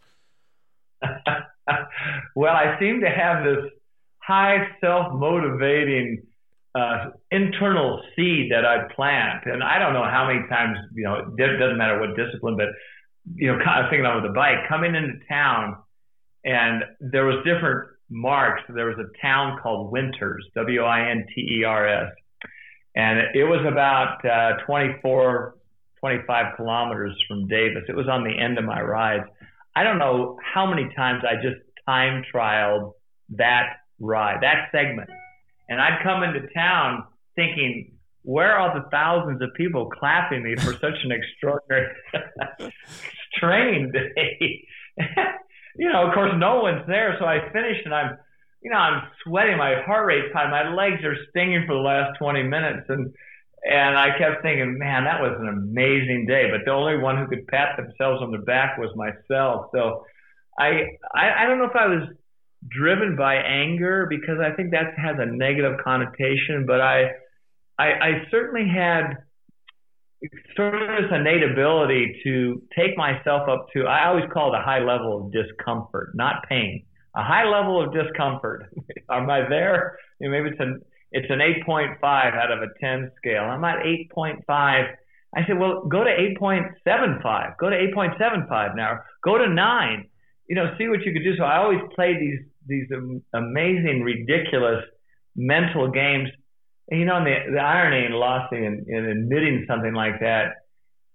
well, 2.35 2.55
I 2.55 2.77
seem 2.79 3.01
to 3.01 3.09
have 3.09 3.43
this 3.43 3.71
high 4.19 4.67
self 4.79 5.13
motivating 5.13 6.23
uh, 6.79 7.11
internal 7.31 8.01
seed 8.15 8.51
that 8.51 8.65
I 8.65 8.91
plant, 8.95 9.45
and 9.45 9.61
I 9.61 9.79
don't 9.79 9.93
know 9.93 10.03
how 10.03 10.27
many 10.27 10.47
times 10.47 10.77
you 10.93 11.03
know 11.03 11.15
it 11.15 11.59
doesn't 11.59 11.77
matter 11.77 11.99
what 11.99 12.15
discipline, 12.15 12.55
but 12.55 12.69
you 13.35 13.51
know, 13.51 13.63
kind 13.63 13.83
of 13.83 13.89
thinking 13.89 14.05
on 14.05 14.21
with 14.21 14.31
the 14.31 14.35
bike 14.35 14.67
coming 14.67 14.95
into 14.95 15.19
town 15.27 15.77
and 16.43 16.83
there 16.99 17.25
was 17.25 17.37
different 17.45 17.89
marks. 18.09 18.63
There 18.69 18.87
was 18.87 18.97
a 18.97 19.21
town 19.21 19.59
called 19.61 19.91
Winters, 19.91 20.45
W-I-N-T-E-R-S, 20.55 22.11
and 22.95 23.19
it 23.35 23.43
was 23.43 23.65
about 23.67 24.25
uh, 24.25 24.63
24, 24.65 25.55
25 25.99 26.55
kilometers 26.55 27.15
from 27.27 27.47
Davis. 27.47 27.83
It 27.87 27.95
was 27.95 28.07
on 28.07 28.23
the 28.23 28.37
end 28.37 28.57
of 28.57 28.65
my 28.65 28.81
rides. 28.81 29.25
I 29.75 29.83
don't 29.83 29.99
know 29.99 30.37
how 30.41 30.65
many 30.65 30.89
times 30.95 31.23
I 31.29 31.35
just 31.35 31.61
time 31.85 32.23
trialed 32.33 32.93
that 33.37 33.77
ride, 33.99 34.41
that 34.41 34.69
segment, 34.71 35.09
and 35.69 35.79
I'd 35.79 36.03
come 36.03 36.23
into 36.23 36.47
town 36.53 37.05
thinking, 37.35 37.93
where 38.23 38.57
are 38.57 38.77
the 38.77 38.89
thousands 38.89 39.41
of 39.41 39.53
people 39.55 39.85
clapping 39.87 40.43
me 40.43 40.55
for 40.55 40.73
such 40.73 40.97
an 41.03 41.11
extraordinary 41.11 41.87
train 43.35 43.91
day? 43.91 44.67
you 45.77 45.91
know, 45.91 46.07
of 46.07 46.13
course, 46.13 46.33
no 46.37 46.61
one's 46.61 46.85
there. 46.87 47.15
So 47.19 47.25
I 47.25 47.49
finished 47.53 47.85
and 47.85 47.93
I'm, 47.93 48.17
you 48.61 48.71
know, 48.71 48.77
I'm 48.77 49.03
sweating. 49.23 49.57
My 49.57 49.81
heart 49.85 50.05
rate's 50.05 50.33
high. 50.33 50.49
My 50.49 50.73
legs 50.73 51.03
are 51.03 51.15
stinging 51.29 51.63
for 51.65 51.75
the 51.75 51.81
last 51.81 52.17
20 52.19 52.43
minutes. 52.43 52.85
And, 52.89 53.13
and 53.63 53.97
I 53.97 54.17
kept 54.17 54.41
thinking, 54.41 54.77
man, 54.77 55.05
that 55.05 55.21
was 55.21 55.37
an 55.39 55.47
amazing 55.47 56.25
day. 56.27 56.49
But 56.51 56.65
the 56.65 56.71
only 56.71 56.97
one 56.97 57.17
who 57.17 57.27
could 57.27 57.47
pat 57.47 57.77
themselves 57.77 58.21
on 58.21 58.31
the 58.31 58.39
back 58.39 58.77
was 58.77 58.89
myself. 58.95 59.67
So 59.73 60.05
I, 60.59 60.97
I, 61.13 61.43
I 61.43 61.45
don't 61.45 61.59
know 61.59 61.69
if 61.69 61.75
I 61.75 61.87
was 61.87 62.09
driven 62.67 63.15
by 63.15 63.35
anger 63.35 64.07
because 64.09 64.37
I 64.39 64.51
think 64.55 64.71
that 64.71 64.93
has 64.97 65.15
a 65.19 65.25
negative 65.25 65.79
connotation, 65.83 66.65
but 66.65 66.81
I, 66.81 67.11
I, 67.77 67.87
I 67.87 68.11
certainly 68.29 68.67
had 68.67 69.17
sort 70.55 70.75
of 70.75 70.87
this 70.89 71.11
innate 71.11 71.43
ability 71.43 72.19
to 72.23 72.61
take 72.75 72.97
myself 72.97 73.47
up 73.47 73.67
to, 73.73 73.85
I 73.85 74.07
always 74.07 74.25
call 74.33 74.53
it 74.53 74.59
a 74.59 74.61
high 74.61 74.79
level 74.79 75.25
of 75.25 75.31
discomfort, 75.31 76.11
not 76.15 76.47
pain. 76.49 76.83
A 77.15 77.23
high 77.23 77.45
level 77.45 77.81
of 77.81 77.93
discomfort. 77.93 78.71
Am 79.09 79.29
I 79.29 79.47
there? 79.47 79.97
You 80.19 80.29
know, 80.29 80.37
maybe 80.37 80.49
it's 80.49 80.59
an 80.59 80.81
it's 81.11 81.29
an 81.29 81.39
8.5 81.39 82.03
out 82.03 82.51
of 82.51 82.59
a 82.61 82.67
10 82.79 83.11
scale. 83.17 83.43
I'm 83.43 83.63
at 83.63 83.79
8.5. 83.79 84.43
I 84.47 85.45
said, 85.47 85.57
well, 85.57 85.85
go 85.85 86.03
to 86.03 86.09
8.75. 86.39 87.57
Go 87.57 87.69
to 87.69 87.75
8.75 87.75 88.75
now. 88.75 88.99
Go 89.23 89.37
to 89.37 89.49
nine. 89.49 90.07
You 90.49 90.55
know, 90.55 90.73
see 90.77 90.89
what 90.89 91.01
you 91.03 91.13
could 91.13 91.23
do. 91.23 91.37
So 91.37 91.43
I 91.43 91.57
always 91.57 91.79
play 91.95 92.17
these 92.19 92.39
these 92.67 92.87
amazing, 93.33 94.03
ridiculous 94.03 94.83
mental 95.35 95.89
games 95.89 96.29
and 96.89 96.99
you 96.99 97.05
know, 97.05 97.17
and 97.17 97.25
the, 97.25 97.35
the 97.53 97.59
irony 97.59 98.05
in 98.05 98.13
losing 98.13 98.65
and, 98.65 98.87
and 98.87 99.05
admitting 99.07 99.65
something 99.67 99.93
like 99.93 100.19
that 100.21 100.65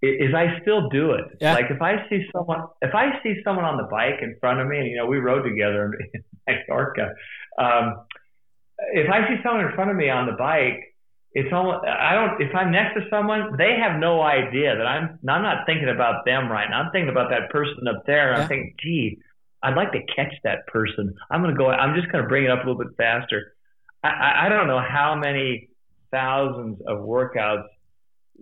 is, 0.02 0.28
is 0.28 0.34
I 0.34 0.60
still 0.62 0.88
do 0.88 1.12
it. 1.12 1.24
Yeah. 1.40 1.54
Like 1.54 1.70
if 1.70 1.82
I 1.82 2.08
see 2.08 2.24
someone, 2.32 2.66
if 2.80 2.94
I 2.94 3.20
see 3.22 3.40
someone 3.44 3.64
on 3.64 3.76
the 3.76 3.88
bike 3.90 4.22
in 4.22 4.36
front 4.40 4.60
of 4.60 4.68
me, 4.68 4.78
and 4.78 4.86
you 4.88 4.96
know, 4.96 5.06
we 5.06 5.18
rode 5.18 5.42
together 5.42 5.92
in 6.14 6.24
Mallorca. 6.68 7.14
Um, 7.58 8.06
if 8.92 9.10
I 9.10 9.28
see 9.28 9.40
someone 9.42 9.66
in 9.66 9.72
front 9.74 9.90
of 9.90 9.96
me 9.96 10.10
on 10.10 10.26
the 10.26 10.36
bike, 10.38 10.80
it's 11.32 11.52
almost 11.52 11.84
I 11.84 12.14
don't. 12.14 12.40
If 12.40 12.54
I'm 12.54 12.70
next 12.70 12.94
to 12.94 13.08
someone, 13.10 13.56
they 13.58 13.76
have 13.82 13.98
no 13.98 14.22
idea 14.22 14.76
that 14.76 14.86
I'm. 14.86 15.18
I'm 15.28 15.42
not 15.42 15.66
thinking 15.66 15.88
about 15.88 16.24
them 16.24 16.48
right 16.48 16.70
now. 16.70 16.82
I'm 16.82 16.92
thinking 16.92 17.10
about 17.10 17.30
that 17.30 17.50
person 17.50 17.88
up 17.88 18.06
there, 18.06 18.30
and 18.30 18.38
yeah. 18.38 18.42
I'm 18.42 18.48
thinking, 18.48 18.74
gee, 18.80 19.18
I'd 19.64 19.76
like 19.76 19.92
to 19.92 20.00
catch 20.14 20.34
that 20.44 20.66
person. 20.66 21.14
I'm 21.30 21.40
gonna 21.42 21.56
go. 21.56 21.70
I'm 21.70 21.94
just 21.98 22.12
gonna 22.12 22.28
bring 22.28 22.44
it 22.44 22.50
up 22.50 22.64
a 22.64 22.68
little 22.68 22.82
bit 22.84 22.94
faster. 22.96 23.54
I, 24.02 24.46
I 24.46 24.48
don't 24.48 24.66
know 24.66 24.80
how 24.80 25.14
many 25.14 25.70
thousands 26.10 26.80
of 26.86 26.98
workouts 26.98 27.64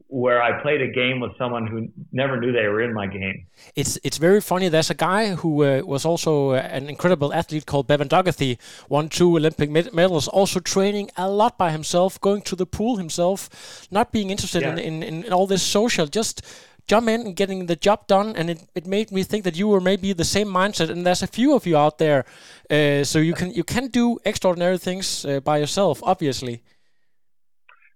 where 0.09 0.43
I 0.43 0.61
played 0.61 0.83
a 0.83 0.89
game 0.89 1.21
with 1.21 1.33
someone 1.39 1.67
who 1.67 1.89
never 2.13 2.39
knew 2.41 2.53
they 2.53 2.67
were 2.67 2.83
in 2.83 2.93
my 2.93 3.07
game. 3.07 3.47
It's 3.77 3.99
it's 4.03 4.19
very 4.19 4.41
funny. 4.41 4.69
There's 4.69 4.91
a 4.91 4.95
guy 4.95 5.35
who 5.35 5.65
uh, 5.65 5.83
was 5.85 6.05
also 6.05 6.51
uh, 6.51 6.57
an 6.57 6.89
incredible 6.89 7.33
athlete 7.33 7.67
called 7.67 7.87
Bevan 7.87 8.09
Docherty, 8.09 8.59
won 8.89 9.09
two 9.09 9.37
Olympic 9.37 9.71
medals, 9.71 10.29
also 10.29 10.61
training 10.61 11.11
a 11.17 11.31
lot 11.31 11.57
by 11.57 11.71
himself, 11.71 12.21
going 12.21 12.43
to 12.43 12.57
the 12.57 12.67
pool 12.67 12.97
himself, 12.97 13.87
not 13.91 14.13
being 14.13 14.31
interested 14.31 14.63
yeah. 14.63 14.73
in, 14.73 15.03
in, 15.03 15.25
in 15.25 15.33
all 15.33 15.47
this 15.47 15.63
social, 15.63 16.07
just 16.07 16.43
jump 16.87 17.09
in 17.09 17.21
and 17.23 17.37
getting 17.37 17.67
the 17.67 17.77
job 17.77 18.07
done. 18.07 18.35
And 18.37 18.51
it, 18.51 18.61
it 18.75 18.87
made 18.87 19.11
me 19.13 19.23
think 19.23 19.45
that 19.45 19.57
you 19.57 19.69
were 19.69 19.81
maybe 19.81 20.13
the 20.13 20.25
same 20.25 20.49
mindset. 20.49 20.91
And 20.91 21.07
there's 21.07 21.23
a 21.23 21.27
few 21.27 21.55
of 21.55 21.67
you 21.67 21.77
out 21.77 21.99
there, 21.99 22.25
uh, 22.71 23.05
so 23.05 23.19
you 23.19 23.35
can 23.35 23.51
you 23.53 23.65
can 23.65 23.89
do 23.89 24.19
extraordinary 24.25 24.79
things 24.79 25.25
uh, 25.25 25.41
by 25.41 25.59
yourself, 25.59 26.01
obviously. 26.03 26.63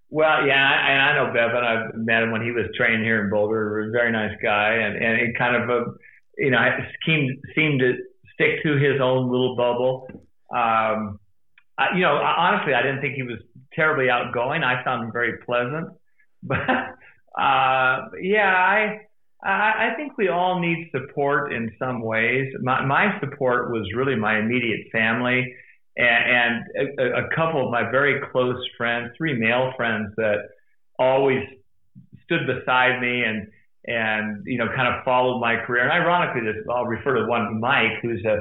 Well, 0.08 0.46
yeah, 0.46 0.88
and 0.88 1.02
I 1.02 1.14
know 1.16 1.32
Bevan. 1.32 1.64
I 1.64 1.88
met 1.94 2.22
him 2.22 2.30
when 2.30 2.42
he 2.42 2.52
was 2.52 2.66
training 2.76 3.02
here 3.02 3.24
in 3.24 3.30
Boulder. 3.30 3.88
A 3.88 3.90
very 3.90 4.12
nice 4.12 4.36
guy, 4.42 4.74
and 4.74 4.96
and 4.96 5.20
he 5.20 5.34
kind 5.36 5.56
of, 5.56 5.68
a, 5.68 5.84
you 6.38 6.50
know, 6.50 6.58
seemed 7.04 7.36
seemed 7.54 7.80
to 7.80 7.94
stick 8.34 8.62
to 8.62 8.76
his 8.76 9.00
own 9.00 9.30
little 9.30 9.56
bubble. 9.56 10.08
Um, 10.54 11.18
I, 11.76 11.94
you 11.96 12.02
know, 12.02 12.14
honestly, 12.14 12.72
I 12.72 12.82
didn't 12.82 13.00
think 13.00 13.14
he 13.14 13.24
was 13.24 13.38
terribly 13.74 14.08
outgoing. 14.08 14.62
I 14.62 14.82
found 14.84 15.04
him 15.04 15.12
very 15.12 15.38
pleasant, 15.44 15.88
but 16.42 16.58
uh, 17.36 18.08
yeah, 18.20 18.54
I, 18.54 19.00
I, 19.42 19.90
I 19.90 19.94
think 19.96 20.16
we 20.16 20.28
all 20.28 20.60
need 20.60 20.90
support 20.90 21.52
in 21.52 21.70
some 21.78 22.02
ways. 22.02 22.52
My, 22.60 22.84
my 22.84 23.20
support 23.20 23.70
was 23.70 23.86
really 23.94 24.16
my 24.16 24.38
immediate 24.38 24.86
family 24.90 25.54
and, 25.96 26.64
and 26.76 26.98
a, 26.98 27.24
a 27.26 27.28
couple 27.34 27.64
of 27.64 27.70
my 27.70 27.90
very 27.90 28.20
close 28.32 28.62
friends, 28.76 29.12
three 29.16 29.34
male 29.34 29.72
friends 29.76 30.12
that 30.16 30.48
always 30.98 31.42
stood 32.24 32.46
beside 32.46 33.00
me 33.00 33.22
and 33.22 33.48
and 33.88 34.42
you 34.46 34.58
know 34.58 34.66
kind 34.74 34.94
of 34.94 35.04
followed 35.04 35.40
my 35.40 35.56
career. 35.64 35.82
And 35.82 35.92
ironically, 35.92 36.40
this 36.42 36.62
I'll 36.70 36.86
refer 36.86 37.14
to 37.16 37.26
one 37.26 37.60
Mike, 37.60 38.00
who's 38.02 38.24
a 38.24 38.40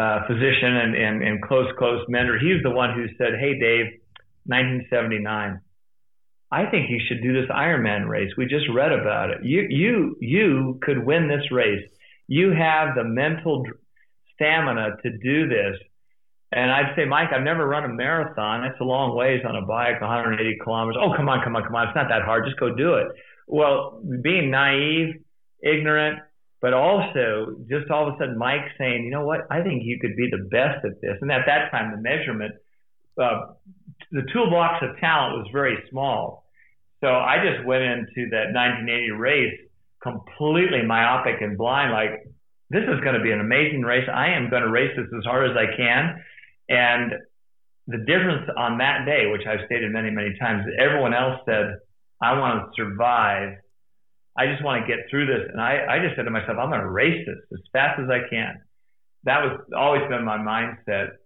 uh, 0.00 0.26
physician 0.26 0.76
and, 0.76 0.94
and 0.94 1.22
and 1.22 1.42
close 1.42 1.68
close 1.78 2.04
mentor. 2.08 2.38
He's 2.38 2.62
the 2.62 2.70
one 2.70 2.94
who 2.94 3.06
said, 3.16 3.38
"Hey, 3.38 3.58
Dave, 3.58 3.86
1979." 4.46 5.60
I 6.52 6.66
think 6.66 6.90
you 6.90 7.00
should 7.06 7.22
do 7.22 7.32
this 7.32 7.48
Ironman 7.50 8.08
race. 8.08 8.32
We 8.36 8.46
just 8.46 8.66
read 8.74 8.92
about 8.92 9.30
it. 9.30 9.38
You 9.44 9.66
you 9.68 10.16
you 10.20 10.78
could 10.82 11.04
win 11.04 11.28
this 11.28 11.50
race. 11.52 11.88
You 12.26 12.52
have 12.52 12.94
the 12.94 13.04
mental 13.04 13.64
stamina 14.34 14.96
to 15.02 15.10
do 15.18 15.48
this. 15.48 15.76
And 16.52 16.72
I'd 16.72 16.96
say, 16.96 17.04
Mike, 17.04 17.28
I've 17.32 17.44
never 17.44 17.66
run 17.66 17.84
a 17.84 17.88
marathon. 17.88 18.62
That's 18.62 18.80
a 18.80 18.84
long 18.84 19.14
ways 19.14 19.42
on 19.48 19.54
a 19.54 19.62
bike, 19.62 20.00
180 20.00 20.58
kilometers. 20.64 21.00
Oh, 21.00 21.14
come 21.16 21.28
on, 21.28 21.44
come 21.44 21.54
on, 21.54 21.62
come 21.62 21.76
on. 21.76 21.88
It's 21.88 21.94
not 21.94 22.08
that 22.08 22.22
hard. 22.22 22.44
Just 22.44 22.58
go 22.58 22.74
do 22.74 22.94
it. 22.94 23.06
Well, 23.46 24.02
being 24.22 24.50
naive, 24.50 25.22
ignorant, 25.62 26.18
but 26.60 26.74
also 26.74 27.56
just 27.68 27.90
all 27.90 28.08
of 28.08 28.14
a 28.14 28.18
sudden 28.18 28.36
Mike 28.36 28.66
saying, 28.78 29.04
you 29.04 29.10
know 29.10 29.24
what, 29.24 29.40
I 29.50 29.62
think 29.62 29.82
you 29.84 29.98
could 30.00 30.16
be 30.16 30.28
the 30.30 30.48
best 30.50 30.84
at 30.84 31.00
this. 31.00 31.16
And 31.20 31.30
at 31.30 31.46
that 31.46 31.70
time, 31.70 31.92
the 31.92 31.98
measurement, 31.98 32.54
uh, 33.20 33.52
the 34.10 34.22
toolbox 34.32 34.82
of 34.82 34.98
talent 34.98 35.38
was 35.38 35.48
very 35.52 35.78
small. 35.90 36.44
So 37.00 37.08
I 37.08 37.36
just 37.44 37.64
went 37.66 37.82
into 37.82 38.30
that 38.30 38.52
1980 38.52 39.10
race 39.12 39.58
completely 40.02 40.82
myopic 40.86 41.40
and 41.40 41.56
blind, 41.56 41.92
like, 41.92 42.24
this 42.70 42.84
is 42.84 43.00
going 43.02 43.14
to 43.14 43.22
be 43.22 43.32
an 43.32 43.40
amazing 43.40 43.82
race. 43.82 44.08
I 44.12 44.30
am 44.30 44.48
going 44.48 44.62
to 44.62 44.70
race 44.70 44.96
this 44.96 45.06
as 45.16 45.24
hard 45.24 45.50
as 45.50 45.56
I 45.56 45.76
can. 45.76 46.22
And 46.68 47.12
the 47.88 47.98
difference 47.98 48.48
on 48.56 48.78
that 48.78 49.04
day, 49.04 49.26
which 49.26 49.42
I've 49.46 49.66
stated 49.66 49.90
many, 49.90 50.10
many 50.10 50.38
times, 50.38 50.64
everyone 50.78 51.12
else 51.12 51.40
said, 51.44 51.74
I 52.22 52.38
want 52.38 52.62
to 52.62 52.70
survive. 52.76 53.58
I 54.38 54.46
just 54.46 54.62
want 54.62 54.86
to 54.86 54.86
get 54.86 55.10
through 55.10 55.26
this. 55.26 55.50
And 55.50 55.60
I, 55.60 55.84
I 55.90 55.98
just 55.98 56.14
said 56.14 56.24
to 56.24 56.30
myself, 56.30 56.58
I'm 56.60 56.70
going 56.70 56.80
to 56.80 56.88
race 56.88 57.26
this 57.26 57.42
as 57.52 57.60
fast 57.72 57.98
as 57.98 58.08
I 58.08 58.28
can. 58.30 58.62
That 59.24 59.42
was 59.42 59.60
always 59.76 60.02
been 60.08 60.24
my 60.24 60.38
mindset, 60.38 61.18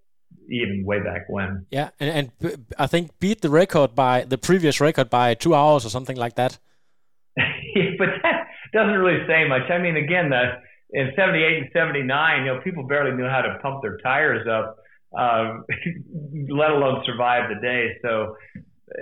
even 0.51 0.85
way 0.85 1.01
back 1.01 1.29
when. 1.29 1.67
Yeah. 1.71 1.91
And, 2.01 2.31
and 2.43 2.67
I 2.79 2.87
think 2.87 3.19
beat 3.19 3.41
the 3.41 3.51
record 3.51 3.95
by 3.95 4.25
the 4.25 4.39
previous 4.39 4.81
record 4.81 5.11
by 5.11 5.35
two 5.35 5.55
hours 5.55 5.85
or 5.85 5.91
something 5.91 6.17
like 6.17 6.37
that. 6.37 6.59
yeah, 7.37 7.91
but 7.99 8.09
that 8.23 8.47
doesn't 8.73 8.95
really 8.95 9.27
say 9.27 9.49
much. 9.49 9.71
I 9.71 9.79
mean, 9.79 9.97
again, 9.97 10.31
the, 10.31 10.53
in 10.91 11.13
78 11.17 11.59
and 11.59 11.69
79, 11.73 12.45
you 12.45 12.55
know, 12.55 12.61
people 12.61 12.87
barely 12.87 13.17
knew 13.17 13.29
how 13.29 13.43
to 13.43 13.59
pump 13.63 13.83
their 13.83 13.99
tires 13.99 14.47
up 14.47 14.79
um, 15.17 15.65
let 16.49 16.71
alone 16.71 17.03
survive 17.07 17.49
the 17.49 17.61
day. 17.61 17.97
So, 18.03 18.37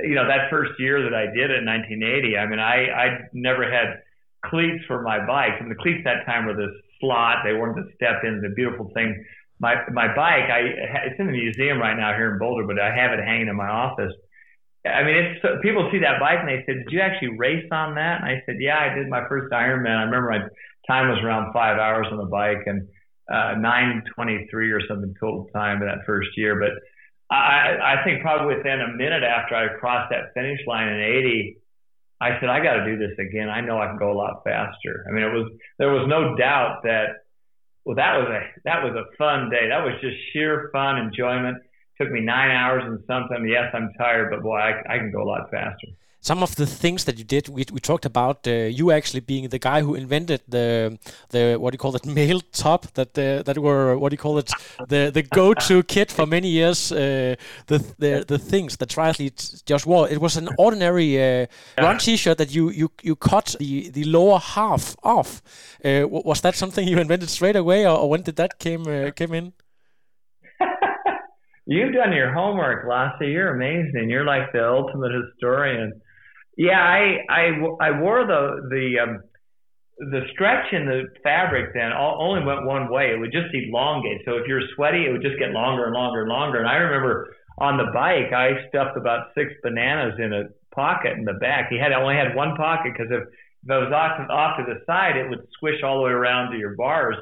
you 0.05 0.15
know, 0.15 0.27
that 0.27 0.51
first 0.51 0.73
year 0.79 1.03
that 1.03 1.15
I 1.15 1.27
did 1.27 1.51
it 1.51 1.59
in 1.61 1.67
1980, 1.67 2.37
I 2.37 2.47
mean, 2.47 2.59
I, 2.59 2.77
I 2.91 3.07
never 3.33 3.65
had 3.65 4.03
cleats 4.45 4.85
for 4.87 5.03
my 5.03 5.25
bike. 5.27 5.61
And 5.61 5.71
the 5.71 5.75
cleats 5.75 6.03
that 6.05 6.25
time 6.27 6.47
were 6.47 6.55
this 6.55 6.75
slot. 7.01 7.39
They 7.45 7.53
weren't 7.53 7.77
the 7.77 7.91
step 7.97 8.23
in. 8.25 8.41
The 8.41 8.55
beautiful 8.55 8.91
thing. 8.95 9.25
My 9.63 9.77
my 9.93 10.09
bike, 10.09 10.51
I 10.51 10.59
it's 11.07 11.21
in 11.21 11.27
the 11.27 11.33
museum 11.33 11.79
right 11.79 11.97
now 11.97 12.13
here 12.13 12.33
in 12.33 12.39
Boulder, 12.39 12.67
but 12.67 12.81
I 12.81 12.95
have 12.95 13.13
it 13.17 13.23
hanging 13.25 13.49
in 13.49 13.57
my 13.57 13.69
office. 13.69 14.13
I 14.85 15.05
mean, 15.05 15.15
it's 15.15 15.63
people 15.63 15.89
see 15.93 16.01
that 16.01 16.19
bike 16.19 16.41
and 16.41 16.49
they 16.49 16.65
said, 16.67 16.85
"Did 16.85 16.93
you 16.93 17.01
actually 17.01 17.39
race 17.39 17.69
on 17.71 17.95
that?" 17.95 18.21
And 18.21 18.27
I 18.27 18.43
said, 18.45 18.57
"Yeah, 18.59 18.77
I 18.77 18.93
did 18.93 19.09
my 19.09 19.23
first 19.29 19.53
Ironman. 19.53 19.97
I 19.97 20.03
remember 20.03 20.31
my 20.31 20.43
time 20.89 21.09
was 21.09 21.23
around 21.23 21.53
five 21.53 21.79
hours 21.79 22.09
on 22.11 22.19
the 22.19 22.27
bike 22.27 22.67
and 22.67 22.89
uh, 23.31 23.55
9:23 23.55 24.73
or 24.73 24.81
something 24.89 25.15
total 25.21 25.49
time 25.55 25.81
in 25.81 25.87
that 25.87 26.05
first 26.05 26.31
year. 26.37 26.59
But 26.59 26.73
I, 27.33 27.97
I 28.01 28.05
think 28.05 28.21
probably 28.21 28.57
within 28.57 28.81
a 28.81 28.89
minute 28.89 29.23
after 29.23 29.55
I 29.55 29.79
crossed 29.79 30.11
that 30.11 30.35
finish 30.35 30.61
line 30.67 30.89
in 30.89 31.01
80, 31.01 31.57
I 32.21 32.39
said, 32.39 32.51
I 32.51 32.63
got 32.63 32.75
to 32.75 32.85
do 32.85 32.99
this 32.99 33.19
again. 33.19 33.49
I 33.49 33.61
know 33.61 33.81
I 33.81 33.87
can 33.87 33.97
go 33.97 34.13
a 34.13 34.19
lot 34.19 34.43
faster. 34.45 35.07
I 35.09 35.13
mean, 35.13 35.25
it 35.25 35.33
was 35.33 35.51
there 35.79 35.91
was 35.91 36.07
no 36.09 36.37
doubt 36.37 36.83
that 36.85 37.22
well, 37.85 37.97
that 37.97 38.17
was 38.19 38.29
a 38.29 38.61
that 38.65 38.83
was 38.83 38.95
a 38.95 39.17
fun 39.17 39.51
day. 39.51 39.69
That 39.69 39.85
was 39.85 39.95
just 40.01 40.17
sheer 40.33 40.71
fun, 40.73 40.99
enjoyment. 40.99 41.59
Took 42.01 42.11
me 42.11 42.21
nine 42.21 42.51
hours 42.51 42.83
and 42.87 43.01
something. 43.07 43.47
Yes, 43.49 43.71
I'm 43.75 43.93
tired, 43.99 44.31
but 44.31 44.43
boy, 44.43 44.57
I, 44.57 44.95
I 44.95 44.99
can 44.99 45.13
go 45.13 45.23
a 45.23 45.29
lot 45.29 45.51
faster 45.51 45.89
some 46.23 46.41
of 46.45 46.55
the 46.55 46.67
things 46.67 47.05
that 47.05 47.19
you 47.19 47.25
did, 47.25 47.49
we, 47.49 47.65
we 47.73 47.81
talked 47.81 48.07
about 48.07 48.47
uh, 48.47 48.53
you 48.53 48.93
actually 48.93 49.19
being 49.19 49.49
the 49.49 49.59
guy 49.59 49.83
who 49.83 49.97
invented 49.97 50.41
the 50.49 50.97
the 51.31 51.57
what 51.59 51.71
do 51.71 51.75
you 51.75 51.79
call 51.79 51.97
it 51.97 52.07
mail 52.21 52.41
top 52.53 52.87
that 52.95 53.19
uh, 53.19 53.43
that 53.43 53.59
were 53.59 53.99
what 53.99 54.11
do 54.11 54.15
you 54.15 54.19
call 54.19 54.39
it 54.39 54.51
the 54.89 55.11
the 55.13 55.23
go 55.23 55.53
to 55.53 55.83
kit 55.95 56.13
for 56.13 56.25
many 56.25 56.49
years. 56.49 56.93
Uh, 56.93 57.35
the 57.67 57.79
the 57.99 58.25
the 58.27 58.39
things 58.39 58.77
that 58.77 58.89
triathletes 58.89 59.65
just 59.65 59.85
wore. 59.85 60.09
It 60.09 60.21
was 60.21 60.37
an 60.37 60.49
ordinary 60.59 61.11
uh, 61.19 61.47
run 61.77 61.99
T-shirt 61.99 62.39
that 62.39 62.55
you 62.55 62.71
you 62.71 62.89
you 63.03 63.17
cut 63.17 63.57
the 63.59 63.91
the 63.91 64.05
lower 64.05 64.39
half 64.39 64.95
off. 65.03 65.43
Uh, 65.85 66.07
was 66.09 66.41
that 66.43 66.55
something 66.55 66.87
you 66.87 66.99
invented 66.99 67.31
straight 67.31 67.57
away, 67.57 67.85
or, 67.85 67.99
or 67.99 68.09
when 68.09 68.23
did 68.23 68.37
that 68.37 68.61
came 68.61 68.87
uh, 68.87 69.11
came 69.11 69.35
in? 69.35 69.53
You've 71.67 71.95
done 71.95 72.13
your 72.13 72.33
homework, 72.33 72.87
Lasse. 72.89 73.21
You're 73.21 73.55
amazing. 73.55 74.09
You're 74.09 74.25
like 74.25 74.53
the 74.53 74.65
ultimate 74.65 75.13
historian. 75.13 76.01
Yeah, 76.57 76.81
I 76.81 77.19
I, 77.29 77.51
I 77.81 78.01
wore 78.01 78.27
the 78.27 78.69
the 78.71 78.99
um, 79.03 79.23
the 79.99 80.23
stretch 80.33 80.73
in 80.73 80.87
the 80.87 81.05
fabric 81.23 81.73
then 81.75 81.93
only 81.93 82.45
went 82.45 82.67
one 82.67 82.91
way. 82.91 83.13
It 83.13 83.21
would 83.21 83.33
just 83.33 83.55
elongate. 83.55 84.23
So 84.25 84.37
if 84.37 84.47
you're 84.47 84.63
sweaty, 84.75 85.07
it 85.07 85.13
would 85.13 85.23
just 85.23 85.39
get 85.39 85.51
longer 85.51 85.85
and 85.85 85.95
longer 85.95 86.21
and 86.21 86.29
longer. 86.29 86.59
And 86.59 86.69
I 86.69 86.77
remember 86.77 87.35
on 87.59 87.77
the 87.77 87.91
bike, 87.93 88.33
I 88.33 88.67
stuffed 88.69 88.97
about 88.97 89.29
six 89.35 89.53
bananas 89.63 90.19
in 90.19 90.33
a 90.33 90.45
pocket 90.75 91.13
in 91.19 91.25
the 91.25 91.35
back. 91.35 91.69
He 91.71 91.79
had 91.79 91.93
only 91.93 92.17
had 92.17 92.35
one 92.35 92.57
pocket 92.57 92.93
because 92.97 93.13
if, 93.13 93.23
if 93.65 93.71
I 93.71 93.79
was 93.79 93.93
off 93.93 94.29
off 94.31 94.57
to 94.59 94.65
the 94.65 94.81
side, 94.87 95.17
it 95.17 95.29
would 95.31 95.47
squish 95.53 95.83
all 95.85 95.99
the 95.99 96.05
way 96.05 96.11
around 96.13 96.51
to 96.53 96.59
your 96.59 96.75
bars. 96.77 97.17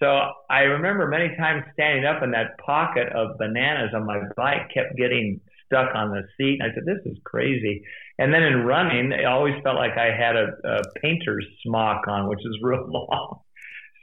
So 0.00 0.06
I 0.48 0.60
remember 0.60 1.08
many 1.08 1.34
times 1.36 1.64
standing 1.72 2.04
up 2.04 2.22
in 2.22 2.30
that 2.30 2.56
pocket 2.64 3.08
of 3.12 3.36
bananas 3.36 3.90
on 3.94 4.06
my 4.06 4.20
bike 4.36 4.70
kept 4.72 4.96
getting 4.96 5.40
stuck 5.66 5.94
on 5.94 6.10
the 6.10 6.22
seat. 6.36 6.60
And 6.60 6.70
I 6.70 6.74
said, 6.74 6.84
"This 6.86 7.04
is 7.04 7.18
crazy." 7.24 7.84
And 8.18 8.34
then 8.34 8.42
in 8.42 8.64
running, 8.64 9.12
it 9.12 9.24
always 9.24 9.54
felt 9.62 9.76
like 9.76 9.96
I 9.96 10.06
had 10.06 10.34
a, 10.34 10.48
a 10.64 10.82
painter's 11.00 11.46
smock 11.64 12.08
on, 12.08 12.28
which 12.28 12.40
is 12.40 12.58
real 12.62 12.86
long. 12.88 13.40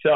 So 0.04 0.12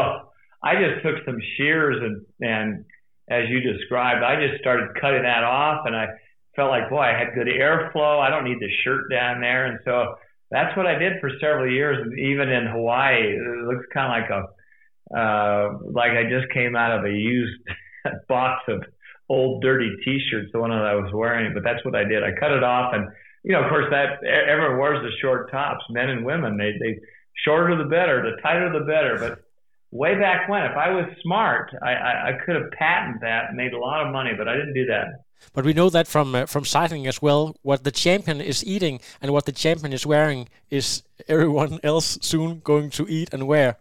I 0.63 0.75
just 0.75 1.03
took 1.03 1.25
some 1.25 1.39
shears 1.57 1.97
and, 2.01 2.25
and 2.39 2.85
as 3.29 3.49
you 3.49 3.59
described, 3.59 4.23
I 4.23 4.35
just 4.47 4.61
started 4.61 4.89
cutting 4.99 5.23
that 5.23 5.43
off 5.43 5.85
and 5.85 5.95
I 5.95 6.07
felt 6.55 6.69
like, 6.69 6.89
boy, 6.89 6.99
I 6.99 7.17
had 7.17 7.33
good 7.35 7.47
airflow. 7.47 8.19
I 8.19 8.29
don't 8.29 8.43
need 8.43 8.59
the 8.59 8.69
shirt 8.83 9.09
down 9.11 9.41
there. 9.41 9.65
And 9.65 9.79
so 9.85 10.15
that's 10.51 10.75
what 10.75 10.87
I 10.87 10.97
did 10.97 11.19
for 11.19 11.29
several 11.39 11.71
years. 11.71 11.97
And 12.01 12.17
even 12.17 12.49
in 12.49 12.67
Hawaii, 12.67 13.35
it 13.35 13.67
looks 13.67 13.85
kind 13.93 14.07
of 14.07 14.13
like 14.17 14.29
a, 14.31 15.17
uh, 15.17 15.77
like 15.91 16.11
I 16.11 16.29
just 16.29 16.51
came 16.53 16.75
out 16.75 16.97
of 16.97 17.05
a 17.05 17.11
used 17.11 17.61
box 18.27 18.63
of 18.67 18.83
old 19.29 19.61
dirty 19.61 19.91
t-shirts, 20.03 20.49
the 20.53 20.59
one 20.59 20.71
that 20.71 20.85
I 20.85 20.95
was 20.95 21.11
wearing, 21.13 21.53
but 21.53 21.63
that's 21.63 21.83
what 21.85 21.95
I 21.95 22.03
did. 22.03 22.23
I 22.23 22.31
cut 22.39 22.51
it 22.51 22.63
off 22.63 22.93
and 22.93 23.07
you 23.49 23.55
know, 23.55 23.63
of 23.63 23.69
course, 23.69 23.87
that 23.89 24.23
everyone 24.23 24.77
wears 24.77 25.01
the 25.01 25.09
short 25.19 25.49
tops, 25.49 25.83
men 25.89 26.07
and 26.11 26.23
women. 26.23 26.55
They 26.55 26.73
they 26.73 26.99
shorter 27.43 27.75
the 27.75 27.89
better, 27.89 28.21
the 28.21 28.39
tighter 28.43 28.71
the 28.71 28.85
better. 28.85 29.17
But 29.17 29.43
way 29.89 30.19
back 30.19 30.47
when, 30.47 30.61
if 30.65 30.77
I 30.77 30.91
was 30.91 31.05
smart, 31.23 31.73
I, 31.81 31.93
I, 31.93 32.29
I 32.29 32.31
could 32.45 32.55
have 32.55 32.69
patented 32.77 33.21
that, 33.21 33.45
and 33.47 33.57
made 33.57 33.73
a 33.73 33.79
lot 33.79 34.05
of 34.05 34.13
money. 34.13 34.33
But 34.37 34.47
I 34.47 34.53
didn't 34.53 34.75
do 34.75 34.85
that. 34.85 35.23
But 35.51 35.65
we 35.65 35.73
know 35.73 35.89
that 35.89 36.07
from 36.07 36.35
uh, 36.35 36.45
from 36.45 36.63
cycling 36.63 37.07
as 37.07 37.23
well. 37.23 37.55
What 37.63 37.83
the 37.83 37.91
champion 37.91 38.39
is 38.39 38.63
eating 38.63 38.99
and 39.19 39.33
what 39.33 39.47
the 39.47 39.51
champion 39.51 39.93
is 39.93 40.05
wearing 40.05 40.47
is 40.69 41.01
everyone 41.27 41.79
else 41.83 42.19
soon 42.21 42.59
going 42.59 42.91
to 42.91 43.07
eat 43.09 43.33
and 43.33 43.47
wear. 43.47 43.77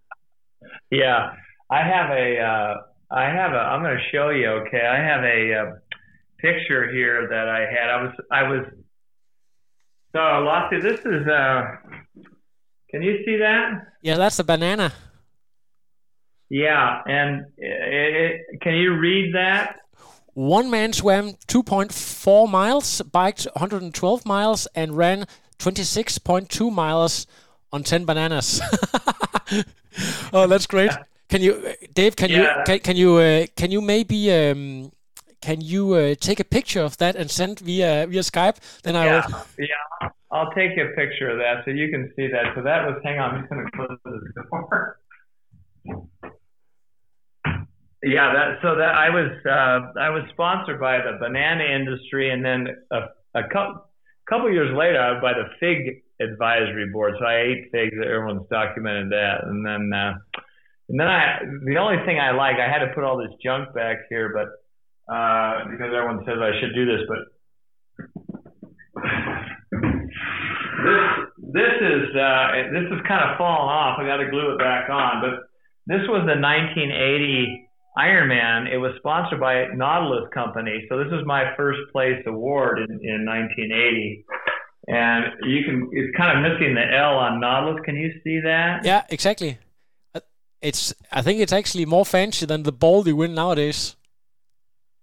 yeah, 0.90 1.34
I 1.70 1.82
have 1.82 2.08
a. 2.10 2.40
Uh, 2.40 2.74
I 3.10 3.24
have 3.24 3.52
a. 3.52 3.58
I'm 3.58 3.82
going 3.82 3.98
to 3.98 4.10
show 4.10 4.30
you. 4.30 4.48
Okay, 4.64 4.80
I 4.80 4.96
have 4.96 5.24
a. 5.24 5.54
Uh, 5.54 5.74
picture 6.38 6.90
here 6.90 7.28
that 7.28 7.48
I 7.48 7.60
had. 7.60 7.90
I 7.90 8.02
was 8.02 8.12
I 8.30 8.42
was 8.44 8.66
so 10.14 10.20
Lasse, 10.20 10.82
this 10.82 11.00
is 11.00 11.26
uh 11.26 11.62
can 12.90 13.02
you 13.02 13.22
see 13.24 13.36
that? 13.36 13.86
Yeah, 14.02 14.16
that's 14.16 14.38
a 14.38 14.44
banana. 14.44 14.92
Yeah, 16.48 17.02
and 17.06 17.44
it, 17.58 18.40
it, 18.50 18.60
can 18.62 18.74
you 18.74 18.96
read 18.96 19.34
that? 19.34 19.80
One 20.32 20.70
man 20.70 20.94
swam 20.94 21.32
2.4 21.48 22.48
miles, 22.48 23.02
biked 23.02 23.44
112 23.44 24.24
miles, 24.24 24.66
and 24.74 24.96
ran 24.96 25.26
26.2 25.58 26.72
miles 26.72 27.26
on 27.70 27.82
10 27.82 28.06
bananas. 28.06 28.62
oh, 30.32 30.46
that's 30.46 30.66
great. 30.66 30.92
Can 31.28 31.42
you, 31.42 31.74
Dave? 31.92 32.16
Can 32.16 32.30
yeah. 32.30 32.60
you 32.60 32.64
can, 32.64 32.78
can 32.78 32.96
you 32.96 33.16
uh, 33.16 33.46
can 33.54 33.70
you 33.70 33.82
maybe 33.82 34.32
um, 34.32 34.90
can 35.40 35.60
you 35.60 35.94
uh, 35.94 36.14
take 36.18 36.40
a 36.40 36.44
picture 36.44 36.80
of 36.80 36.96
that 36.98 37.16
and 37.16 37.30
send 37.30 37.60
via 37.60 38.06
via 38.08 38.20
Skype? 38.20 38.56
Then 38.82 38.96
I 38.96 39.04
yeah, 39.06 39.26
will. 39.26 39.44
Yeah, 39.58 40.08
I'll 40.30 40.50
take 40.52 40.72
a 40.72 40.94
picture 40.96 41.30
of 41.30 41.38
that 41.38 41.64
so 41.64 41.70
you 41.70 41.90
can 41.90 42.12
see 42.16 42.28
that. 42.28 42.54
So 42.54 42.62
that 42.62 42.86
was. 42.86 43.00
Hang 43.04 43.18
on, 43.18 43.34
I'm 43.34 43.40
just 43.40 43.50
going 43.50 43.64
to 43.64 43.70
close 43.72 43.98
the 44.04 44.42
door. 44.50 44.98
Yeah, 48.02 48.32
that 48.32 48.58
so 48.62 48.76
that 48.76 48.94
I 48.94 49.10
was 49.10 49.30
uh, 49.44 49.98
I 50.00 50.10
was 50.10 50.22
sponsored 50.32 50.78
by 50.78 50.98
the 50.98 51.18
banana 51.18 51.64
industry, 51.64 52.30
and 52.30 52.44
then 52.44 52.68
a, 52.92 53.00
a 53.34 53.48
couple 53.48 53.84
couple 54.28 54.52
years 54.52 54.76
later, 54.76 55.18
by 55.20 55.32
the 55.32 55.46
fig 55.58 56.02
advisory 56.20 56.90
board. 56.92 57.14
So 57.18 57.24
I 57.24 57.40
ate 57.40 57.70
figs. 57.72 57.94
Everyone's 57.94 58.46
documented 58.50 59.10
that, 59.10 59.44
and 59.44 59.66
then 59.66 59.92
uh, 59.92 60.14
and 60.88 61.00
then 61.00 61.08
I 61.08 61.40
the 61.64 61.76
only 61.78 62.04
thing 62.06 62.20
I 62.20 62.30
like 62.30 62.56
I 62.56 62.70
had 62.70 62.86
to 62.86 62.92
put 62.94 63.02
all 63.02 63.18
this 63.18 63.34
junk 63.42 63.74
back 63.74 63.98
here, 64.08 64.32
but 64.32 64.48
uh, 65.08 65.64
because 65.70 65.90
everyone 65.94 66.24
says 66.26 66.36
I 66.40 66.52
should 66.60 66.74
do 66.74 66.84
this, 66.86 67.02
but 67.08 67.18
this 70.84 71.00
this 71.38 71.74
is 71.80 72.14
uh, 72.14 72.46
this 72.72 72.86
is 72.92 73.00
kind 73.08 73.24
of 73.24 73.38
falling 73.38 73.72
off. 73.72 73.98
I 73.98 74.06
got 74.06 74.18
to 74.18 74.30
glue 74.30 74.52
it 74.52 74.58
back 74.58 74.90
on, 74.90 75.20
but 75.20 75.48
this 75.86 76.04
was 76.08 76.28
the 76.28 76.36
1980 76.36 77.68
Ironman. 77.96 78.70
It 78.72 78.78
was 78.78 78.92
sponsored 78.98 79.40
by 79.40 79.66
Nautilus 79.74 80.28
Company, 80.32 80.84
so 80.88 80.98
this 80.98 81.12
is 81.12 81.24
my 81.24 81.56
first 81.56 81.80
place 81.92 82.22
award 82.26 82.78
in, 82.78 83.00
in 83.02 83.24
1980. 83.24 84.24
And 84.88 85.24
you 85.44 85.64
can, 85.64 85.88
it's 85.92 86.16
kind 86.16 86.36
of 86.36 86.42
missing 86.50 86.74
the 86.74 86.84
L 86.96 87.16
on 87.16 87.40
Nautilus. 87.40 87.80
Can 87.84 87.96
you 87.96 88.10
see 88.24 88.40
that? 88.40 88.84
Yeah, 88.84 89.04
exactly. 89.10 89.58
Uh, 90.14 90.20
it's, 90.62 90.94
I 91.12 91.20
think 91.20 91.40
it's 91.40 91.52
actually 91.52 91.84
more 91.84 92.06
fancy 92.06 92.46
than 92.46 92.62
the 92.62 92.72
ball 92.72 93.06
you 93.06 93.16
win 93.16 93.34
nowadays. 93.34 93.96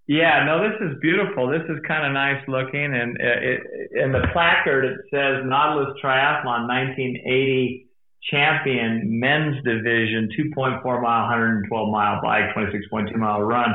Yeah, 0.07 0.45
no, 0.45 0.61
this 0.61 0.79
is 0.81 0.99
beautiful. 1.01 1.47
This 1.49 1.63
is 1.63 1.81
kind 1.87 2.05
of 2.05 2.13
nice 2.13 2.41
looking, 2.47 2.93
and 2.93 3.17
it, 3.19 3.61
in 3.91 4.11
the 4.11 4.27
placard 4.33 4.85
it 4.85 4.99
says 5.09 5.43
Nautilus 5.45 5.97
Triathlon 6.03 6.67
1980 6.67 7.87
champion 8.29 9.19
men's 9.19 9.55
division 9.63 10.29
2.4 10.37 10.83
mile, 10.83 11.21
112 11.21 11.89
mile 11.89 12.21
bike, 12.21 12.53
26.2 12.55 13.15
mile 13.15 13.41
run. 13.41 13.71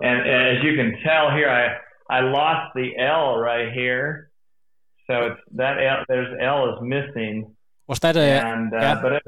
And 0.00 0.20
as 0.20 0.64
you 0.64 0.76
can 0.76 0.96
tell 1.04 1.30
here, 1.30 1.48
I 1.48 1.76
I 2.08 2.20
lost 2.20 2.72
the 2.74 2.96
L 2.98 3.38
right 3.38 3.72
here, 3.72 4.30
so 5.06 5.26
it's 5.26 5.40
that 5.52 5.82
L. 5.82 6.04
There's 6.08 6.38
L 6.40 6.74
is 6.74 6.78
missing. 6.82 7.54
Was 7.86 7.98
that 8.00 8.16
a? 8.16 8.20
And 8.20 8.72
uh, 8.72 8.76
yeah. 8.76 9.02
but 9.02 9.12
it's 9.12 9.26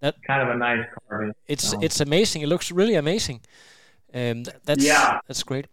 that, 0.00 0.14
kind 0.26 0.42
of 0.42 0.54
a 0.54 0.58
nice 0.58 0.86
carving. 1.08 1.32
It's 1.46 1.70
so. 1.70 1.80
it's 1.80 2.00
amazing. 2.00 2.42
It 2.42 2.48
looks 2.48 2.70
really 2.70 2.94
amazing. 2.94 3.40
Um, 4.14 4.44
that's 4.64 4.84
yeah. 4.84 5.20
that's 5.26 5.42
great. 5.42 5.66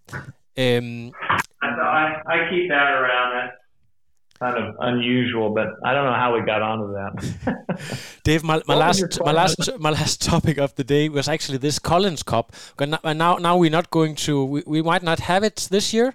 Um, 0.58 1.12
I, 1.62 2.22
I 2.28 2.50
keep 2.50 2.70
that 2.70 2.92
around. 2.92 3.34
That's 3.36 3.58
kind 4.40 4.58
of 4.58 4.76
unusual, 4.80 5.50
but 5.54 5.68
I 5.84 5.94
don't 5.94 6.06
know 6.06 6.14
how 6.14 6.34
we 6.34 6.42
got 6.42 6.62
onto 6.62 6.94
that. 6.94 7.90
Dave, 8.24 8.44
my, 8.44 8.62
my 8.68 8.76
last 8.76 9.20
my 9.24 9.32
last 9.32 9.70
my 9.80 9.90
last 9.90 10.22
topic 10.22 10.58
of 10.58 10.76
the 10.76 10.84
day 10.84 11.10
was 11.10 11.28
actually 11.28 11.58
this 11.58 11.80
Collins 11.80 12.24
Cup. 12.24 12.54
And 12.80 12.98
now 13.04 13.38
now 13.38 13.58
we're 13.58 13.72
not 13.72 13.90
going 13.90 14.16
to 14.16 14.44
we, 14.46 14.64
we 14.66 14.82
might 14.82 15.04
not 15.04 15.20
have 15.22 15.44
it 15.44 15.68
this 15.72 15.94
year. 15.94 16.14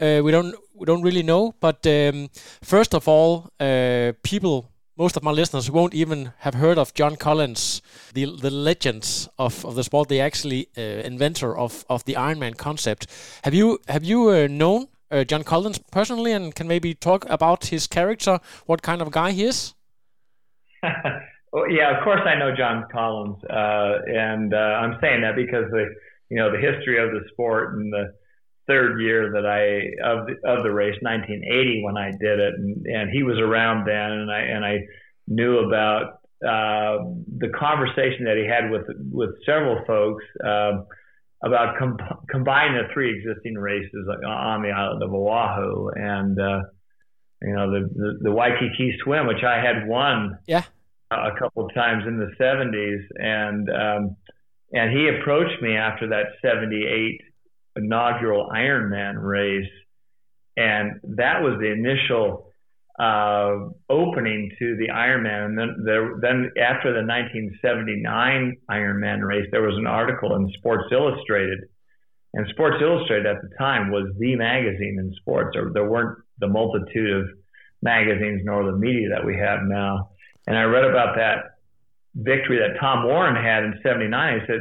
Uh, 0.00 0.20
we 0.24 0.30
don't 0.30 0.54
we 0.74 0.86
don't 0.86 1.02
really 1.02 1.22
know. 1.22 1.54
But 1.60 1.86
um, 1.86 2.28
first 2.62 2.94
of 2.94 3.08
all, 3.08 3.50
uh, 3.60 4.12
people 4.22 4.71
most 4.96 5.16
of 5.16 5.22
my 5.22 5.30
listeners 5.30 5.70
won't 5.70 5.94
even 5.94 6.32
have 6.38 6.54
heard 6.54 6.78
of 6.78 6.94
John 6.94 7.16
Collins, 7.16 7.82
the 8.14 8.26
the 8.26 8.50
legend 8.50 9.28
of, 9.38 9.64
of 9.64 9.74
the 9.74 9.84
sport, 9.84 10.08
the 10.08 10.20
actually 10.20 10.68
uh, 10.76 10.80
inventor 10.80 11.56
of, 11.56 11.84
of 11.88 12.04
the 12.04 12.14
Ironman 12.14 12.56
concept. 12.56 13.06
Have 13.44 13.54
you 13.54 13.78
have 13.88 14.04
you 14.04 14.28
uh, 14.28 14.46
known 14.48 14.88
uh, 15.10 15.24
John 15.24 15.44
Collins 15.44 15.78
personally, 15.90 16.32
and 16.32 16.54
can 16.54 16.68
maybe 16.68 16.94
talk 16.94 17.24
about 17.28 17.66
his 17.66 17.86
character, 17.86 18.40
what 18.66 18.82
kind 18.82 19.02
of 19.02 19.10
guy 19.10 19.32
he 19.32 19.44
is? 19.44 19.74
well, 21.52 21.70
yeah, 21.70 21.96
of 21.96 22.04
course 22.04 22.22
I 22.26 22.34
know 22.34 22.54
John 22.56 22.84
Collins, 22.92 23.42
uh, 23.44 23.98
and 24.08 24.52
uh, 24.54 24.56
I'm 24.56 24.98
saying 25.00 25.22
that 25.22 25.36
because 25.36 25.70
the 25.70 25.86
you 26.28 26.36
know 26.36 26.50
the 26.50 26.58
history 26.58 26.98
of 26.98 27.10
the 27.10 27.20
sport 27.32 27.74
and 27.74 27.92
the 27.92 28.14
third 28.66 29.00
year 29.00 29.32
that 29.32 29.46
I 29.46 30.06
of 30.06 30.26
the, 30.26 30.48
of 30.48 30.62
the 30.62 30.70
race, 30.70 30.96
1980, 31.02 31.82
when 31.84 31.96
I 31.96 32.10
did 32.10 32.38
it, 32.38 32.54
and, 32.56 32.86
and 32.86 33.10
he 33.10 33.22
was 33.22 33.38
around 33.38 33.86
then, 33.86 34.12
and 34.12 34.30
I 34.30 34.40
and 34.40 34.64
I 34.64 34.78
knew 35.28 35.58
about 35.58 36.20
uh, 36.44 37.04
the 37.38 37.48
conversation 37.58 38.24
that 38.24 38.36
he 38.36 38.46
had 38.46 38.70
with 38.70 38.86
with 39.10 39.30
several 39.46 39.84
folks 39.86 40.24
uh, 40.44 40.82
about 41.42 41.78
com- 41.78 41.98
combining 42.28 42.74
the 42.74 42.92
three 42.92 43.18
existing 43.18 43.54
races 43.54 44.06
on 44.26 44.62
the 44.62 44.70
island 44.70 45.02
of 45.02 45.12
Oahu, 45.12 45.90
and 45.94 46.40
uh, 46.40 46.60
you 47.42 47.54
know 47.54 47.70
the, 47.70 47.88
the, 47.94 48.18
the 48.22 48.32
Waikiki 48.32 48.96
swim, 49.02 49.26
which 49.26 49.44
I 49.44 49.56
had 49.56 49.86
won 49.86 50.38
yeah. 50.46 50.64
a 51.10 51.30
couple 51.38 51.66
of 51.66 51.74
times 51.74 52.04
in 52.06 52.18
the 52.18 52.30
70s, 52.40 53.02
and 53.16 53.68
um, 53.70 54.16
and 54.72 54.90
he 54.90 55.08
approached 55.08 55.60
me 55.62 55.76
after 55.76 56.08
that 56.08 56.26
78 56.42 57.20
inaugural 57.76 58.48
Ironman 58.48 59.22
race, 59.22 59.70
and 60.56 61.00
that 61.16 61.42
was 61.42 61.58
the 61.60 61.72
initial 61.72 62.52
uh, 62.98 63.70
opening 63.88 64.50
to 64.58 64.76
the 64.76 64.88
Ironman. 64.88 65.46
And 65.46 65.58
then, 65.58 65.82
there, 65.84 66.18
then 66.20 66.50
after 66.60 66.92
the 66.92 67.06
1979 67.06 68.56
Ironman 68.70 69.26
race, 69.26 69.48
there 69.50 69.62
was 69.62 69.76
an 69.78 69.86
article 69.86 70.36
in 70.36 70.50
Sports 70.58 70.84
Illustrated, 70.92 71.60
and 72.34 72.46
Sports 72.48 72.76
Illustrated 72.80 73.26
at 73.26 73.42
the 73.42 73.50
time 73.58 73.90
was 73.90 74.12
the 74.18 74.36
magazine 74.36 74.98
in 74.98 75.12
sports. 75.16 75.50
There, 75.54 75.70
there 75.72 75.88
weren't 75.88 76.18
the 76.38 76.48
multitude 76.48 77.22
of 77.22 77.28
magazines 77.82 78.42
nor 78.44 78.64
the 78.64 78.76
media 78.76 79.08
that 79.10 79.24
we 79.24 79.36
have 79.36 79.60
now. 79.64 80.10
And 80.46 80.56
I 80.56 80.64
read 80.64 80.84
about 80.84 81.16
that 81.16 81.51
victory 82.14 82.58
that 82.58 82.78
Tom 82.78 83.04
Warren 83.04 83.36
had 83.36 83.64
in 83.64 83.74
'79. 83.82 84.14
I 84.14 84.46
said, 84.46 84.60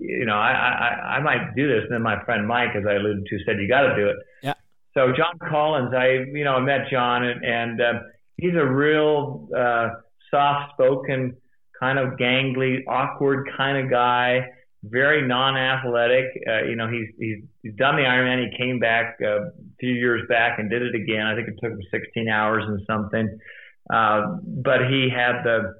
you 0.00 0.24
know, 0.24 0.36
I, 0.36 0.52
I 0.52 1.16
I 1.16 1.20
might 1.22 1.54
do 1.56 1.68
this. 1.68 1.82
And 1.84 1.92
then 1.92 2.02
my 2.02 2.22
friend 2.24 2.46
Mike, 2.46 2.70
as 2.76 2.84
I 2.88 2.94
alluded 2.94 3.26
to, 3.26 3.38
said 3.44 3.56
you 3.60 3.68
got 3.68 3.82
to 3.82 3.96
do 3.96 4.08
it. 4.08 4.16
Yeah. 4.42 4.54
So 4.94 5.12
John 5.16 5.38
Collins, 5.38 5.92
I 5.94 6.24
you 6.32 6.44
know 6.44 6.54
I 6.54 6.60
met 6.60 6.90
John 6.90 7.24
and, 7.24 7.44
and 7.44 7.80
uh, 7.80 7.92
he's 8.36 8.54
a 8.54 8.64
real 8.64 9.48
uh, 9.56 9.88
soft-spoken, 10.30 11.36
kind 11.78 11.98
of 11.98 12.18
gangly, 12.18 12.80
awkward 12.86 13.48
kind 13.56 13.84
of 13.84 13.90
guy. 13.90 14.48
Very 14.84 15.26
non-athletic. 15.26 16.24
Uh, 16.48 16.64
you 16.64 16.74
know, 16.74 16.88
he's, 16.88 17.06
he's 17.16 17.44
he's 17.62 17.74
done 17.74 17.94
the 17.94 18.02
Ironman. 18.02 18.50
He 18.50 18.58
came 18.58 18.80
back 18.80 19.16
uh, 19.22 19.42
a 19.46 19.50
few 19.78 19.92
years 19.92 20.22
back 20.28 20.58
and 20.58 20.68
did 20.68 20.82
it 20.82 20.94
again. 20.96 21.24
I 21.24 21.36
think 21.36 21.48
it 21.48 21.54
took 21.62 21.72
him 21.72 21.82
16 21.90 22.28
hours 22.28 22.64
and 22.66 22.80
something. 22.86 23.38
Uh, 23.92 24.38
but 24.44 24.88
he 24.88 25.08
had 25.08 25.42
the 25.44 25.74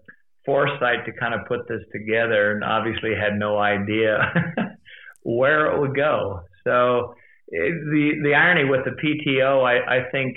foresight 0.45 1.05
to 1.07 1.13
kind 1.13 1.35
of 1.35 1.47
put 1.47 1.69
this 1.69 1.83
together 1.93 2.53
and 2.53 2.65
obviously 2.65 3.11
had 3.15 3.39
no 3.39 3.59
idea 3.59 4.19
where 5.23 5.67
it 5.73 5.81
would 5.81 5.95
go. 5.95 6.41
So 6.65 7.15
it, 7.49 7.73
the 7.91 8.21
the 8.23 8.35
irony 8.35 8.69
with 8.69 8.85
the 8.85 8.93
PTO, 8.93 9.65
I, 9.65 9.99
I 9.99 10.11
think, 10.11 10.37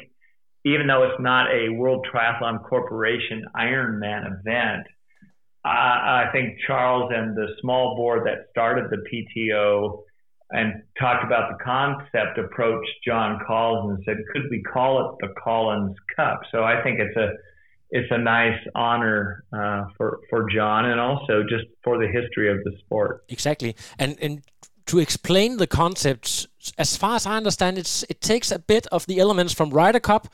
even 0.63 0.87
though 0.87 1.03
it's 1.03 1.21
not 1.21 1.47
a 1.51 1.69
World 1.69 2.07
Triathlon 2.11 2.63
Corporation 2.63 3.45
Ironman 3.55 4.39
event, 4.39 4.87
I, 5.63 6.25
I 6.27 6.29
think 6.31 6.57
Charles 6.67 7.11
and 7.13 7.35
the 7.35 7.47
small 7.61 7.95
board 7.95 8.27
that 8.27 8.47
started 8.51 8.89
the 8.89 9.03
PTO 9.11 10.03
and 10.51 10.83
talked 10.99 11.23
about 11.23 11.51
the 11.51 11.63
concept 11.63 12.37
approached 12.37 12.91
John 13.05 13.39
Collins 13.47 13.97
and 13.97 14.03
said, 14.05 14.23
could 14.31 14.43
we 14.51 14.61
call 14.61 15.09
it 15.09 15.27
the 15.27 15.33
Collins 15.43 15.95
Cup? 16.15 16.41
So 16.51 16.63
I 16.63 16.83
think 16.83 16.99
it's 16.99 17.17
a 17.17 17.31
it's 17.95 18.11
a 18.11 18.17
nice 18.17 18.59
honor 18.75 19.45
uh, 19.53 19.85
for 19.95 20.19
for 20.29 20.49
John 20.49 20.85
and 20.85 20.99
also 20.99 21.43
just 21.43 21.65
for 21.83 21.97
the 21.97 22.07
history 22.07 22.51
of 22.51 22.57
the 22.65 22.73
sport. 22.79 23.23
Exactly, 23.29 23.75
and 23.97 24.17
and 24.21 24.41
to 24.85 24.99
explain 24.99 25.57
the 25.57 25.67
concepts, 25.67 26.47
as 26.77 26.97
far 26.97 27.15
as 27.15 27.25
I 27.25 27.37
understand, 27.37 27.77
it's 27.77 28.03
it 28.09 28.19
takes 28.21 28.51
a 28.51 28.59
bit 28.59 28.87
of 28.91 29.05
the 29.05 29.19
elements 29.19 29.53
from 29.53 29.69
Ryder 29.69 30.01
Cup. 30.01 30.27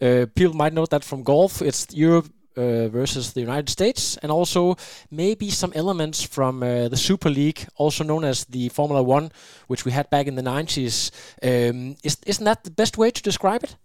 Uh, 0.00 0.26
people 0.34 0.54
might 0.54 0.72
know 0.72 0.86
that 0.86 1.04
from 1.04 1.22
golf. 1.22 1.62
It's 1.62 1.86
Europe 1.92 2.28
uh, 2.56 2.88
versus 2.88 3.32
the 3.32 3.40
United 3.40 3.68
States, 3.68 4.16
and 4.22 4.32
also 4.32 4.76
maybe 5.10 5.50
some 5.50 5.72
elements 5.74 6.22
from 6.22 6.62
uh, 6.62 6.88
the 6.88 6.96
Super 6.96 7.30
League, 7.30 7.66
also 7.76 8.04
known 8.04 8.24
as 8.24 8.44
the 8.46 8.68
Formula 8.70 9.02
One, 9.02 9.30
which 9.68 9.84
we 9.84 9.92
had 9.92 10.08
back 10.10 10.26
in 10.26 10.34
the 10.34 10.42
90s. 10.42 11.10
Um, 11.42 11.96
is, 12.02 12.16
isn't 12.26 12.44
that 12.44 12.64
the 12.64 12.70
best 12.70 12.98
way 12.98 13.10
to 13.10 13.22
describe 13.22 13.64
it? 13.64 13.76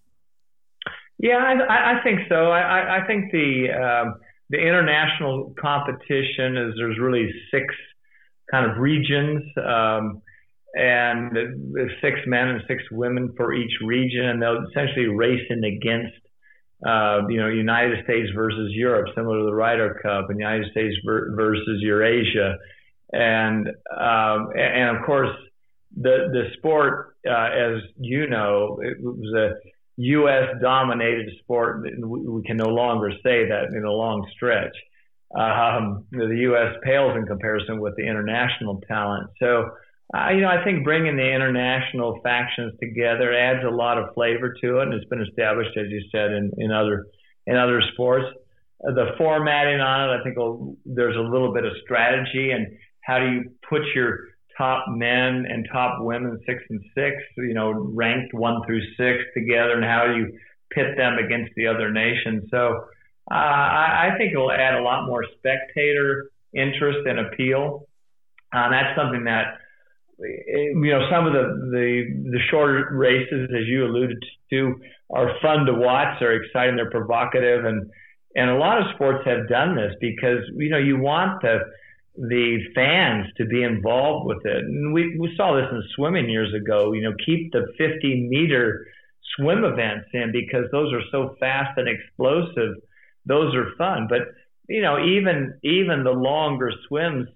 Yeah, 1.19 1.37
I, 1.37 1.99
I 1.99 2.03
think 2.03 2.19
so. 2.29 2.51
I, 2.51 2.99
I 3.03 3.07
think 3.07 3.31
the 3.31 3.69
um, 3.71 4.15
the 4.49 4.57
international 4.59 5.53
competition 5.59 6.57
is 6.57 6.75
there's 6.77 6.99
really 6.99 7.29
six 7.51 7.73
kind 8.51 8.69
of 8.69 8.77
regions, 8.77 9.43
um, 9.57 10.21
and 10.75 11.35
six 12.01 12.19
men 12.27 12.49
and 12.49 12.61
six 12.67 12.83
women 12.91 13.33
for 13.35 13.53
each 13.53 13.73
region, 13.83 14.25
and 14.25 14.41
they'll 14.41 14.63
essentially 14.69 15.07
racing 15.07 15.63
against 15.63 16.15
uh, 16.85 17.21
you 17.29 17.37
know 17.39 17.47
United 17.47 18.03
States 18.03 18.29
versus 18.35 18.71
Europe, 18.73 19.07
similar 19.15 19.39
to 19.39 19.45
the 19.45 19.53
Ryder 19.53 19.99
Cup, 20.03 20.29
and 20.29 20.39
United 20.39 20.69
States 20.71 20.95
versus 21.03 21.79
Eurasia, 21.81 22.57
and 23.11 23.67
um, 23.99 24.49
and 24.55 24.95
of 24.97 25.03
course 25.03 25.35
the 25.95 26.29
the 26.31 26.49
sport, 26.57 27.15
uh, 27.27 27.49
as 27.51 27.81
you 27.99 28.27
know, 28.27 28.79
it 28.83 28.97
was 29.01 29.33
a 29.35 29.55
U.S. 29.97 30.49
dominated 30.61 31.29
sport. 31.39 31.83
We 31.83 32.43
can 32.43 32.57
no 32.57 32.69
longer 32.69 33.11
say 33.23 33.49
that 33.49 33.73
in 33.75 33.83
a 33.83 33.91
long 33.91 34.27
stretch. 34.35 34.75
Um, 35.35 36.05
the 36.11 36.37
U.S. 36.41 36.75
pales 36.83 37.17
in 37.17 37.25
comparison 37.25 37.81
with 37.81 37.95
the 37.97 38.03
international 38.03 38.81
talent. 38.87 39.29
So, 39.39 39.69
uh, 40.13 40.29
you 40.29 40.41
know, 40.41 40.47
I 40.47 40.63
think 40.63 40.83
bringing 40.83 41.17
the 41.17 41.29
international 41.29 42.19
factions 42.23 42.73
together 42.79 43.33
adds 43.33 43.65
a 43.65 43.69
lot 43.69 43.97
of 43.97 44.13
flavor 44.13 44.53
to 44.61 44.79
it, 44.79 44.83
and 44.83 44.93
it's 44.93 45.09
been 45.09 45.21
established, 45.21 45.75
as 45.77 45.87
you 45.89 46.01
said, 46.11 46.31
in, 46.31 46.51
in 46.57 46.71
other 46.71 47.07
in 47.45 47.55
other 47.55 47.81
sports. 47.93 48.25
Uh, 48.87 48.93
the 48.93 49.15
formatting 49.17 49.79
on 49.79 50.09
it, 50.09 50.19
I 50.19 50.23
think, 50.23 50.37
there's 50.85 51.15
a 51.15 51.19
little 51.19 51.53
bit 51.53 51.65
of 51.65 51.73
strategy 51.83 52.51
and 52.51 52.67
how 53.01 53.19
do 53.19 53.25
you 53.25 53.51
put 53.67 53.81
your 53.95 54.19
top 54.57 54.85
men 54.89 55.45
and 55.47 55.67
top 55.71 56.01
women, 56.01 56.39
six 56.45 56.63
and 56.69 56.81
six, 56.95 57.15
you 57.37 57.53
know, 57.53 57.71
ranked 57.71 58.33
one 58.33 58.61
through 58.65 58.81
six 58.97 59.23
together, 59.33 59.73
and 59.73 59.83
how 59.83 60.13
you 60.15 60.37
pit 60.71 60.97
them 60.97 61.17
against 61.17 61.53
the 61.55 61.67
other 61.67 61.91
nations. 61.91 62.45
So 62.51 62.85
uh, 63.29 63.33
I, 63.33 64.09
I 64.13 64.17
think 64.17 64.33
it 64.33 64.37
will 64.37 64.51
add 64.51 64.75
a 64.75 64.81
lot 64.81 65.05
more 65.05 65.23
spectator 65.37 66.31
interest 66.53 66.99
and 67.05 67.19
appeal. 67.19 67.87
Uh, 68.53 68.69
that's 68.69 68.97
something 68.97 69.25
that 69.25 69.59
you 70.19 70.89
know 70.89 71.07
some 71.11 71.27
of 71.27 71.33
the, 71.33 71.69
the 71.71 72.31
the 72.31 72.39
shorter 72.49 72.89
races, 72.91 73.49
as 73.55 73.67
you 73.67 73.85
alluded 73.85 74.17
to, 74.49 74.75
are 75.13 75.31
fun 75.41 75.65
to 75.65 75.73
watch. 75.73 76.17
They're 76.19 76.41
exciting. 76.41 76.75
They're 76.75 76.89
provocative, 76.89 77.65
and 77.65 77.89
and 78.35 78.49
a 78.49 78.55
lot 78.55 78.79
of 78.79 78.85
sports 78.95 79.23
have 79.25 79.47
done 79.47 79.75
this 79.75 79.93
because 79.99 80.39
you 80.55 80.69
know 80.69 80.77
you 80.77 80.97
want 80.97 81.41
the 81.41 81.59
the 82.17 82.57
fans 82.73 83.27
to 83.37 83.45
be 83.45 83.63
involved 83.63 84.27
with 84.27 84.43
it. 84.45 84.63
And 84.63 84.93
we, 84.93 85.17
we 85.19 85.33
saw 85.37 85.55
this 85.55 85.67
in 85.71 85.83
swimming 85.95 86.29
years 86.29 86.53
ago. 86.53 86.93
You 86.93 87.03
know, 87.03 87.13
keep 87.23 87.51
the 87.51 87.67
50 87.77 88.27
meter 88.27 88.87
swim 89.35 89.63
events 89.63 90.07
in 90.13 90.31
because 90.31 90.65
those 90.71 90.91
are 90.93 91.01
so 91.11 91.35
fast 91.39 91.77
and 91.77 91.87
explosive. 91.87 92.75
Those 93.25 93.53
are 93.55 93.75
fun. 93.77 94.07
But 94.09 94.21
you 94.67 94.81
know, 94.81 94.97
even 95.03 95.59
even 95.63 96.03
the 96.03 96.11
longer 96.11 96.71
swims, 96.87 97.27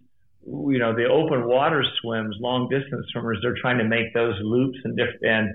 you 0.46 0.80
know, 0.80 0.96
the 0.96 1.06
open 1.06 1.48
water 1.48 1.84
swims, 2.02 2.36
long 2.40 2.68
distance 2.68 3.06
swimmers, 3.12 3.40
they're 3.42 3.62
trying 3.62 3.78
to 3.78 3.86
make 3.86 4.14
those 4.14 4.36
loops 4.42 4.80
and 4.84 4.98
different 4.98 5.24
and 5.24 5.50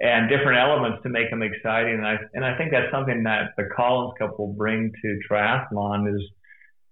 and 0.00 0.30
different 0.30 0.58
elements 0.58 1.02
to 1.02 1.10
make 1.10 1.28
them 1.28 1.42
exciting. 1.42 1.94
And 1.94 2.06
I 2.06 2.16
and 2.32 2.44
I 2.44 2.56
think 2.56 2.70
that's 2.70 2.90
something 2.90 3.24
that 3.24 3.52
the 3.56 3.68
Collins 3.76 4.14
Cup 4.18 4.38
will 4.38 4.54
bring 4.54 4.90
to 5.02 5.20
triathlon 5.30 6.12
is 6.14 6.22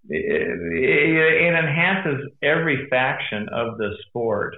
it, 0.08 1.54
enhances 1.54 2.30
every 2.42 2.86
faction 2.88 3.48
of 3.52 3.78
the 3.78 3.90
sport 4.06 4.56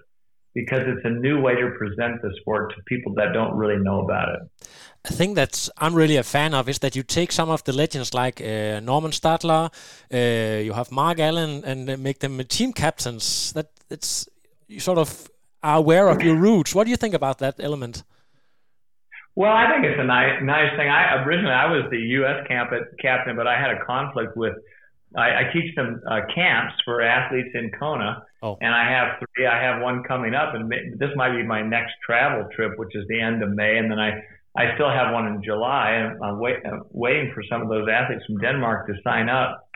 because 0.54 0.82
it's 0.86 1.04
a 1.04 1.10
new 1.10 1.40
way 1.40 1.54
to 1.54 1.70
present 1.78 2.20
the 2.22 2.32
sport 2.40 2.74
to 2.74 2.82
people 2.84 3.14
that 3.14 3.32
don't 3.32 3.54
really 3.56 3.80
know 3.80 4.00
about 4.00 4.28
it. 4.34 4.68
A 5.04 5.12
thing 5.12 5.34
that 5.34 5.68
I'm 5.78 5.94
really 5.94 6.16
a 6.16 6.22
fan 6.22 6.54
of 6.54 6.68
is 6.68 6.80
that 6.80 6.94
you 6.96 7.02
take 7.02 7.32
some 7.32 7.50
of 7.50 7.64
the 7.64 7.72
legends 7.72 8.12
like 8.12 8.40
uh, 8.40 8.80
Normann 8.80 9.12
Stadler, 9.12 9.70
uh, 10.12 10.62
you 10.62 10.72
have 10.72 10.90
Mark 10.90 11.18
Allen, 11.20 11.62
and 11.64 11.98
make 12.02 12.18
them 12.18 12.38
team 12.44 12.72
captains. 12.72 13.52
That 13.52 13.70
it's 13.88 14.28
you 14.68 14.80
sort 14.80 14.98
of 14.98 15.30
are 15.62 15.78
aware 15.78 16.08
of 16.08 16.22
your 16.22 16.36
roots. 16.36 16.74
What 16.74 16.84
do 16.84 16.90
you 16.90 16.96
think 16.96 17.14
about 17.14 17.38
that 17.38 17.54
element? 17.60 18.02
Well, 19.36 19.52
I 19.52 19.70
think 19.70 19.84
it's 19.84 20.00
a 20.00 20.04
nice, 20.04 20.42
nice 20.42 20.76
thing. 20.76 20.88
I 20.88 21.22
originally 21.24 21.54
I 21.54 21.70
was 21.70 21.84
the 21.90 21.98
U.S. 21.98 22.46
camp 22.46 22.70
captain, 23.00 23.36
but 23.36 23.46
I 23.46 23.58
had 23.58 23.70
a 23.70 23.84
conflict 23.84 24.36
with. 24.36 24.54
I, 25.16 25.28
I 25.28 25.52
teach 25.52 25.74
some 25.74 26.00
uh, 26.08 26.20
camps 26.34 26.74
for 26.84 27.02
athletes 27.02 27.50
in 27.54 27.70
Kona, 27.78 28.22
oh. 28.42 28.56
and 28.60 28.72
I 28.72 28.90
have 28.90 29.18
three. 29.18 29.46
I 29.46 29.62
have 29.62 29.82
one 29.82 30.02
coming 30.04 30.34
up, 30.34 30.54
and 30.54 30.70
this 30.98 31.10
might 31.16 31.36
be 31.36 31.42
my 31.42 31.62
next 31.62 31.94
travel 32.04 32.48
trip, 32.54 32.78
which 32.78 32.94
is 32.94 33.06
the 33.08 33.20
end 33.20 33.42
of 33.42 33.50
May, 33.50 33.78
and 33.78 33.90
then 33.90 33.98
I 33.98 34.22
I 34.56 34.74
still 34.74 34.90
have 34.90 35.12
one 35.12 35.28
in 35.28 35.42
July, 35.42 35.92
and 35.92 36.22
I'm 36.22 36.38
wait, 36.40 36.56
uh, 36.66 36.80
waiting 36.90 37.32
for 37.34 37.42
some 37.48 37.62
of 37.62 37.68
those 37.68 37.88
athletes 37.88 38.24
from 38.26 38.38
Denmark 38.38 38.86
to 38.88 38.94
sign 39.04 39.28
up. 39.28 39.68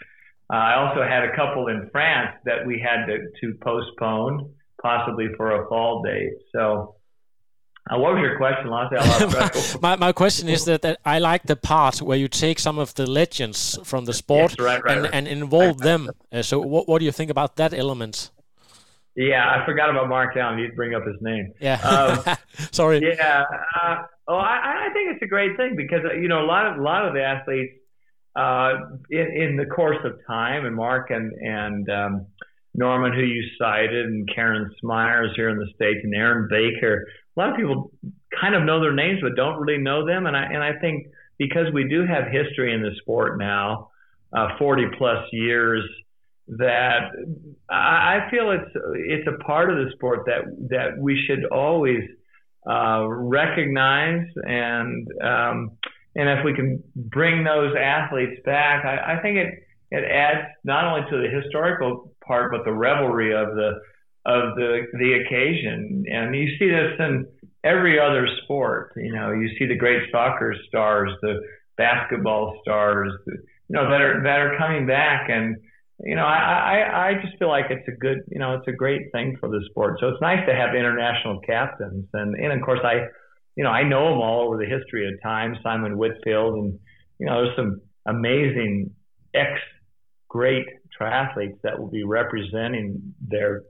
Uh, 0.53 0.57
I 0.57 0.75
also 0.75 1.03
had 1.03 1.25
a 1.25 1.35
couple 1.37 1.69
in 1.69 1.89
France 1.91 2.37
that 2.45 2.67
we 2.67 2.79
had 2.81 3.07
to, 3.07 3.31
to 3.41 3.59
postpone, 3.63 4.53
possibly 4.83 5.29
for 5.37 5.63
a 5.63 5.69
fall 5.69 6.03
date. 6.03 6.35
So, 6.53 6.97
uh, 7.91 7.99
what 7.99 8.15
was 8.15 8.23
your 8.23 8.37
question, 8.39 8.71
Lasse? 8.71 9.79
my, 9.83 9.97
my 9.97 10.13
question 10.13 10.49
is 10.49 10.65
that, 10.65 10.83
that 10.83 11.01
I 11.05 11.19
like 11.19 11.43
the 11.43 11.57
part 11.57 12.01
where 12.01 12.17
you 12.17 12.29
take 12.29 12.59
some 12.59 12.79
of 12.79 12.95
the 12.95 13.07
legends 13.07 13.79
from 13.85 14.07
the 14.07 14.15
sport 14.15 14.53
yes, 14.53 14.59
right, 14.59 14.83
right, 14.83 14.93
and, 14.95 15.03
right. 15.03 15.15
and 15.15 15.29
involve 15.29 15.79
them. 15.79 16.11
Uh, 16.33 16.41
so, 16.41 16.61
what, 16.61 16.89
what 16.89 17.01
do 17.01 17.05
you 17.05 17.13
think 17.13 17.31
about 17.31 17.57
that 17.57 17.75
element? 17.75 18.31
Yeah, 19.17 19.49
I 19.49 19.65
forgot 19.67 19.91
about 19.91 20.09
Mark 20.09 20.37
Allen. 20.37 20.59
You'd 20.59 20.75
bring 20.75 20.95
up 20.95 21.07
his 21.07 21.17
name. 21.21 21.53
Yeah. 21.61 21.77
Um, 22.27 22.37
Sorry. 22.73 23.01
Yeah. 23.01 23.45
Uh, 23.83 23.97
oh, 24.29 24.35
I, 24.35 24.87
I 24.89 24.93
think 24.93 25.15
it's 25.15 25.23
a 25.23 25.29
great 25.29 25.57
thing 25.57 25.77
because 25.77 26.01
you 26.21 26.27
know 26.27 26.43
a 26.43 26.47
lot 26.47 26.67
of 26.67 26.79
a 26.79 26.83
lot 26.83 27.07
of 27.07 27.15
the 27.15 27.23
athletes 27.23 27.75
uh, 28.35 28.73
in, 29.11 29.43
in 29.43 29.57
the 29.57 29.67
course 29.67 29.99
of 30.05 30.19
time, 30.27 30.67
and 30.67 30.75
Mark 30.75 31.11
and 31.11 31.33
and 31.33 31.89
um, 31.91 32.27
Normann, 32.75 33.13
who 33.13 33.23
you 33.23 33.45
cited, 33.57 34.07
and 34.07 34.29
Karen 34.35 34.75
Smyers 34.81 35.31
here 35.37 35.49
in 35.49 35.59
the 35.59 35.69
states, 35.75 36.01
and 36.03 36.15
Erin 36.15 36.49
Baker. 36.51 37.07
A 37.37 37.41
lot 37.41 37.51
of 37.51 37.57
people 37.57 37.93
kind 38.41 38.55
of 38.55 38.63
know 38.63 38.81
their 38.81 38.95
names, 38.95 39.21
but 39.23 39.35
don't 39.37 39.61
really 39.61 39.81
know 39.81 40.07
them. 40.07 40.27
And 40.27 40.37
I 40.37 40.45
and 40.45 40.63
I 40.63 40.79
think 40.81 41.09
because 41.39 41.73
we 41.73 41.89
do 41.89 42.07
have 42.07 42.25
history 42.31 42.73
in 42.73 42.83
the 42.83 42.93
sport 43.01 43.39
now, 43.39 43.91
uh, 44.33 44.57
40 44.59 44.85
plus 44.99 45.27
years, 45.33 45.85
that 46.47 47.11
I 47.71 48.29
feel 48.31 48.51
it's 48.51 48.71
it's 48.95 49.27
a 49.27 49.43
part 49.45 49.71
of 49.71 49.79
the 49.79 49.93
sport 49.95 50.27
that 50.27 50.43
that 50.71 50.99
we 50.99 51.23
should 51.27 51.47
always 51.47 52.03
uh, 52.69 53.07
recognize 53.07 54.27
and 54.45 55.09
um, 55.23 55.73
and 56.17 56.29
if 56.29 56.45
we 56.45 56.55
can 56.55 56.83
bring 56.95 57.45
those 57.45 57.75
athletes 57.77 58.41
back, 58.45 58.85
I, 58.85 59.15
I 59.15 59.23
think 59.23 59.39
it 59.39 59.55
it 59.91 60.05
adds 60.05 60.49
not 60.65 60.85
only 60.85 61.11
to 61.11 61.17
the 61.17 61.43
historical 61.43 62.13
part 62.27 62.53
but 62.53 62.65
the 62.65 62.73
revelry 62.73 63.35
of 63.35 63.55
the 63.55 63.81
of 64.27 64.55
the 64.57 64.83
the 64.93 65.25
occasion. 65.25 66.05
And 66.11 66.35
you 66.35 66.49
see 66.59 66.71
this 66.71 66.93
in 66.99 67.27
every 67.63 67.99
other 67.99 68.27
sport. 68.43 68.93
You 68.97 69.13
know, 69.13 69.33
you 69.33 69.51
see 69.59 69.67
the 69.67 69.77
great 69.77 70.11
soccer 70.11 70.55
stars, 70.69 71.11
the 71.23 71.41
basketball 71.77 72.59
stars, 72.63 73.13
you 73.27 73.37
know, 73.69 73.91
that 73.91 74.01
are 74.01 74.23
that 74.23 74.41
are 74.41 74.57
coming 74.59 74.87
back 74.87 75.29
and 75.29 75.57
you 76.01 76.17
know, 76.17 76.25
I, 76.25 76.37
I, 76.37 77.09
I 77.09 77.15
just 77.23 77.39
feel 77.39 77.49
like 77.49 77.67
it's 77.71 77.87
a 77.87 77.93
good, 77.93 78.19
you 78.29 78.39
know, 78.39 78.55
it's 78.55 78.67
a 78.67 78.73
great 78.73 79.13
thing 79.13 79.37
for 79.39 79.49
the 79.49 79.65
sport. 79.71 79.99
So 80.01 80.09
it's 80.09 80.21
nice 80.21 80.45
to 80.47 80.55
have 80.55 80.75
international 80.75 81.41
captains. 81.41 82.07
And, 82.13 82.35
and 82.35 82.53
of 82.53 82.61
course, 82.63 82.81
I, 82.83 83.07
you 83.57 83.63
know, 83.63 83.71
I 83.71 83.85
know 83.85 84.11
them 84.11 84.19
all 84.19 84.49
over 84.49 84.59
the 84.59 84.67
history 84.67 85.07
of 85.07 85.15
time, 85.23 85.57
Simon 85.63 85.97
Whitfield, 85.97 86.55
and, 86.55 86.79
you 87.19 87.27
know, 87.27 87.45
there's 87.45 87.57
some 87.57 87.81
amazing 88.07 88.91
ex 89.35 89.53
great 90.29 90.67
triathletes 91.01 91.61
that 91.63 91.79
will 91.79 91.91
be 91.91 92.03
representing 92.03 93.15
their 93.21 93.63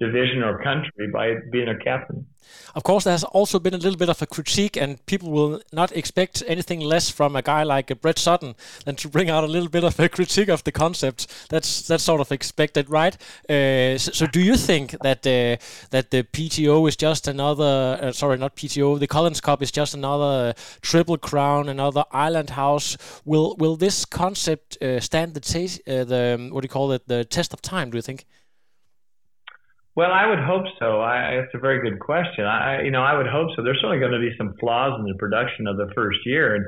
division 0.00 0.42
or 0.42 0.62
country 0.62 1.08
by 1.12 1.34
being 1.50 1.68
a 1.68 1.78
captain. 1.78 2.26
Of 2.74 2.82
course, 2.82 3.04
there 3.04 3.12
has 3.12 3.24
also 3.24 3.58
been 3.58 3.74
a 3.74 3.78
little 3.78 3.98
bit 3.98 4.08
of 4.08 4.22
a 4.22 4.26
critique, 4.26 4.76
and 4.76 5.04
people 5.06 5.30
will 5.30 5.60
not 5.72 5.92
expect 5.92 6.42
anything 6.46 6.80
less 6.80 7.10
from 7.10 7.36
a 7.36 7.42
guy 7.42 7.62
like 7.62 8.00
Brett 8.00 8.18
Sutton 8.18 8.54
than 8.84 8.96
to 8.96 9.08
bring 9.08 9.28
out 9.28 9.44
a 9.44 9.46
little 9.46 9.68
bit 9.68 9.84
of 9.84 9.98
a 9.98 10.08
critique 10.08 10.48
of 10.48 10.64
the 10.64 10.72
concept. 10.72 11.26
That's 11.50 11.82
that's 11.82 12.04
sort 12.04 12.20
of 12.20 12.32
expected, 12.32 12.88
right? 12.88 13.14
Uh, 13.48 13.98
so, 13.98 14.12
so, 14.12 14.26
do 14.26 14.40
you 14.40 14.56
think 14.56 14.92
that 15.02 15.26
uh, 15.26 15.56
that 15.90 16.10
the 16.10 16.22
PTO 16.22 16.88
is 16.88 16.96
just 16.96 17.26
another? 17.26 17.98
Uh, 18.00 18.12
sorry, 18.12 18.38
not 18.38 18.56
PTO. 18.56 18.98
The 18.98 19.06
Collins 19.06 19.40
Cup 19.40 19.62
is 19.62 19.70
just 19.70 19.94
another 19.94 20.54
Triple 20.80 21.18
Crown, 21.18 21.68
another 21.68 22.04
Island 22.12 22.50
House. 22.50 22.96
Will 23.24 23.56
will 23.56 23.76
this 23.76 24.04
concept 24.04 24.80
uh, 24.82 25.00
stand 25.00 25.34
the 25.34 25.40
test? 25.40 25.80
Uh, 25.88 26.04
the 26.04 26.48
what 26.52 26.62
do 26.62 26.64
you 26.66 26.70
call 26.70 26.92
it? 26.92 27.08
The 27.08 27.24
test 27.24 27.52
of 27.52 27.60
time? 27.62 27.90
Do 27.90 27.98
you 27.98 28.02
think? 28.02 28.26
Well, 29.98 30.12
I 30.12 30.28
would 30.28 30.38
hope 30.38 30.66
so. 30.78 31.00
I, 31.00 31.42
it's 31.42 31.52
a 31.54 31.58
very 31.58 31.82
good 31.82 31.98
question. 31.98 32.44
I, 32.44 32.82
you 32.82 32.92
know, 32.92 33.02
I 33.02 33.16
would 33.16 33.26
hope 33.26 33.48
so. 33.56 33.64
There's 33.64 33.78
certainly 33.80 33.98
going 33.98 34.12
to 34.12 34.20
be 34.20 34.30
some 34.38 34.54
flaws 34.60 34.92
in 34.96 35.04
the 35.04 35.18
production 35.18 35.66
of 35.66 35.76
the 35.76 35.90
first 35.92 36.20
year, 36.24 36.54
and 36.54 36.64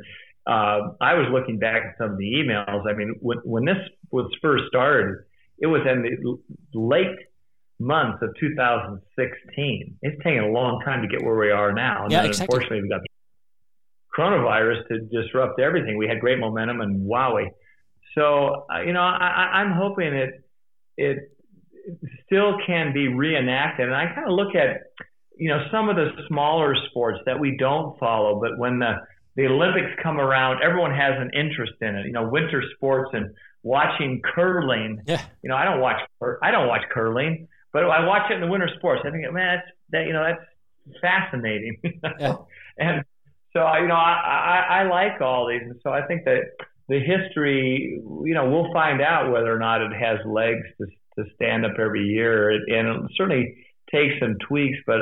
uh, 0.48 0.94
I 1.00 1.14
was 1.14 1.28
looking 1.30 1.60
back 1.60 1.80
at 1.84 1.94
some 1.96 2.10
of 2.10 2.18
the 2.18 2.24
emails. 2.24 2.90
I 2.90 2.92
mean, 2.92 3.14
when, 3.20 3.38
when 3.44 3.64
this 3.64 3.76
was 4.10 4.28
first 4.42 4.64
started, 4.66 5.14
it 5.60 5.68
was 5.68 5.82
in 5.86 6.02
the 6.02 6.80
late 6.80 7.16
months 7.78 8.18
of 8.20 8.30
2016. 8.40 9.98
It's 10.02 10.24
taken 10.24 10.42
a 10.42 10.48
long 10.48 10.80
time 10.84 11.02
to 11.02 11.06
get 11.06 11.24
where 11.24 11.38
we 11.38 11.52
are 11.52 11.72
now. 11.72 12.02
And 12.02 12.10
yeah, 12.10 12.24
exactly. 12.24 12.56
Unfortunately, 12.56 12.82
we 12.82 12.88
got 12.88 13.02
the 13.02 14.20
coronavirus 14.20 14.88
to 14.88 15.22
disrupt 15.22 15.60
everything. 15.60 15.96
We 15.96 16.08
had 16.08 16.18
great 16.18 16.40
momentum, 16.40 16.80
and 16.80 17.08
wowie. 17.08 17.50
So, 18.16 18.66
uh, 18.74 18.80
you 18.80 18.92
know, 18.92 19.02
I, 19.02 19.60
I'm 19.60 19.70
hoping 19.70 20.14
it 20.14 20.44
it 20.96 21.30
still 22.26 22.56
can 22.66 22.92
be 22.92 23.08
reenacted. 23.08 23.86
And 23.86 23.94
I 23.94 24.06
kind 24.14 24.28
of 24.28 24.34
look 24.34 24.54
at, 24.54 24.82
you 25.36 25.48
know, 25.48 25.64
some 25.70 25.88
of 25.88 25.96
the 25.96 26.10
smaller 26.28 26.74
sports 26.90 27.20
that 27.26 27.38
we 27.38 27.56
don't 27.56 27.98
follow, 27.98 28.40
but 28.40 28.58
when 28.58 28.78
the 28.78 28.94
the 29.36 29.46
Olympics 29.46 29.90
come 30.02 30.18
around, 30.18 30.62
everyone 30.62 30.90
has 30.90 31.14
an 31.16 31.30
interest 31.32 31.72
in 31.80 31.94
it. 31.94 32.06
You 32.06 32.12
know, 32.12 32.28
winter 32.28 32.62
sports 32.74 33.10
and 33.12 33.30
watching 33.62 34.20
curling. 34.34 35.00
Yeah. 35.06 35.24
You 35.42 35.50
know, 35.50 35.56
I 35.56 35.64
don't 35.64 35.80
watch 35.80 36.00
I 36.42 36.50
don't 36.50 36.68
watch 36.68 36.82
curling, 36.92 37.48
but 37.72 37.84
I 37.84 38.04
watch 38.06 38.30
it 38.30 38.34
in 38.34 38.40
the 38.40 38.48
winter 38.48 38.68
sports. 38.78 39.02
I 39.06 39.10
think, 39.10 39.22
man, 39.32 39.58
that's 39.58 39.68
that 39.90 40.06
you 40.06 40.12
know 40.12 40.24
that's 40.24 41.00
fascinating. 41.00 41.80
yeah. 42.18 42.36
And 42.78 43.04
so 43.52 43.60
you 43.76 43.88
know, 43.88 43.94
I, 43.94 44.64
I 44.70 44.80
I 44.80 44.82
like 44.88 45.20
all 45.20 45.48
these, 45.48 45.62
and 45.62 45.80
so 45.82 45.90
I 45.90 46.06
think 46.06 46.24
that 46.24 46.42
the 46.88 46.98
history, 46.98 48.00
you 48.24 48.34
know, 48.34 48.50
we'll 48.50 48.72
find 48.72 49.00
out 49.00 49.32
whether 49.32 49.54
or 49.54 49.58
not 49.60 49.80
it 49.80 49.92
has 49.92 50.18
legs 50.26 50.66
to 50.78 50.86
to 51.18 51.24
stand 51.34 51.64
up 51.64 51.78
every 51.78 52.04
year, 52.04 52.50
and 52.50 53.04
it 53.04 53.10
certainly 53.16 53.56
takes 53.92 54.14
some 54.20 54.36
tweaks. 54.46 54.78
But 54.86 55.00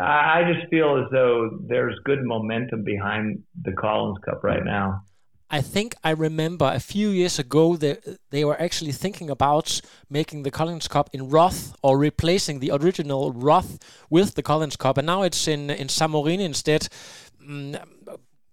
I 0.00 0.50
just 0.52 0.68
feel 0.70 1.02
as 1.02 1.10
though 1.10 1.58
there's 1.66 1.98
good 2.04 2.24
momentum 2.24 2.84
behind 2.84 3.42
the 3.62 3.72
Collins 3.72 4.18
Cup 4.24 4.44
right 4.44 4.64
now. 4.64 5.02
I 5.50 5.62
think 5.62 5.94
I 6.04 6.10
remember 6.10 6.70
a 6.74 6.80
few 6.80 7.08
years 7.08 7.38
ago 7.38 7.76
that 7.76 8.18
they 8.30 8.44
were 8.44 8.60
actually 8.60 8.92
thinking 8.92 9.30
about 9.30 9.80
making 10.10 10.42
the 10.42 10.50
Collins 10.50 10.88
Cup 10.88 11.08
in 11.14 11.30
Roth 11.30 11.74
or 11.82 11.96
replacing 11.96 12.60
the 12.60 12.70
original 12.70 13.32
Roth 13.32 13.78
with 14.10 14.34
the 14.34 14.42
Collins 14.42 14.76
Cup, 14.76 14.98
and 14.98 15.06
now 15.06 15.22
it's 15.22 15.48
in 15.48 15.70
in 15.70 15.88
Samorin 15.88 16.40
instead. 16.40 16.88
Mm, 17.42 17.80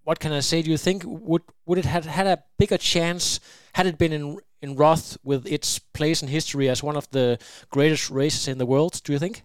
what 0.06 0.20
can 0.20 0.32
I 0.32 0.39
say? 0.39 0.62
Do 0.62 0.72
you 0.72 0.78
think 0.78 1.03
would 1.06 1.41
would 1.66 1.80
it 1.80 1.86
have 1.86 2.06
had 2.06 2.28
a 2.28 2.43
bigger 2.58 2.78
chance 2.78 3.41
had 3.74 3.88
it 3.88 3.97
been 3.97 4.14
in 4.14 4.38
in 4.62 4.76
Roth 4.76 5.18
with 5.24 5.45
its 5.45 5.80
place 5.80 6.22
in 6.22 6.28
history 6.28 6.70
as 6.70 6.84
one 6.84 6.97
of 6.97 7.10
the 7.12 7.38
greatest 7.70 8.10
races 8.10 8.47
in 8.47 8.58
the 8.58 8.66
world? 8.66 9.01
Do 9.03 9.14
you 9.14 9.20
think? 9.20 9.43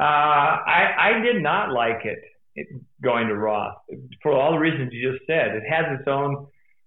Uh, 0.00 0.04
I, 0.04 0.94
I 0.98 1.20
did 1.22 1.42
not 1.42 1.72
like 1.72 2.04
it, 2.04 2.18
it 2.54 2.68
going 3.02 3.28
to 3.28 3.34
Roth 3.34 3.74
for 4.22 4.32
all 4.32 4.52
the 4.52 4.58
reasons 4.58 4.92
you 4.92 5.12
just 5.12 5.26
said. 5.26 5.56
It 5.56 5.64
has 5.68 5.86
its 5.98 6.06
own 6.06 6.46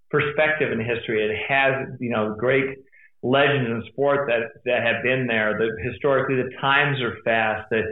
perspective 0.10 0.72
in 0.72 0.80
history. 0.80 1.26
It 1.26 1.36
has 1.48 1.88
you 2.00 2.10
know 2.10 2.36
great 2.38 2.78
legends 3.22 3.70
in 3.70 3.84
sport 3.92 4.28
that 4.30 4.62
that 4.66 4.84
have 4.84 5.04
been 5.04 5.28
there. 5.28 5.58
That 5.58 5.92
historically 5.92 6.36
the 6.38 6.52
times 6.62 7.02
are 7.02 7.18
fast. 7.26 7.70
That 7.72 7.84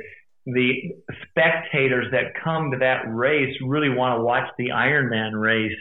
the 0.45 0.93
spectators 1.29 2.07
that 2.11 2.41
come 2.41 2.71
to 2.71 2.77
that 2.79 3.03
race 3.07 3.55
really 3.65 3.89
want 3.89 4.19
to 4.19 4.23
watch 4.23 4.49
the 4.57 4.69
Ironman 4.69 5.39
race 5.39 5.77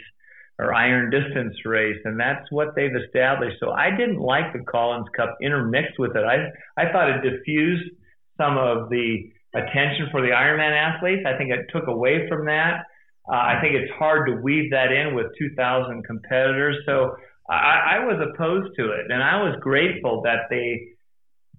or 0.59 0.73
iron 0.73 1.09
distance 1.09 1.55
race, 1.65 1.97
and 2.03 2.19
that's 2.19 2.45
what 2.51 2.75
they've 2.75 2.95
established. 3.07 3.55
So 3.61 3.71
I 3.71 3.89
didn't 3.91 4.19
like 4.19 4.51
the 4.51 4.59
Collins 4.69 5.07
Cup 5.15 5.37
intermixed 5.41 5.97
with 5.97 6.15
it. 6.15 6.23
I 6.23 6.51
I 6.77 6.91
thought 6.91 7.09
it 7.09 7.21
diffused 7.27 7.89
some 8.37 8.57
of 8.57 8.89
the 8.89 9.31
attention 9.55 10.07
for 10.11 10.21
the 10.21 10.29
Ironman 10.35 10.75
athletes. 10.75 11.23
I 11.25 11.37
think 11.37 11.51
it 11.51 11.67
took 11.73 11.87
away 11.87 12.27
from 12.27 12.45
that. 12.45 12.83
Uh, 13.27 13.35
I 13.35 13.59
think 13.61 13.75
it's 13.75 13.91
hard 13.97 14.27
to 14.27 14.35
weave 14.35 14.71
that 14.71 14.91
in 14.91 15.15
with 15.15 15.27
2,000 15.37 16.03
competitors. 16.03 16.77
So 16.85 17.15
I, 17.49 17.97
I 17.97 18.05
was 18.05 18.17
opposed 18.21 18.75
to 18.77 18.91
it, 18.91 19.11
and 19.11 19.21
I 19.23 19.41
was 19.43 19.55
grateful 19.61 20.21
that 20.23 20.49
they 20.49 20.95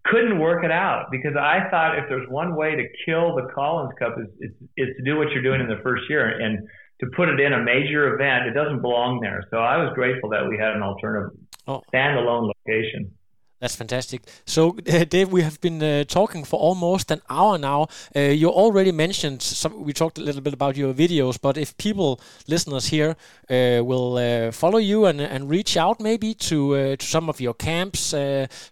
couldn't 0.05 0.38
work 0.38 0.64
it 0.64 0.70
out 0.70 1.07
because 1.11 1.36
I 1.38 1.68
thought 1.70 1.98
if 1.98 2.05
there's 2.09 2.28
one 2.28 2.57
way 2.57 2.74
to 2.74 2.84
kill 3.05 3.36
the 3.36 3.48
Collins 3.55 3.92
Cup 3.98 4.16
is, 4.18 4.28
is, 4.40 4.51
is 4.76 4.88
to 4.96 5.03
do 5.05 5.16
what 5.16 5.30
you're 5.30 5.42
doing 5.42 5.61
in 5.61 5.68
the 5.68 5.80
first 5.82 6.05
year 6.09 6.40
and 6.40 6.66
to 7.01 7.07
put 7.16 7.28
it 7.28 7.40
in 7.40 7.53
a 7.53 7.62
major 7.62 8.14
event, 8.14 8.46
it 8.46 8.53
doesn't 8.53 8.82
belong 8.82 9.20
there. 9.20 9.44
So 9.51 9.57
I 9.59 9.76
was 9.78 9.92
grateful 9.94 10.30
that 10.30 10.48
we 10.48 10.57
had 10.59 10.74
an 10.74 10.82
alternative 10.82 11.36
oh. 11.66 11.82
standalone 11.92 12.53
location. 12.53 13.12
That's 13.61 13.76
fantastic. 13.76 14.22
So, 14.46 14.78
uh, 14.90 15.05
Dave, 15.09 15.30
we 15.30 15.42
have 15.42 15.61
been 15.61 15.82
uh, 15.82 16.05
talking 16.05 16.44
for 16.44 16.59
almost 16.59 17.11
an 17.11 17.20
hour 17.28 17.59
now. 17.59 17.88
Uh, 18.16 18.20
you 18.20 18.48
already 18.48 18.90
mentioned 18.90 19.42
some. 19.42 19.84
We 19.84 19.92
talked 19.92 20.18
a 20.18 20.22
little 20.22 20.40
bit 20.40 20.55
about 20.55 20.76
your 20.78 20.94
videos, 20.94 21.38
but 21.40 21.59
if 21.59 21.76
people, 21.76 22.20
listeners 22.48 22.86
here, 22.86 23.16
uh, 23.51 23.84
will 23.84 24.16
uh, 24.16 24.51
follow 24.51 24.78
you 24.78 25.05
and 25.05 25.20
and 25.20 25.51
reach 25.51 25.76
out 25.76 26.01
maybe 26.01 26.32
to 26.34 26.74
uh, 26.74 26.96
to 26.96 27.07
some 27.07 27.28
of 27.28 27.40
your 27.40 27.55
camps 27.55 28.14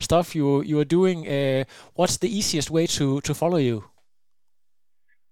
stuff 0.01 0.35
you 0.35 0.63
you 0.63 0.79
are 0.81 0.87
doing, 0.87 1.27
what's 1.95 2.17
the 2.17 2.29
easiest 2.29 2.71
way 2.71 2.87
to 2.87 3.21
to 3.21 3.35
follow 3.35 3.59
you? 3.59 3.85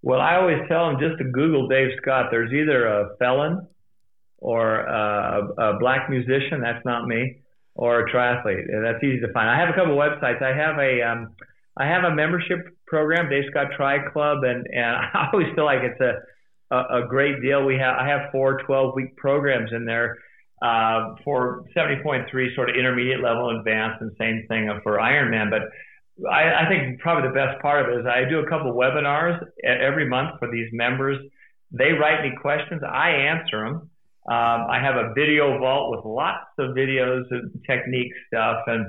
Well, 0.07 0.21
I 0.21 0.37
always 0.37 0.63
tell 0.69 0.87
them 0.87 1.01
just 1.01 1.19
to 1.19 1.25
Google 1.25 1.67
Dave 1.67 1.91
Scott. 2.01 2.27
There's 2.31 2.53
either 2.53 2.87
a 2.87 3.17
felon 3.19 3.67
or 4.39 4.77
a, 4.87 5.49
a 5.59 5.79
black 5.81 6.09
musician. 6.09 6.61
That's 6.63 6.85
not 6.85 7.09
me 7.09 7.39
or 7.75 8.07
a 8.07 8.13
triathlete. 8.13 8.67
That's 8.85 9.03
easy 9.03 9.19
to 9.27 9.33
find. 9.33 9.51
I 9.51 9.59
have 9.59 9.69
a 9.69 9.73
couple 9.73 9.97
websites. 9.97 10.41
I 10.41 10.57
have 10.57 10.79
a 10.79 11.03
um, 11.03 11.35
I 11.77 11.87
have 11.87 12.05
a 12.05 12.15
membership 12.15 12.59
program, 12.87 13.29
Dave 13.29 13.51
Scott 13.51 13.73
Tri 13.77 13.99
Club, 14.13 14.45
and 14.45 14.65
and 14.73 14.97
I 15.13 15.31
always 15.33 15.49
feel 15.57 15.65
like 15.65 15.83
it's 15.83 16.01
a 16.01 16.15
a, 16.73 17.03
a 17.03 17.09
great 17.09 17.43
deal. 17.43 17.67
We 17.67 17.75
have 17.75 17.97
I 17.99 18.07
have 18.07 18.31
four 18.31 18.63
12 18.65 18.95
week 18.95 19.17
programs 19.17 19.71
in 19.73 19.87
there 19.87 20.19
uh, 20.63 21.17
for 21.25 21.65
70.3 21.77 22.55
sort 22.55 22.71
of 22.71 22.77
intermediate 22.77 23.25
level, 23.25 23.59
advanced, 23.59 24.01
and 24.03 24.13
same 24.21 24.45
thing 24.47 24.71
for 24.85 24.99
Ironman. 24.99 25.51
But 25.51 25.63
I, 26.31 26.65
I 26.65 26.69
think 26.69 27.01
probably 27.01 27.29
the 27.29 27.35
best 27.35 27.61
part 27.61 27.85
of 27.85 27.93
it 27.93 28.01
is 28.01 28.07
I 28.07 28.29
do 28.29 28.41
a 28.41 28.49
couple 28.49 28.73
webinars 28.73 29.45
every 29.65 30.09
month 30.09 30.39
for 30.39 30.51
these 30.51 30.69
members. 30.73 31.19
They 31.73 31.93
write 31.93 32.23
me 32.23 32.33
questions, 32.41 32.83
I 32.83 33.11
answer 33.11 33.65
them. 33.65 33.91
Um, 34.29 34.67
I 34.69 34.81
have 34.81 34.97
a 34.97 35.13
video 35.15 35.59
vault 35.59 35.95
with 35.95 36.05
lots 36.05 36.51
of 36.59 36.75
videos 36.75 37.25
and 37.31 37.51
technique 37.65 38.13
stuff, 38.27 38.63
and 38.67 38.87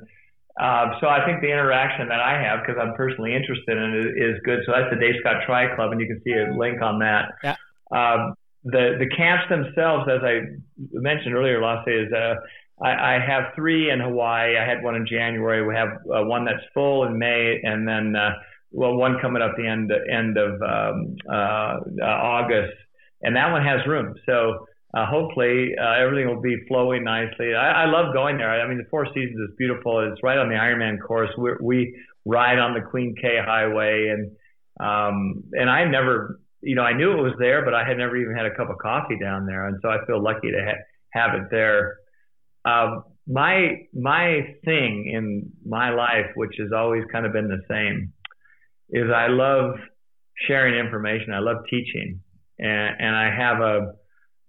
uh, 0.60 1.00
so 1.00 1.08
I 1.08 1.24
think 1.26 1.42
the 1.42 1.52
interaction 1.52 2.08
that 2.08 2.20
I 2.20 2.42
have, 2.42 2.66
because 2.66 2.82
I'm 2.82 2.96
personally 2.96 3.36
interested 3.36 3.78
in 3.78 3.94
it, 3.94 4.18
is 4.18 4.40
good. 4.44 4.62
So 4.66 4.72
that's 4.72 4.90
the 4.90 5.00
Dave 5.00 5.16
Scott 5.20 5.44
Tri 5.46 5.76
Club, 5.76 5.92
and 5.92 6.02
you 6.02 6.08
can 6.08 6.20
see 6.24 6.34
a 6.34 6.58
link 6.58 6.82
on 6.82 7.00
that. 7.00 7.34
Yeah. 7.44 7.56
Um, 7.92 8.34
the 8.64 8.98
the 8.98 9.08
camps 9.16 9.46
themselves, 9.50 10.10
as 10.10 10.22
I 10.24 10.58
mentioned 10.92 11.36
earlier, 11.36 11.62
Lasse, 11.62 11.88
is 11.88 12.12
uh, 12.12 12.36
I, 12.82 13.16
I 13.16 13.20
have 13.26 13.56
three 13.56 13.90
in 13.90 14.00
Hawaii. 14.00 14.58
I 14.58 14.66
had 14.68 14.84
one 14.84 14.96
in 14.96 15.08
January. 15.08 15.66
We 15.66 15.76
have 15.76 15.90
uh, 15.90 16.24
one 16.26 16.46
that's 16.46 16.64
full 16.74 17.06
in 17.06 17.18
May, 17.18 17.60
and 17.64 17.88
then 17.88 18.16
uh, 18.16 18.32
well, 18.72 18.96
one 18.96 19.18
coming 19.22 19.42
up 19.42 19.56
the 19.58 19.68
end 19.68 19.92
end 20.12 20.38
of 20.38 20.62
um, 20.62 21.16
uh, 21.30 22.06
August, 22.06 22.74
and 23.22 23.36
that 23.36 23.52
one 23.52 23.64
has 23.64 23.86
room. 23.88 24.14
So 24.26 24.68
uh, 24.94 25.06
hopefully 25.06 25.74
uh, 25.82 25.94
everything 25.94 26.28
will 26.28 26.42
be 26.42 26.58
flowing 26.68 27.04
nicely. 27.04 27.56
I, 27.56 27.84
I 27.84 27.86
love 27.86 28.14
going 28.14 28.38
there. 28.38 28.50
I 28.50 28.68
mean, 28.68 28.78
the 28.78 28.90
Four 28.90 29.08
Seasons 29.08 29.50
is 29.50 29.56
beautiful. 29.58 30.00
It's 30.12 30.22
right 30.24 30.38
on 30.38 30.50
the 30.50 30.56
Ironman 30.56 31.00
course. 31.02 31.30
We're, 31.38 31.58
we 31.62 31.96
ride 32.26 32.60
on 32.60 32.74
the 32.74 32.82
Queen 32.82 33.16
K 33.20 33.38
Highway, 33.44 34.10
and 34.10 34.32
um, 34.80 35.44
and 35.54 35.70
I 35.70 35.86
never, 35.86 36.40
you 36.62 36.76
know, 36.76 36.84
I 36.84 36.94
knew 36.94 37.12
it 37.12 37.22
was 37.22 37.34
there, 37.40 37.66
but 37.66 37.74
I 37.74 37.88
had 37.88 37.98
never 37.98 38.16
even 38.16 38.36
had 38.36 38.46
a 38.46 38.56
cup 38.56 38.70
of 38.70 38.78
coffee 38.78 39.18
down 39.20 39.46
there, 39.46 39.68
and 39.68 39.78
so 39.82 39.90
I 39.90 40.06
feel 40.06 40.22
lucky 40.22 40.52
to 40.52 40.64
ha- 40.64 40.84
have 41.10 41.34
it 41.36 41.50
there. 41.50 41.98
Um, 42.68 43.04
my 43.28 43.86
my 43.94 44.56
thing 44.66 45.12
in 45.14 45.52
my 45.66 45.90
life, 45.90 46.32
which 46.36 46.56
has 46.60 46.70
always 46.76 47.04
kind 47.12 47.26
of 47.26 47.34
been 47.34 47.48
the 47.48 47.62
same, 47.70 48.14
is 48.90 49.12
I 49.14 49.28
love 49.28 49.76
sharing 50.48 50.76
information. 50.76 51.34
I 51.34 51.40
love 51.40 51.58
teaching, 51.70 52.22
and 52.60 52.96
and 53.00 53.16
I 53.16 53.30
have 53.36 53.60
a 53.60 53.94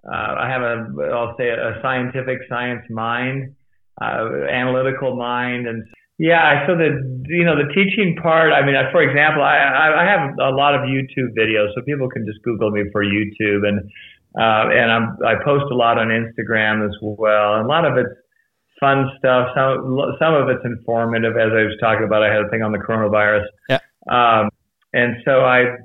uh, 0.06 0.34
I 0.38 0.48
have 0.48 0.62
a, 0.62 1.10
I'll 1.12 1.34
say 1.36 1.48
a 1.48 1.80
scientific 1.82 2.38
science 2.48 2.82
mind, 2.88 3.54
uh, 4.00 4.46
analytical 4.48 5.16
mind, 5.16 5.66
and 5.66 5.84
yeah. 6.18 6.66
So 6.66 6.76
the 6.76 7.02
you 7.26 7.44
know 7.44 7.56
the 7.56 7.72
teaching 7.74 8.16
part. 8.22 8.52
I 8.52 8.64
mean, 8.64 8.74
for 8.92 9.02
example, 9.02 9.42
I 9.42 9.58
I 10.02 10.04
have 10.06 10.38
a 10.38 10.54
lot 10.54 10.74
of 10.74 10.82
YouTube 10.82 11.34
videos, 11.36 11.74
so 11.74 11.82
people 11.82 12.08
can 12.08 12.24
just 12.26 12.42
Google 12.42 12.70
me 12.70 12.84
for 12.92 13.04
YouTube, 13.04 13.66
and 13.66 13.90
uh, 14.36 14.68
and 14.70 14.90
I'm, 14.90 15.16
I 15.24 15.34
post 15.44 15.64
a 15.70 15.74
lot 15.74 15.98
on 15.98 16.08
Instagram 16.08 16.86
as 16.86 16.94
well. 17.00 17.54
And 17.54 17.64
a 17.64 17.68
lot 17.68 17.84
of 17.84 17.96
it's 17.96 18.14
fun 18.80 19.10
stuff. 19.18 19.48
Some 19.54 19.98
some 20.18 20.34
of 20.34 20.48
it's 20.48 20.64
informative, 20.64 21.36
as 21.36 21.52
I 21.52 21.64
was 21.64 21.76
talking 21.80 22.04
about. 22.04 22.22
I 22.22 22.32
had 22.32 22.44
a 22.44 22.48
thing 22.48 22.62
on 22.62 22.72
the 22.72 22.78
coronavirus. 22.78 23.46
Yeah. 23.68 23.80
Um, 24.10 24.50
and 24.92 25.16
so 25.24 25.44
I 25.44 25.76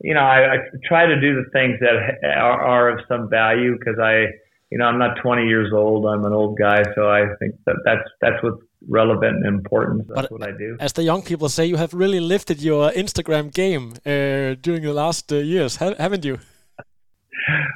you 0.00 0.14
know, 0.14 0.20
I, 0.20 0.54
I 0.54 0.56
try 0.84 1.06
to 1.06 1.20
do 1.20 1.34
the 1.34 1.48
things 1.52 1.78
that 1.80 2.28
are, 2.36 2.60
are 2.60 2.88
of 2.90 3.00
some 3.08 3.30
value 3.30 3.76
because 3.78 3.98
I, 3.98 4.26
you 4.70 4.78
know, 4.78 4.84
I'm 4.84 4.98
not 4.98 5.16
20 5.22 5.46
years 5.46 5.72
old. 5.72 6.06
I'm 6.06 6.24
an 6.24 6.32
old 6.32 6.58
guy, 6.58 6.82
so 6.94 7.08
I 7.08 7.24
think 7.38 7.54
that 7.66 7.76
that's 7.84 8.08
that's 8.20 8.42
what's 8.42 8.62
relevant 8.88 9.46
and 9.46 9.46
important. 9.46 10.08
That's 10.08 10.22
but 10.22 10.32
what 10.32 10.42
I 10.42 10.52
do. 10.52 10.76
As 10.80 10.92
the 10.92 11.02
young 11.02 11.22
people 11.22 11.48
say, 11.48 11.66
you 11.66 11.76
have 11.76 11.94
really 11.94 12.20
lifted 12.20 12.60
your 12.60 12.90
Instagram 12.90 13.52
game 13.52 13.94
uh, 14.04 14.56
during 14.60 14.82
the 14.82 14.92
last 14.92 15.32
uh, 15.32 15.36
years, 15.36 15.76
haven't 15.76 16.24
you? 16.24 16.38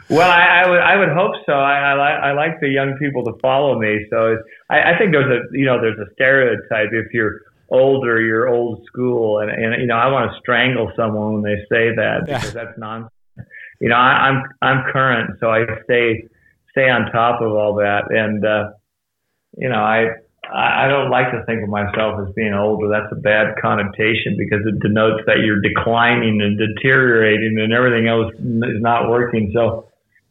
Well, 0.08 0.30
I, 0.30 0.62
I, 0.64 0.68
would 0.68 0.80
I 0.80 0.96
would 0.96 1.08
hope 1.10 1.34
so. 1.46 1.52
I, 1.52 1.92
I, 1.92 1.94
like 1.94 2.20
I 2.22 2.32
like 2.32 2.60
the 2.60 2.68
young 2.68 2.96
people 2.98 3.24
to 3.24 3.32
follow 3.40 3.78
me. 3.78 4.06
So 4.10 4.36
I, 4.68 4.94
I 4.94 4.98
think 4.98 5.12
there's 5.12 5.30
a 5.30 5.56
you 5.56 5.64
know 5.64 5.80
there's 5.80 5.98
a 5.98 6.12
stereotype 6.14 6.90
if 6.92 7.12
you're 7.12 7.42
older, 7.70 8.20
you're 8.20 8.48
old 8.48 8.84
school, 8.86 9.40
and 9.40 9.50
and 9.50 9.80
you 9.80 9.86
know 9.86 9.96
I 9.96 10.08
want 10.08 10.30
to 10.30 10.38
strangle 10.40 10.90
someone 10.96 11.34
when 11.34 11.42
they 11.42 11.60
say 11.70 11.94
that 11.94 12.24
yeah. 12.26 12.38
because 12.38 12.52
that's 12.52 12.78
nonsense. 12.78 13.12
You 13.80 13.88
know 13.88 13.96
I, 13.96 14.28
I'm 14.28 14.42
I'm 14.60 14.92
current, 14.92 15.38
so 15.40 15.50
I 15.50 15.64
stay 15.84 16.28
stay 16.72 16.88
on 16.88 17.10
top 17.12 17.40
of 17.40 17.52
all 17.52 17.76
that, 17.76 18.10
and 18.10 18.44
uh, 18.44 18.70
you 19.56 19.68
know 19.68 19.80
I 19.80 20.08
I 20.52 20.88
don't 20.88 21.10
like 21.10 21.30
to 21.32 21.44
think 21.46 21.62
of 21.62 21.68
myself 21.68 22.20
as 22.26 22.34
being 22.34 22.54
older. 22.54 22.88
That's 22.88 23.12
a 23.12 23.20
bad 23.20 23.54
connotation 23.60 24.36
because 24.36 24.60
it 24.66 24.80
denotes 24.80 25.22
that 25.26 25.38
you're 25.44 25.60
declining 25.60 26.40
and 26.42 26.58
deteriorating, 26.58 27.58
and 27.60 27.72
everything 27.72 28.08
else 28.08 28.32
is 28.34 28.82
not 28.82 29.08
working. 29.08 29.50
So 29.54 29.86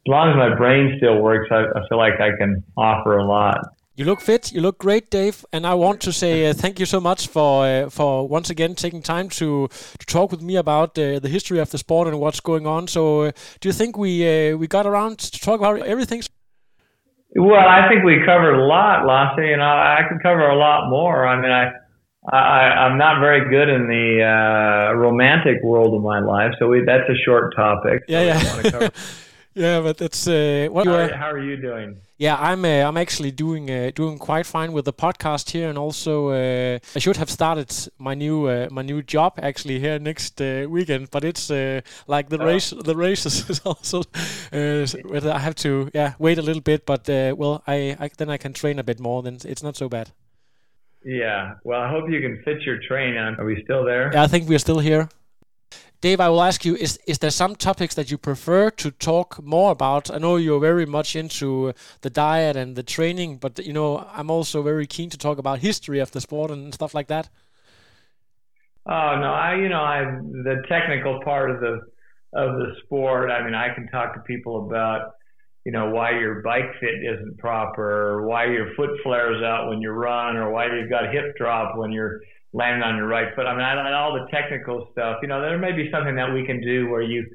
as 0.05 0.07
long 0.07 0.30
as 0.30 0.36
my 0.36 0.55
brain 0.55 0.95
still 0.97 1.22
works, 1.22 1.49
I, 1.51 1.65
I 1.78 1.88
feel 1.88 1.97
like 1.97 2.20
I 2.20 2.36
can 2.38 2.63
offer 2.76 3.17
a 3.17 3.26
lot. 3.26 3.59
You 3.95 4.05
look 4.05 4.22
fit. 4.22 4.53
You 4.53 4.61
look 4.61 4.78
great, 4.78 5.11
Dave. 5.11 5.45
And 5.51 5.67
I 5.67 5.74
want 5.74 5.99
to 6.01 6.13
say 6.13 6.47
uh, 6.47 6.53
thank 6.53 6.80
you 6.80 6.86
so 6.86 7.01
much 7.01 7.28
for 7.28 7.65
uh, 7.65 7.89
for 7.89 8.26
once 8.30 8.49
again 8.49 8.76
taking 8.76 9.01
time 9.01 9.28
to 9.39 9.67
to 9.99 10.05
talk 10.05 10.32
with 10.32 10.41
me 10.41 10.55
about 10.55 10.97
uh, 10.97 11.20
the 11.20 11.28
history 11.28 11.59
of 11.59 11.70
the 11.72 11.78
sport 11.78 12.07
and 12.07 12.17
what's 12.17 12.39
going 12.39 12.65
on. 12.65 12.88
So, 12.88 13.24
uh, 13.24 13.32
do 13.59 13.67
you 13.67 13.74
think 13.74 13.97
we 13.97 14.24
uh, 14.24 14.55
we 14.55 14.67
got 14.67 14.86
around 14.86 15.20
to 15.20 15.39
talk 15.41 15.59
about 15.59 15.82
everything? 15.82 16.22
Well, 17.36 17.59
I 17.59 17.88
think 17.88 18.03
we 18.03 18.23
covered 18.25 18.55
a 18.55 18.65
lot, 18.65 19.05
Lasse, 19.05 19.38
and 19.38 19.61
I, 19.61 19.99
I 19.99 20.09
can 20.09 20.19
cover 20.19 20.49
a 20.49 20.57
lot 20.57 20.89
more. 20.89 21.27
I 21.27 21.39
mean, 21.41 21.51
I. 21.51 21.71
I, 22.32 22.86
I'm 22.86 22.97
not 22.97 23.21
very 23.21 23.49
good 23.49 23.69
in 23.69 23.88
the 23.88 24.21
uh, 24.21 24.93
romantic 24.93 25.63
world 25.63 25.95
of 25.95 26.01
my 26.03 26.19
life, 26.19 26.51
so 26.59 26.67
we, 26.67 26.84
that's 26.86 27.09
a 27.09 27.15
short 27.25 27.55
topic. 27.55 28.03
Yeah, 28.09 28.21
yeah. 28.21 28.89
yeah, 29.55 29.80
but 29.80 30.01
it's 30.01 30.27
uh, 30.27 30.67
what. 30.69 30.86
How 30.86 30.93
are, 30.93 31.13
how 31.13 31.32
are 31.32 31.39
you 31.39 31.55
doing? 31.55 31.97
Yeah, 32.20 32.36
I'm 32.36 32.65
uh, 32.65 32.84
I'm 32.86 32.97
actually 32.97 33.32
doing 33.32 33.72
uh, 33.72 33.91
doing 33.95 34.17
quite 34.20 34.45
fine 34.45 34.74
with 34.74 34.84
the 34.84 34.91
podcast 34.91 35.51
here, 35.51 35.70
and 35.70 35.78
also 35.78 36.32
uh, 36.32 36.80
I 36.93 36.99
should 36.99 37.15
have 37.15 37.30
started 37.30 37.74
my 37.97 38.13
new 38.13 38.45
uh, 38.47 38.67
my 38.70 38.82
new 38.82 39.01
job 39.01 39.39
actually 39.41 39.80
here 39.80 39.97
next 39.99 40.41
uh, 40.41 40.67
weekend. 40.70 41.11
But 41.11 41.24
it's 41.24 41.49
uh, 41.49 41.80
like 42.07 42.28
the 42.28 42.38
oh. 42.41 42.45
race 42.45 42.72
the 42.72 42.93
races 42.93 43.49
is 43.49 43.61
also 43.61 44.03
I 44.51 45.39
have 45.39 45.55
to 45.55 45.89
yeah 45.93 46.15
wait 46.20 46.38
a 46.38 46.41
little 46.41 46.61
bit, 46.61 46.86
but 46.86 47.07
well 47.07 47.63
I, 47.65 47.95
I 47.97 48.09
then 48.17 48.30
I 48.30 48.36
can 48.36 48.51
train 48.51 48.80
a 48.80 48.84
bit 48.84 48.99
more. 48.99 49.24
Then 49.24 49.38
it's 49.45 49.63
not 49.63 49.78
so 49.78 49.88
bad. 49.88 50.11
Yeah, 51.05 51.55
well 51.63 51.80
I 51.80 51.89
hope 51.89 52.09
you 52.09 52.20
can 52.20 52.43
fit 52.43 52.63
your 52.63 52.80
train 52.86 53.15
on. 53.15 53.39
Are 53.39 53.45
we 53.45 53.63
still 53.63 53.86
there? 53.86 54.11
Yeah, 54.11 54.24
I 54.24 54.28
think 54.28 54.49
we're 54.49 54.59
still 54.59 54.80
here. 54.80 55.07
Dave, 56.02 56.22
I 56.22 56.30
will 56.30 56.41
ask 56.41 56.64
you: 56.64 56.76
Is 56.76 56.97
is 57.08 57.20
there 57.20 57.32
some 57.32 57.56
topics 57.56 57.95
that 57.95 58.10
you 58.10 58.18
prefer 58.18 58.70
to 58.72 58.91
talk 58.91 59.43
more 59.43 59.72
about? 59.72 60.10
I 60.10 60.18
know 60.18 60.38
you're 60.38 60.60
very 60.60 60.86
much 60.86 61.16
into 61.16 61.74
the 62.02 62.10
diet 62.10 62.56
and 62.56 62.76
the 62.78 62.84
training, 62.84 63.38
but 63.38 63.60
you 63.60 63.74
know 63.74 64.08
I'm 64.14 64.32
also 64.32 64.62
very 64.62 64.88
keen 64.88 65.10
to 65.10 65.18
talk 65.18 65.38
about 65.38 65.60
history 65.60 66.00
of 66.00 66.12
the 66.12 66.22
sport 66.22 66.52
and 66.52 66.74
stuff 66.74 66.93
like 66.93 67.08
that. 67.08 67.30
Oh 68.86 69.20
no, 69.20 69.32
I 69.34 69.56
you 69.56 69.68
know 69.68 69.82
I 69.82 70.06
the 70.50 70.64
technical 70.70 71.20
part 71.24 71.52
of 71.52 71.60
the 71.60 71.82
of 72.34 72.56
the 72.60 72.76
sport. 72.86 73.30
I 73.30 73.43
mean, 73.43 73.54
I 73.54 73.74
can 73.74 73.88
talk 73.89 74.14
to 74.14 74.22
people 74.22 74.68
about 74.68 75.12
you 75.66 75.74
know 75.74 75.89
why 75.89 76.12
your 76.12 76.41
bike 76.41 76.72
fit 76.80 77.04
isn't 77.04 77.38
proper, 77.39 77.84
or 77.84 78.26
why 78.26 78.45
your 78.45 78.74
foot 78.76 78.91
flares 79.04 79.43
out 79.43 79.68
when 79.68 79.82
you 79.82 79.89
run, 79.91 80.38
or 80.38 80.50
why 80.50 80.74
you've 80.74 80.89
got 80.89 81.12
hip 81.12 81.36
drop 81.38 81.78
when 81.78 81.91
you're 81.91 82.22
landing 82.54 82.84
on 82.84 82.97
your 82.97 83.08
right 83.08 83.34
foot. 83.36 83.45
I 83.45 83.54
mean, 83.54 83.62
I, 83.62 83.93
all 83.93 84.14
the 84.14 84.28
technical 84.32 84.89
stuff. 84.91 85.18
You 85.22 85.28
know, 85.28 85.41
there 85.41 85.58
may 85.58 85.72
be 85.72 85.89
something 85.91 86.16
that 86.16 86.34
we 86.34 86.45
can 86.45 86.62
do 86.62 86.89
where 86.89 87.02
you 87.02 87.26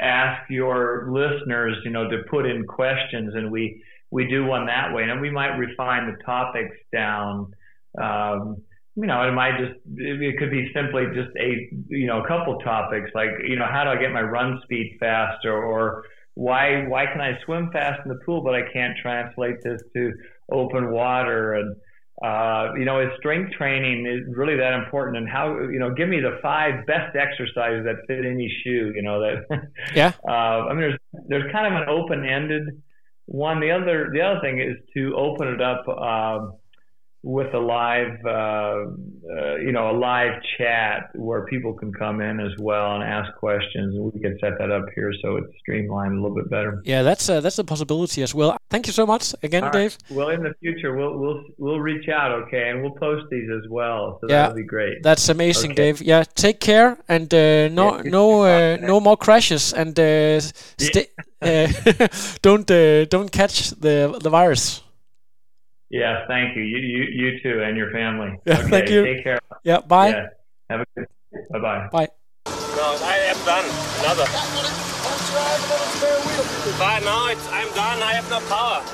ask 0.00 0.48
your 0.50 1.08
listeners, 1.10 1.76
you 1.84 1.90
know, 1.90 2.08
to 2.08 2.18
put 2.30 2.46
in 2.46 2.66
questions, 2.66 3.34
and 3.34 3.50
we 3.50 3.82
we 4.10 4.26
do 4.26 4.44
one 4.44 4.66
that 4.66 4.92
way, 4.92 5.04
and 5.04 5.20
we 5.20 5.30
might 5.30 5.56
refine 5.56 6.06
the 6.10 6.22
topics 6.24 6.76
down. 6.92 7.52
Um, 8.00 8.62
you 8.96 9.06
know, 9.06 9.26
it 9.26 9.32
might 9.32 9.58
just 9.58 9.80
it 9.96 10.38
could 10.38 10.50
be 10.50 10.70
simply 10.74 11.04
just 11.14 11.30
a 11.38 11.68
you 11.88 12.06
know 12.06 12.22
a 12.22 12.28
couple 12.28 12.58
topics 12.58 13.10
like 13.14 13.30
you 13.46 13.56
know 13.56 13.66
how 13.70 13.84
do 13.84 13.90
I 13.90 13.96
get 13.96 14.12
my 14.12 14.22
run 14.22 14.60
speed 14.64 14.96
faster 14.98 15.52
or 15.52 16.04
why 16.34 16.86
why 16.86 17.06
can 17.06 17.20
I 17.20 17.38
swim 17.44 17.70
fast 17.72 18.00
in 18.04 18.08
the 18.08 18.18
pool 18.26 18.42
but 18.42 18.54
I 18.54 18.62
can't 18.72 18.96
translate 19.00 19.62
this 19.62 19.80
to 19.94 20.12
open 20.50 20.90
water 20.90 21.54
and 21.54 21.76
uh, 22.24 22.74
you 22.76 22.84
know, 22.84 23.00
is 23.00 23.08
strength 23.18 23.52
training 23.52 24.06
is 24.06 24.36
really 24.36 24.56
that 24.56 24.74
important? 24.74 25.16
And 25.16 25.28
how, 25.28 25.58
you 25.58 25.78
know, 25.78 25.94
give 25.94 26.08
me 26.08 26.20
the 26.20 26.38
five 26.42 26.86
best 26.86 27.16
exercises 27.16 27.84
that 27.86 27.96
fit 28.06 28.26
any 28.26 28.52
shoe. 28.62 28.92
You 28.94 29.02
know 29.02 29.20
that. 29.20 29.68
yeah. 29.94 30.12
Uh, 30.28 30.68
I 30.68 30.74
mean, 30.74 30.80
there's 30.80 30.98
there's 31.28 31.52
kind 31.52 31.74
of 31.74 31.80
an 31.80 31.88
open-ended 31.88 32.82
one. 33.26 33.60
The 33.60 33.70
other 33.70 34.10
the 34.12 34.20
other 34.20 34.40
thing 34.40 34.60
is 34.60 34.76
to 34.94 35.14
open 35.16 35.48
it 35.48 35.62
up. 35.62 35.84
Uh, 35.88 36.52
with 37.22 37.52
a 37.52 37.58
live, 37.58 38.24
uh, 38.24 38.28
uh, 38.30 39.56
you 39.56 39.72
know, 39.72 39.90
a 39.90 39.96
live 39.96 40.40
chat 40.56 41.10
where 41.14 41.44
people 41.44 41.74
can 41.74 41.92
come 41.92 42.22
in 42.22 42.40
as 42.40 42.52
well 42.58 42.94
and 42.94 43.04
ask 43.04 43.34
questions, 43.34 43.94
and 43.94 44.12
we 44.12 44.20
can 44.20 44.38
set 44.40 44.58
that 44.58 44.70
up 44.70 44.86
here 44.94 45.12
so 45.20 45.36
it's 45.36 45.52
streamlined 45.60 46.12
a 46.12 46.20
little 46.20 46.34
bit 46.34 46.48
better. 46.48 46.80
Yeah, 46.84 47.02
that's 47.02 47.28
uh, 47.28 47.40
that's 47.40 47.58
a 47.58 47.64
possibility 47.64 48.22
as 48.22 48.34
well. 48.34 48.56
Thank 48.70 48.86
you 48.86 48.94
so 48.94 49.04
much 49.04 49.34
again, 49.42 49.70
Dave. 49.70 49.98
Well, 50.10 50.30
in 50.30 50.42
the 50.42 50.54
future, 50.60 50.96
we'll 50.96 51.18
we'll 51.18 51.44
we'll 51.58 51.80
reach 51.80 52.08
out, 52.08 52.32
okay, 52.42 52.70
and 52.70 52.80
we'll 52.80 52.92
post 52.92 53.26
these 53.30 53.50
as 53.50 53.68
well. 53.68 54.18
So 54.20 54.28
yeah, 54.28 54.42
that'll 54.42 54.56
be 54.56 54.64
great. 54.64 55.02
That's 55.02 55.28
amazing, 55.28 55.72
okay. 55.72 55.92
Dave. 55.92 56.00
Yeah, 56.00 56.24
take 56.34 56.60
care 56.60 56.96
and 57.06 57.32
uh, 57.34 57.68
no 57.68 57.96
yeah, 57.96 58.02
no 58.10 58.42
uh, 58.44 58.76
no 58.80 58.98
more 58.98 59.18
crashes 59.18 59.74
and 59.74 59.98
uh, 59.98 60.40
sta- 60.40 61.10
don't 62.42 62.66
don't 62.66 63.30
catch 63.30 63.70
the 63.70 64.18
the 64.22 64.30
virus. 64.30 64.82
Yeah, 65.90 66.26
thank 66.28 66.56
you. 66.56 66.62
You, 66.62 66.78
you, 66.78 67.02
you 67.10 67.40
too, 67.42 67.62
and 67.62 67.76
your 67.76 67.90
family. 67.90 68.38
Yeah, 68.46 68.58
okay, 68.60 68.70
thank 68.70 68.90
you. 68.90 69.04
Take 69.04 69.24
care. 69.24 69.40
Yeah, 69.64 69.80
bye. 69.80 70.08
Yeah, 70.10 70.26
have 70.70 70.80
a 70.80 70.86
good. 70.96 71.06
Bye 71.50 71.58
bye. 71.58 71.88
Bye. 71.90 72.08
No, 72.46 72.96
I 73.02 73.16
am 73.30 73.36
done. 73.44 73.66
Another. 74.00 74.26
Bye. 76.78 77.00
Now 77.04 77.28
it's, 77.28 77.46
I'm 77.50 77.68
done. 77.74 78.02
I 78.02 78.12
have 78.14 78.30
no 78.30 78.40
power. 78.48 78.84